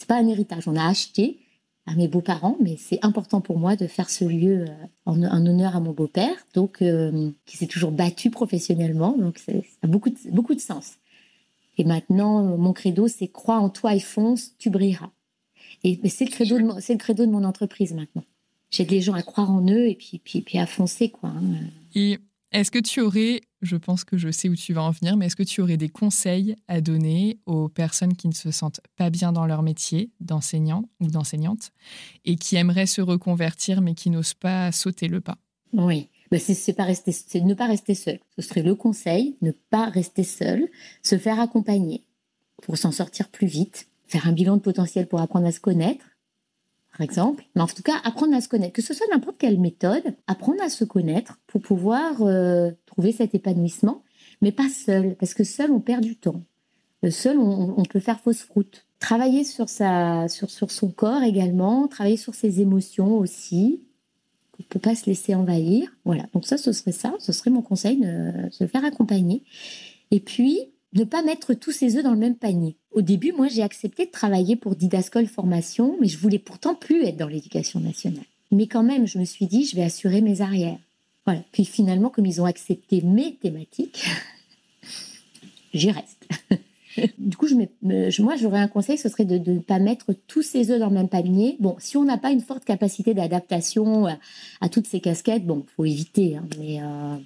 pas 0.06 0.16
un 0.16 0.26
héritage. 0.26 0.68
On 0.68 0.76
a 0.76 0.86
acheté 0.86 1.38
à 1.86 1.94
mes 1.94 2.08
beaux-parents, 2.08 2.56
mais 2.60 2.76
c'est 2.78 2.98
important 3.02 3.40
pour 3.40 3.58
moi 3.58 3.76
de 3.76 3.86
faire 3.86 4.10
ce 4.10 4.24
lieu 4.24 4.66
euh, 4.68 4.86
en, 5.06 5.22
honneur 5.22 5.76
à 5.76 5.80
mon 5.80 5.92
beau-père, 5.92 6.34
donc 6.54 6.82
euh, 6.82 7.30
qui 7.46 7.56
s'est 7.56 7.66
toujours 7.66 7.90
battu 7.90 8.30
professionnellement. 8.30 9.16
Donc 9.16 9.38
ça 9.38 9.52
a 9.82 9.86
beaucoup 9.86 10.10
beaucoup 10.30 10.54
de 10.54 10.60
sens. 10.60 10.98
Et 11.78 11.84
maintenant, 11.84 12.42
mon 12.58 12.72
credo, 12.72 13.08
c'est 13.08 13.28
crois 13.28 13.58
en 13.58 13.70
toi 13.70 13.94
et 13.94 14.00
fonce, 14.00 14.52
tu 14.58 14.68
brilleras. 14.68 15.10
Et 15.82 16.08
c'est 16.08 16.24
le 16.24 16.30
credo 16.30 16.58
de 16.58 16.80
c'est 16.80 16.92
le 16.92 16.98
credo 16.98 17.26
de 17.26 17.30
mon 17.30 17.44
entreprise 17.44 17.92
maintenant. 17.92 18.24
J'aide 18.70 18.90
les 18.90 19.00
gens 19.00 19.14
à 19.14 19.22
croire 19.22 19.50
en 19.50 19.66
eux 19.66 19.88
et 19.88 19.94
puis 19.94 20.20
puis, 20.22 20.42
puis 20.42 20.58
à 20.58 20.66
foncer 20.66 21.08
quoi. 21.08 21.30
Hein. 21.30 21.54
Et 21.94 22.18
est-ce 22.52 22.72
que 22.72 22.80
tu 22.80 23.00
aurais, 23.00 23.42
je 23.62 23.76
pense 23.76 24.02
que 24.02 24.18
je 24.18 24.30
sais 24.30 24.48
où 24.48 24.56
tu 24.56 24.72
vas 24.72 24.82
en 24.82 24.90
venir, 24.90 25.16
mais 25.16 25.26
est-ce 25.26 25.36
que 25.36 25.44
tu 25.44 25.60
aurais 25.60 25.76
des 25.76 25.88
conseils 25.88 26.56
à 26.66 26.80
donner 26.80 27.38
aux 27.46 27.68
personnes 27.68 28.16
qui 28.16 28.26
ne 28.26 28.34
se 28.34 28.50
sentent 28.50 28.80
pas 28.96 29.08
bien 29.08 29.32
dans 29.32 29.46
leur 29.46 29.62
métier 29.62 30.10
d'enseignant 30.20 30.88
ou 31.00 31.06
d'enseignante 31.06 31.70
et 32.24 32.34
qui 32.34 32.56
aimeraient 32.56 32.86
se 32.86 33.00
reconvertir 33.00 33.80
mais 33.80 33.94
qui 33.94 34.10
n'osent 34.10 34.34
pas 34.34 34.72
sauter 34.72 35.06
le 35.06 35.20
pas? 35.20 35.38
Oui. 35.72 36.08
Bah, 36.32 36.38
c'est 36.38 36.72
pas 36.72 36.84
rester, 36.84 37.12
c'est 37.12 37.40
ne 37.40 37.54
pas 37.54 37.66
rester 37.66 37.94
seul. 37.94 38.18
Ce 38.36 38.42
serait 38.42 38.62
le 38.62 38.74
conseil, 38.74 39.36
ne 39.42 39.50
pas 39.50 39.86
rester 39.86 40.24
seul, 40.24 40.68
se 41.02 41.18
faire 41.18 41.40
accompagner 41.40 42.04
pour 42.62 42.76
s'en 42.78 42.92
sortir 42.92 43.28
plus 43.28 43.46
vite, 43.46 43.88
faire 44.10 44.26
un 44.26 44.32
bilan 44.32 44.56
de 44.56 44.62
potentiel 44.62 45.06
pour 45.06 45.20
apprendre 45.20 45.46
à 45.46 45.52
se 45.52 45.60
connaître, 45.60 46.04
par 46.92 47.02
exemple. 47.02 47.44
Mais 47.54 47.62
en 47.62 47.66
tout 47.66 47.82
cas, 47.82 47.94
apprendre 48.04 48.34
à 48.34 48.40
se 48.40 48.48
connaître, 48.48 48.72
que 48.72 48.82
ce 48.82 48.92
soit 48.92 49.06
n'importe 49.12 49.38
quelle 49.38 49.60
méthode, 49.60 50.02
apprendre 50.26 50.60
à 50.62 50.68
se 50.68 50.84
connaître 50.84 51.38
pour 51.46 51.62
pouvoir 51.62 52.20
euh, 52.22 52.72
trouver 52.86 53.12
cet 53.12 53.34
épanouissement, 53.34 54.02
mais 54.42 54.52
pas 54.52 54.68
seul, 54.68 55.14
parce 55.14 55.32
que 55.34 55.44
seul, 55.44 55.70
on 55.70 55.80
perd 55.80 56.02
du 56.02 56.16
temps. 56.16 56.42
Euh, 57.04 57.10
seul, 57.10 57.38
on, 57.38 57.82
peut 57.84 58.00
faire 58.00 58.20
fausse 58.20 58.44
route. 58.50 58.84
Travailler 58.98 59.44
sur, 59.44 59.68
sa, 59.68 60.28
sur, 60.28 60.50
son 60.50 60.90
corps 60.90 61.22
également, 61.22 61.86
travailler 61.86 62.18
sur 62.18 62.34
ses 62.34 62.60
émotions 62.60 63.16
aussi, 63.16 63.80
on 64.58 64.62
ne 64.62 64.68
peut 64.68 64.80
pas 64.80 64.94
se 64.94 65.06
laisser 65.06 65.34
envahir. 65.34 65.88
Voilà, 66.04 66.24
donc 66.34 66.46
ça, 66.46 66.58
ce 66.58 66.72
serait 66.72 66.92
ça, 66.92 67.14
ce 67.20 67.32
serait 67.32 67.50
mon 67.50 67.62
conseil, 67.62 67.98
de 67.98 68.50
se 68.50 68.66
faire 68.66 68.84
accompagner. 68.84 69.44
Et 70.10 70.20
puis, 70.20 70.72
ne 70.94 71.04
pas 71.04 71.22
mettre 71.22 71.54
tous 71.54 71.72
ses 71.72 71.96
œufs 71.96 72.02
dans 72.02 72.12
le 72.12 72.18
même 72.18 72.36
panier. 72.36 72.76
Au 72.92 73.02
début, 73.02 73.32
moi, 73.32 73.48
j'ai 73.48 73.62
accepté 73.62 74.06
de 74.06 74.10
travailler 74.10 74.56
pour 74.56 74.74
Didascol 74.74 75.26
Formation, 75.26 75.96
mais 76.00 76.08
je 76.08 76.18
voulais 76.18 76.38
pourtant 76.38 76.74
plus 76.74 77.04
être 77.04 77.16
dans 77.16 77.28
l'éducation 77.28 77.80
nationale. 77.80 78.24
Mais 78.50 78.66
quand 78.66 78.82
même, 78.82 79.06
je 79.06 79.18
me 79.18 79.24
suis 79.24 79.46
dit, 79.46 79.64
je 79.64 79.76
vais 79.76 79.84
assurer 79.84 80.20
mes 80.20 80.40
arrières. 80.40 80.78
Voilà. 81.24 81.42
Puis 81.52 81.64
finalement, 81.64 82.08
comme 82.08 82.26
ils 82.26 82.40
ont 82.40 82.46
accepté 82.46 83.02
mes 83.02 83.36
thématiques, 83.36 84.04
j'y 85.74 85.92
reste. 85.92 86.28
du 87.18 87.36
coup, 87.36 87.46
moi, 87.82 88.36
j'aurais 88.36 88.58
un 88.58 88.66
conseil, 88.66 88.98
ce 88.98 89.08
serait 89.08 89.24
de 89.24 89.52
ne 89.52 89.60
pas 89.60 89.78
mettre 89.78 90.12
tous 90.26 90.42
ses 90.42 90.72
œufs 90.72 90.80
dans 90.80 90.88
le 90.88 90.94
même 90.94 91.08
panier. 91.08 91.56
Bon, 91.60 91.76
si 91.78 91.96
on 91.96 92.04
n'a 92.04 92.18
pas 92.18 92.32
une 92.32 92.40
forte 92.40 92.64
capacité 92.64 93.14
d'adaptation 93.14 94.06
à, 94.60 94.68
toutes 94.68 94.88
ces 94.88 94.98
casquettes, 94.98 95.46
bon, 95.46 95.64
faut 95.76 95.84
éviter. 95.84 96.36
Hein. 96.36 96.48
mais 96.58 96.82
euh, 96.82 97.16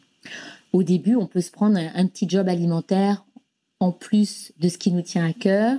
au 0.75 0.83
début, 0.83 1.17
on 1.17 1.27
peut 1.27 1.41
se 1.41 1.51
prendre 1.51 1.79
un 1.79 2.07
petit 2.07 2.29
job 2.29 2.49
alimentaire 2.49 3.25
en 3.81 3.93
plus 3.93 4.53
de 4.59 4.69
ce 4.69 4.79
qui 4.79 4.93
nous 4.93 5.03
tient 5.03 5.27
à 5.27 5.33
cœur. 5.33 5.79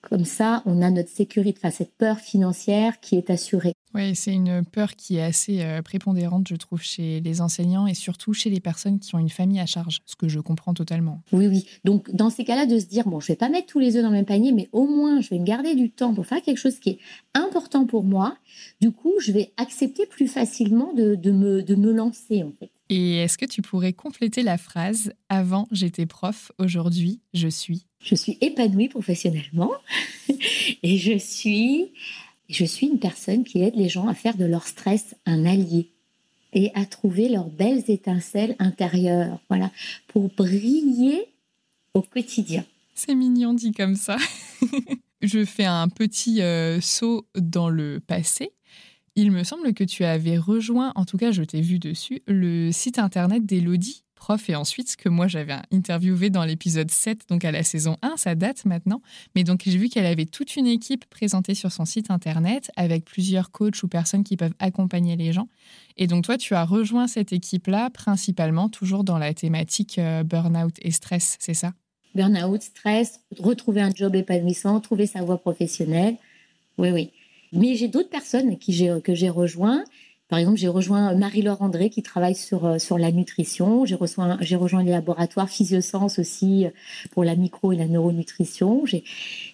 Comme 0.00 0.24
ça, 0.24 0.62
on 0.64 0.80
a 0.80 0.90
notre 0.90 1.10
sécurité, 1.10 1.58
enfin 1.60 1.72
cette 1.72 1.96
peur 1.96 2.18
financière 2.18 3.00
qui 3.00 3.16
est 3.16 3.30
assurée. 3.30 3.72
Oui, 3.94 4.14
c'est 4.14 4.32
une 4.32 4.64
peur 4.64 4.94
qui 4.94 5.16
est 5.16 5.22
assez 5.22 5.62
euh, 5.62 5.82
prépondérante, 5.82 6.46
je 6.48 6.54
trouve, 6.54 6.80
chez 6.82 7.20
les 7.20 7.40
enseignants 7.40 7.86
et 7.86 7.94
surtout 7.94 8.32
chez 8.32 8.48
les 8.48 8.60
personnes 8.60 9.00
qui 9.00 9.14
ont 9.14 9.18
une 9.18 9.30
famille 9.30 9.58
à 9.58 9.66
charge, 9.66 10.00
ce 10.06 10.14
que 10.14 10.28
je 10.28 10.38
comprends 10.40 10.74
totalement. 10.74 11.22
Oui, 11.32 11.48
oui. 11.48 11.66
Donc, 11.84 12.14
dans 12.14 12.30
ces 12.30 12.44
cas-là, 12.44 12.66
de 12.66 12.78
se 12.78 12.86
dire, 12.86 13.08
bon, 13.08 13.18
je 13.18 13.26
vais 13.28 13.36
pas 13.36 13.48
mettre 13.48 13.66
tous 13.66 13.80
les 13.80 13.96
œufs 13.96 14.02
dans 14.02 14.10
le 14.10 14.16
même 14.16 14.24
panier, 14.24 14.52
mais 14.52 14.68
au 14.72 14.86
moins, 14.86 15.20
je 15.20 15.30
vais 15.30 15.38
me 15.38 15.44
garder 15.44 15.74
du 15.74 15.90
temps 15.90 16.14
pour 16.14 16.26
faire 16.26 16.42
quelque 16.42 16.58
chose 16.58 16.78
qui 16.78 16.90
est 16.90 16.98
important 17.34 17.86
pour 17.86 18.04
moi. 18.04 18.36
Du 18.80 18.92
coup, 18.92 19.14
je 19.20 19.32
vais 19.32 19.52
accepter 19.56 20.06
plus 20.06 20.28
facilement 20.28 20.92
de, 20.92 21.14
de, 21.16 21.32
me, 21.32 21.62
de 21.62 21.74
me 21.74 21.92
lancer, 21.92 22.42
en 22.44 22.52
fait. 22.60 22.70
Et 22.90 23.16
est-ce 23.16 23.36
que 23.36 23.44
tu 23.44 23.60
pourrais 23.60 23.92
compléter 23.92 24.42
la 24.42 24.56
phrase 24.56 25.12
Avant, 25.28 25.68
j'étais 25.70 26.06
prof, 26.06 26.52
aujourd'hui, 26.58 27.20
je 27.34 27.48
suis 27.48 27.86
Je 28.00 28.14
suis 28.14 28.38
épanouie 28.40 28.88
professionnellement 28.88 29.72
et 30.82 30.96
je 30.96 31.18
suis, 31.18 31.92
je 32.48 32.64
suis 32.64 32.86
une 32.86 32.98
personne 32.98 33.44
qui 33.44 33.60
aide 33.62 33.76
les 33.76 33.88
gens 33.88 34.08
à 34.08 34.14
faire 34.14 34.36
de 34.36 34.46
leur 34.46 34.66
stress 34.66 35.14
un 35.26 35.44
allié 35.44 35.90
et 36.54 36.70
à 36.74 36.86
trouver 36.86 37.28
leurs 37.28 37.50
belles 37.50 37.84
étincelles 37.88 38.56
intérieures, 38.58 39.38
voilà, 39.50 39.70
pour 40.06 40.30
briller 40.34 41.26
au 41.92 42.00
quotidien. 42.00 42.64
C'est 42.94 43.14
mignon 43.14 43.52
dit 43.52 43.72
comme 43.72 43.96
ça. 43.96 44.16
je 45.22 45.44
fais 45.44 45.66
un 45.66 45.88
petit 45.88 46.40
euh, 46.40 46.80
saut 46.80 47.26
dans 47.36 47.68
le 47.68 48.00
passé 48.00 48.50
il 49.18 49.32
me 49.32 49.42
semble 49.42 49.74
que 49.74 49.82
tu 49.82 50.04
avais 50.04 50.38
rejoint, 50.38 50.92
en 50.94 51.04
tout 51.04 51.16
cas 51.16 51.32
je 51.32 51.42
t'ai 51.42 51.60
vu 51.60 51.80
dessus, 51.80 52.22
le 52.28 52.70
site 52.70 53.00
internet 53.00 53.44
d'Elodie, 53.44 54.04
prof, 54.14 54.48
et 54.48 54.54
ensuite 54.54 54.94
que 54.94 55.08
moi 55.08 55.26
j'avais 55.26 55.56
interviewé 55.72 56.30
dans 56.30 56.44
l'épisode 56.44 56.88
7, 56.88 57.28
donc 57.28 57.44
à 57.44 57.50
la 57.50 57.64
saison 57.64 57.96
1, 58.02 58.16
ça 58.16 58.36
date 58.36 58.64
maintenant. 58.64 59.02
Mais 59.34 59.42
donc 59.42 59.62
j'ai 59.64 59.76
vu 59.76 59.88
qu'elle 59.88 60.06
avait 60.06 60.26
toute 60.26 60.54
une 60.54 60.68
équipe 60.68 61.04
présentée 61.06 61.54
sur 61.54 61.72
son 61.72 61.84
site 61.84 62.12
internet 62.12 62.70
avec 62.76 63.04
plusieurs 63.04 63.50
coachs 63.50 63.82
ou 63.82 63.88
personnes 63.88 64.22
qui 64.22 64.36
peuvent 64.36 64.54
accompagner 64.60 65.16
les 65.16 65.32
gens. 65.32 65.48
Et 65.96 66.06
donc 66.06 66.24
toi, 66.24 66.38
tu 66.38 66.54
as 66.54 66.64
rejoint 66.64 67.08
cette 67.08 67.32
équipe-là 67.32 67.90
principalement 67.90 68.68
toujours 68.68 69.02
dans 69.02 69.18
la 69.18 69.34
thématique 69.34 69.98
euh, 69.98 70.22
burn-out 70.22 70.76
et 70.80 70.92
stress, 70.92 71.36
c'est 71.40 71.54
ça? 71.54 71.72
Burn-out, 72.14 72.62
stress, 72.62 73.20
retrouver 73.38 73.80
un 73.80 73.90
job 73.92 74.14
épanouissant, 74.14 74.80
trouver 74.80 75.06
sa 75.06 75.22
voie 75.22 75.38
professionnelle 75.38 76.16
oui, 76.78 76.90
oui. 76.92 77.12
Mais 77.52 77.74
j'ai 77.74 77.88
d'autres 77.88 78.10
personnes 78.10 78.58
qui 78.58 78.88
que 79.02 79.14
j'ai 79.14 79.28
rejoints. 79.28 79.84
Par 80.28 80.38
exemple, 80.38 80.58
j'ai 80.58 80.68
rejoint 80.68 81.14
Marie-Laure 81.14 81.62
André 81.62 81.88
qui 81.88 82.02
travaille 82.02 82.34
sur, 82.34 82.66
euh, 82.66 82.78
sur 82.78 82.98
la 82.98 83.10
nutrition. 83.10 83.86
J'ai 83.86 83.94
rejoint, 83.94 84.36
j'ai 84.42 84.56
rejoint 84.56 84.82
les 84.82 84.90
laboratoires 84.90 85.48
Physiosens 85.48 86.18
aussi 86.18 86.66
euh, 86.66 86.70
pour 87.12 87.24
la 87.24 87.34
micro 87.34 87.72
et 87.72 87.76
la 87.76 87.86
neuronutrition. 87.86 88.84
J'ai 88.84 89.04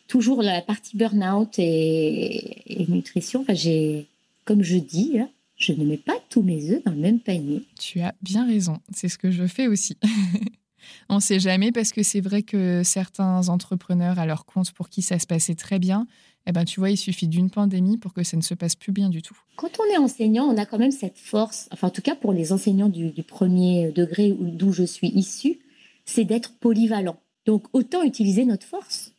toujours 0.09 0.43
la 0.43 0.63
partie 0.63 0.97
burn-out 0.97 1.59
et, 1.59 2.83
et 2.83 2.87
nutrition. 2.89 3.43
Enfin, 3.43 3.55
j'ai, 3.55 4.09
comme 4.45 4.65
je 4.65 4.79
dis, 4.79 5.21
hein, 5.21 5.29
je 5.57 5.73
ne 5.73 5.85
mets 5.85 5.97
pas 5.97 6.17
tous 6.29 6.43
mes 6.43 6.73
œufs 6.73 6.83
dans 6.85 6.91
le 6.91 6.99
même 6.99 7.21
panier. 7.21 7.63
Tu 7.79 8.01
as 8.01 8.15
bien 8.21 8.45
raison. 8.45 8.79
C'est 8.93 9.09
ce 9.09 9.17
que 9.17 9.31
je 9.31 9.47
fais 9.47 9.69
aussi. 9.69 9.97
On 11.09 11.17
ne 11.17 11.21
sait 11.21 11.41
jamais 11.41 11.71
parce 11.71 11.93
que 11.93 12.03
c'est 12.03 12.21
vrai 12.21 12.43
que 12.43 12.83
certains 12.83 13.49
entrepreneurs 13.49 14.19
à 14.19 14.27
leur 14.27 14.45
compte 14.45 14.73
pour 14.73 14.89
qui 14.89 15.03
ça 15.03 15.19
se 15.19 15.27
passait 15.27 15.55
très 15.55 15.79
bien, 15.79 16.07
eh 16.47 16.53
ben, 16.53 16.65
tu 16.65 16.81
vois, 16.81 16.91
il 16.91 16.97
suffit 16.97 17.29
d'une 17.29 17.51
pandémie 17.51 17.97
pour 17.97 18.13
que 18.13 18.23
ça 18.23 18.37
ne 18.37 18.43
se 18.43 18.55
passe 18.55 18.75
plus 18.75 18.93
bien 18.93 19.09
du 19.09 19.23
tout. 19.23 19.37
Quand 19.57 19.71
on 19.81 19.93
est 19.93 19.97
enseignant, 19.97 20.45
on 20.45 20.57
a 20.59 20.67
quand 20.67 20.79
même 20.79 20.91
cette 20.91 21.19
force, 21.19 21.69
enfin 21.73 21.89
en 21.89 21.91
tout 21.91 22.03
cas 22.03 22.15
pour 22.15 22.33
les 22.33 22.53
enseignants 22.53 22.89
du, 22.89 23.11
premier 23.23 23.93
degré 23.93 24.37
d'où 24.39 24.73
je 24.73 24.85
suis 24.85 25.09
issue, 25.09 25.59
c'est 26.05 26.25
d'être 26.25 26.53
polyvalent. 26.59 27.17
Donc 27.47 27.65
autant 27.73 28.03
utiliser 28.03 28.45
notre 28.45 28.67
force. 28.67 29.13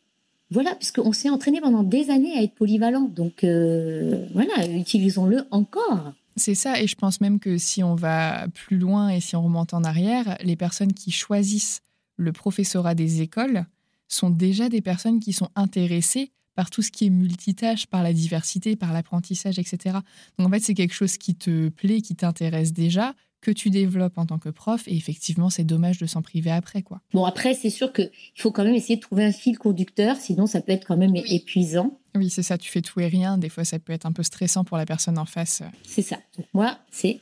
Voilà, 0.50 0.76
puisqu'on 0.76 1.12
s'est 1.12 1.28
entraîné 1.28 1.60
pendant 1.60 1.82
des 1.82 2.10
années 2.10 2.38
à 2.38 2.42
être 2.42 2.54
polyvalent. 2.54 3.10
Donc 3.14 3.42
euh, 3.42 4.26
voilà, 4.32 4.68
utilisons-le 4.68 5.44
encore. 5.50 6.12
C'est 6.36 6.54
ça, 6.54 6.80
et 6.80 6.86
je 6.86 6.94
pense 6.94 7.20
même 7.20 7.40
que 7.40 7.56
si 7.56 7.82
on 7.82 7.94
va 7.94 8.46
plus 8.48 8.78
loin 8.78 9.08
et 9.08 9.20
si 9.20 9.34
on 9.34 9.42
remonte 9.42 9.74
en 9.74 9.82
arrière, 9.82 10.36
les 10.42 10.54
personnes 10.54 10.92
qui 10.92 11.10
choisissent 11.10 11.80
le 12.16 12.30
professorat 12.30 12.94
des 12.94 13.22
écoles 13.22 13.64
sont 14.06 14.30
déjà 14.30 14.68
des 14.68 14.82
personnes 14.82 15.18
qui 15.18 15.32
sont 15.32 15.48
intéressées 15.56 16.30
par 16.56 16.70
tout 16.70 16.82
ce 16.82 16.90
qui 16.90 17.06
est 17.06 17.10
multitâche, 17.10 17.86
par 17.86 18.02
la 18.02 18.12
diversité, 18.12 18.74
par 18.74 18.92
l'apprentissage, 18.92 19.58
etc. 19.60 19.98
Donc 20.38 20.48
en 20.48 20.50
fait, 20.50 20.60
c'est 20.60 20.74
quelque 20.74 20.94
chose 20.94 21.18
qui 21.18 21.36
te 21.36 21.68
plaît, 21.68 22.00
qui 22.00 22.16
t'intéresse 22.16 22.72
déjà, 22.72 23.14
que 23.42 23.50
tu 23.52 23.70
développes 23.70 24.18
en 24.18 24.26
tant 24.26 24.38
que 24.38 24.48
prof. 24.48 24.88
Et 24.88 24.96
effectivement, 24.96 25.50
c'est 25.50 25.62
dommage 25.62 25.98
de 25.98 26.06
s'en 26.06 26.22
priver 26.22 26.50
après. 26.50 26.82
quoi. 26.82 27.00
Bon, 27.12 27.24
après, 27.24 27.54
c'est 27.54 27.70
sûr 27.70 27.92
qu'il 27.92 28.10
faut 28.34 28.50
quand 28.50 28.64
même 28.64 28.74
essayer 28.74 28.96
de 28.96 29.00
trouver 29.00 29.24
un 29.24 29.32
fil 29.32 29.58
conducteur, 29.58 30.16
sinon 30.16 30.46
ça 30.46 30.60
peut 30.60 30.72
être 30.72 30.86
quand 30.86 30.96
même 30.96 31.14
épuisant. 31.14 31.98
Oui, 32.16 32.30
c'est 32.30 32.42
ça, 32.42 32.58
tu 32.58 32.70
fais 32.70 32.80
tout 32.80 32.98
et 32.98 33.06
rien. 33.06 33.38
Des 33.38 33.50
fois, 33.50 33.64
ça 33.64 33.78
peut 33.78 33.92
être 33.92 34.06
un 34.06 34.12
peu 34.12 34.22
stressant 34.22 34.64
pour 34.64 34.78
la 34.78 34.86
personne 34.86 35.18
en 35.18 35.26
face. 35.26 35.62
C'est 35.84 36.02
ça. 36.02 36.16
Donc 36.36 36.46
moi, 36.54 36.78
c'est 36.90 37.20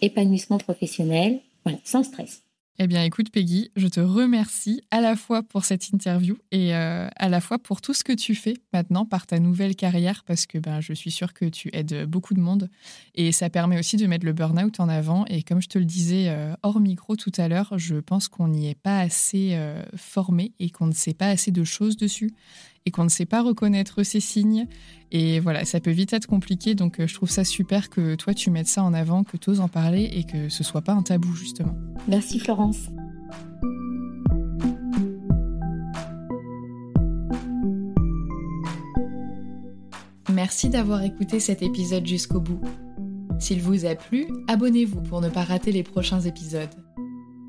épanouissement 0.00 0.58
professionnel, 0.58 1.40
voilà, 1.64 1.78
sans 1.84 2.02
stress. 2.04 2.42
Eh 2.80 2.88
bien, 2.88 3.04
écoute, 3.04 3.30
Peggy, 3.30 3.70
je 3.76 3.86
te 3.86 4.00
remercie 4.00 4.82
à 4.90 5.00
la 5.00 5.14
fois 5.14 5.44
pour 5.44 5.64
cette 5.64 5.90
interview 5.90 6.36
et 6.50 6.74
euh, 6.74 7.06
à 7.14 7.28
la 7.28 7.40
fois 7.40 7.60
pour 7.60 7.80
tout 7.80 7.94
ce 7.94 8.02
que 8.02 8.12
tu 8.12 8.34
fais 8.34 8.54
maintenant 8.72 9.06
par 9.06 9.28
ta 9.28 9.38
nouvelle 9.38 9.76
carrière, 9.76 10.24
parce 10.26 10.44
que 10.44 10.58
ben, 10.58 10.80
je 10.80 10.92
suis 10.92 11.12
sûre 11.12 11.34
que 11.34 11.44
tu 11.44 11.70
aides 11.72 12.04
beaucoup 12.06 12.34
de 12.34 12.40
monde 12.40 12.68
et 13.14 13.30
ça 13.30 13.48
permet 13.48 13.78
aussi 13.78 13.96
de 13.96 14.08
mettre 14.08 14.26
le 14.26 14.32
burn-out 14.32 14.80
en 14.80 14.88
avant. 14.88 15.24
Et 15.26 15.44
comme 15.44 15.62
je 15.62 15.68
te 15.68 15.78
le 15.78 15.84
disais 15.84 16.24
euh, 16.28 16.52
hors 16.64 16.80
micro 16.80 17.14
tout 17.14 17.30
à 17.36 17.46
l'heure, 17.46 17.74
je 17.76 17.94
pense 17.94 18.26
qu'on 18.26 18.48
n'y 18.48 18.68
est 18.68 18.74
pas 18.74 18.98
assez 18.98 19.50
euh, 19.52 19.84
formé 19.94 20.52
et 20.58 20.70
qu'on 20.70 20.88
ne 20.88 20.94
sait 20.94 21.14
pas 21.14 21.28
assez 21.28 21.52
de 21.52 21.62
choses 21.62 21.96
dessus 21.96 22.32
et 22.86 22.90
qu'on 22.90 23.04
ne 23.04 23.08
sait 23.08 23.26
pas 23.26 23.42
reconnaître 23.42 24.02
ces 24.02 24.20
signes. 24.20 24.66
Et 25.10 25.40
voilà, 25.40 25.64
ça 25.64 25.80
peut 25.80 25.90
vite 25.90 26.12
être 26.12 26.26
compliqué. 26.26 26.74
Donc, 26.74 27.00
euh, 27.00 27.06
je 27.06 27.14
trouve 27.14 27.30
ça 27.30 27.44
super 27.44 27.88
que 27.88 28.14
toi, 28.14 28.34
tu 28.34 28.50
mettes 28.50 28.68
ça 28.68 28.82
en 28.82 28.92
avant, 28.92 29.24
que 29.24 29.36
tu 29.36 29.50
oses 29.50 29.60
en 29.60 29.68
parler 29.68 30.10
et 30.12 30.24
que 30.24 30.48
ce 30.48 30.64
soit 30.64 30.82
pas 30.82 30.92
un 30.92 31.02
tabou, 31.02 31.34
justement. 31.34 31.76
Merci, 32.08 32.38
Florence. 32.38 32.88
Merci 40.32 40.68
d'avoir 40.68 41.02
écouté 41.04 41.38
cet 41.38 41.62
épisode 41.62 42.06
jusqu'au 42.06 42.40
bout. 42.40 42.60
S'il 43.38 43.60
vous 43.60 43.84
a 43.84 43.94
plu, 43.94 44.26
abonnez-vous 44.48 45.02
pour 45.02 45.20
ne 45.20 45.28
pas 45.28 45.44
rater 45.44 45.70
les 45.70 45.82
prochains 45.82 46.20
épisodes. 46.20 46.83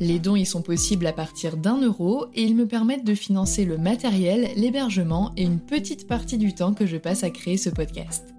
Les 0.00 0.18
dons 0.18 0.34
y 0.34 0.44
sont 0.44 0.62
possibles 0.62 1.06
à 1.06 1.12
partir 1.12 1.56
d'un 1.56 1.80
euro 1.80 2.26
et 2.34 2.42
ils 2.42 2.56
me 2.56 2.66
permettent 2.66 3.04
de 3.04 3.14
financer 3.14 3.64
le 3.64 3.78
matériel, 3.78 4.50
l'hébergement 4.56 5.32
et 5.36 5.44
une 5.44 5.60
petite 5.60 6.08
partie 6.08 6.36
du 6.36 6.54
temps 6.54 6.74
que 6.74 6.86
je 6.86 6.96
passe 6.96 7.22
à 7.22 7.30
créer 7.30 7.56
ce 7.56 7.70
podcast. 7.70 8.34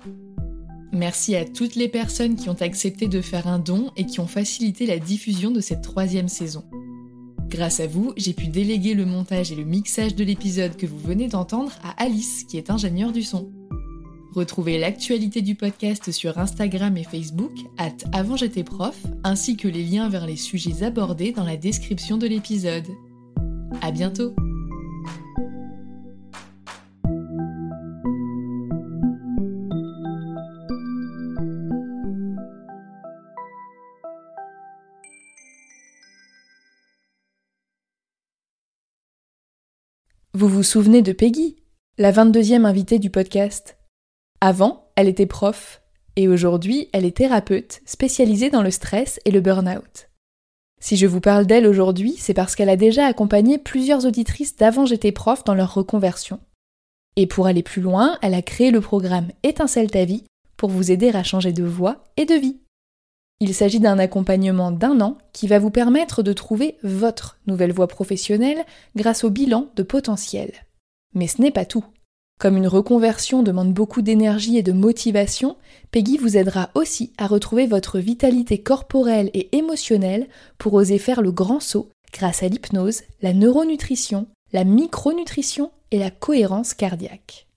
Merci 0.91 1.35
à 1.35 1.45
toutes 1.45 1.75
les 1.75 1.89
personnes 1.89 2.35
qui 2.35 2.49
ont 2.49 2.61
accepté 2.61 3.07
de 3.07 3.21
faire 3.21 3.47
un 3.47 3.59
don 3.59 3.91
et 3.95 4.05
qui 4.05 4.19
ont 4.19 4.27
facilité 4.27 4.85
la 4.85 4.99
diffusion 4.99 5.51
de 5.51 5.61
cette 5.61 5.81
troisième 5.81 6.29
saison. 6.29 6.63
Grâce 7.47 7.79
à 7.79 7.87
vous, 7.87 8.11
j'ai 8.17 8.33
pu 8.33 8.47
déléguer 8.47 8.93
le 8.93 9.05
montage 9.05 9.51
et 9.51 9.55
le 9.55 9.63
mixage 9.63 10.15
de 10.15 10.23
l'épisode 10.23 10.75
que 10.75 10.85
vous 10.85 10.97
venez 10.97 11.27
d'entendre 11.27 11.71
à 11.83 12.03
Alice, 12.03 12.43
qui 12.43 12.57
est 12.57 12.69
ingénieure 12.69 13.11
du 13.11 13.23
son. 13.23 13.51
Retrouvez 14.35 14.77
l'actualité 14.77 15.41
du 15.41 15.55
podcast 15.55 16.11
sur 16.11 16.37
Instagram 16.37 16.97
et 16.97 17.05
Facebook, 17.05 17.53
at 17.77 17.95
avant 18.11 18.35
j'étais 18.35 18.65
prof, 18.65 19.01
ainsi 19.23 19.55
que 19.55 19.69
les 19.69 19.81
liens 19.81 20.09
vers 20.09 20.25
les 20.25 20.35
sujets 20.35 20.83
abordés 20.83 21.31
dans 21.31 21.45
la 21.45 21.55
description 21.55 22.17
de 22.17 22.27
l'épisode. 22.27 22.85
À 23.81 23.91
bientôt! 23.91 24.35
Vous 40.33 40.49
vous 40.49 40.63
souvenez 40.63 41.01
de 41.01 41.13
Peggy, 41.13 41.55
la 41.97 42.11
22e 42.11 42.65
invitée 42.65 42.99
du 42.99 43.09
podcast? 43.09 43.77
Avant, 44.41 44.89
elle 44.95 45.07
était 45.07 45.25
prof, 45.25 45.81
et 46.15 46.27
aujourd'hui, 46.27 46.89
elle 46.93 47.05
est 47.05 47.17
thérapeute 47.17 47.81
spécialisée 47.85 48.49
dans 48.49 48.61
le 48.61 48.71
stress 48.71 49.19
et 49.25 49.31
le 49.31 49.41
burn-out. 49.41 50.09
Si 50.79 50.97
je 50.97 51.07
vous 51.07 51.21
parle 51.21 51.45
d'elle 51.45 51.67
aujourd'hui, 51.67 52.15
c'est 52.17 52.33
parce 52.33 52.55
qu'elle 52.55 52.69
a 52.69 52.75
déjà 52.77 53.05
accompagné 53.05 53.57
plusieurs 53.57 54.05
auditrices 54.05 54.55
d'avant 54.55 54.85
j'étais 54.85 55.11
prof 55.11 55.43
dans 55.43 55.55
leur 55.55 55.73
reconversion. 55.73 56.39
Et 57.15 57.27
pour 57.27 57.47
aller 57.47 57.63
plus 57.63 57.81
loin, 57.81 58.17
elle 58.21 58.33
a 58.33 58.41
créé 58.41 58.71
le 58.71 58.81
programme 58.81 59.29
Étincelle 59.43 59.89
ta 59.89 60.05
vie 60.05 60.25
pour 60.57 60.69
vous 60.69 60.91
aider 60.91 61.09
à 61.09 61.23
changer 61.23 61.53
de 61.53 61.63
voie 61.63 62.03
et 62.17 62.25
de 62.25 62.35
vie. 62.35 62.59
Il 63.39 63.53
s'agit 63.53 63.79
d'un 63.79 63.99
accompagnement 63.99 64.71
d'un 64.71 65.01
an 65.01 65.17
qui 65.33 65.47
va 65.47 65.59
vous 65.59 65.71
permettre 65.71 66.23
de 66.23 66.33
trouver 66.33 66.77
votre 66.83 67.37
nouvelle 67.47 67.73
voie 67.73 67.87
professionnelle 67.87 68.63
grâce 68.95 69.23
au 69.23 69.29
bilan 69.29 69.67
de 69.75 69.83
potentiel. 69.83 70.51
Mais 71.13 71.27
ce 71.27 71.41
n'est 71.41 71.51
pas 71.51 71.65
tout. 71.65 71.83
Comme 72.39 72.57
une 72.57 72.67
reconversion 72.67 73.43
demande 73.43 73.73
beaucoup 73.73 74.01
d'énergie 74.01 74.57
et 74.57 74.63
de 74.63 74.73
motivation, 74.73 75.55
Peggy 75.91 76.17
vous 76.17 76.35
aidera 76.35 76.69
aussi 76.75 77.13
à 77.17 77.27
retrouver 77.27 77.65
votre 77.65 77.97
vitalité 77.97 78.61
corporelle 78.61 79.31
et 79.33 79.55
émotionnelle 79.55 80.27
pour 80.57 80.73
oser 80.73 80.97
faire 80.97 81.21
le 81.21 81.31
grand 81.31 81.61
saut 81.61 81.89
grâce 82.11 82.43
à 82.43 82.47
l'hypnose, 82.49 83.01
la 83.21 83.33
neuronutrition, 83.33 84.27
la 84.51 84.65
micronutrition 84.65 85.71
et 85.91 85.99
la 85.99 86.11
cohérence 86.11 86.73
cardiaque. 86.73 87.47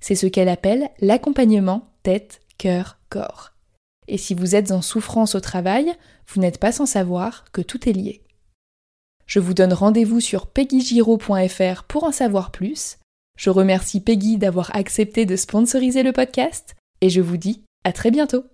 C'est 0.00 0.14
ce 0.14 0.26
qu'elle 0.26 0.48
appelle 0.48 0.90
l'accompagnement 1.00 1.88
tête, 2.02 2.40
cœur, 2.58 2.98
corps. 3.10 3.52
Et 4.08 4.18
si 4.18 4.34
vous 4.34 4.54
êtes 4.54 4.70
en 4.70 4.82
souffrance 4.82 5.34
au 5.34 5.40
travail, 5.40 5.92
vous 6.28 6.40
n'êtes 6.40 6.58
pas 6.58 6.72
sans 6.72 6.86
savoir 6.86 7.44
que 7.52 7.60
tout 7.60 7.88
est 7.88 7.92
lié. 7.92 8.22
Je 9.26 9.40
vous 9.40 9.54
donne 9.54 9.72
rendez-vous 9.72 10.20
sur 10.20 10.46
peggygiro.fr 10.46 11.82
pour 11.84 12.04
en 12.04 12.12
savoir 12.12 12.52
plus 12.52 12.98
je 13.36 13.50
remercie 13.50 14.00
Peggy 14.00 14.38
d'avoir 14.38 14.74
accepté 14.74 15.26
de 15.26 15.36
sponsoriser 15.36 16.02
le 16.02 16.12
podcast 16.12 16.74
et 17.00 17.10
je 17.10 17.20
vous 17.20 17.36
dis 17.36 17.62
à 17.84 17.92
très 17.92 18.10
bientôt. 18.10 18.44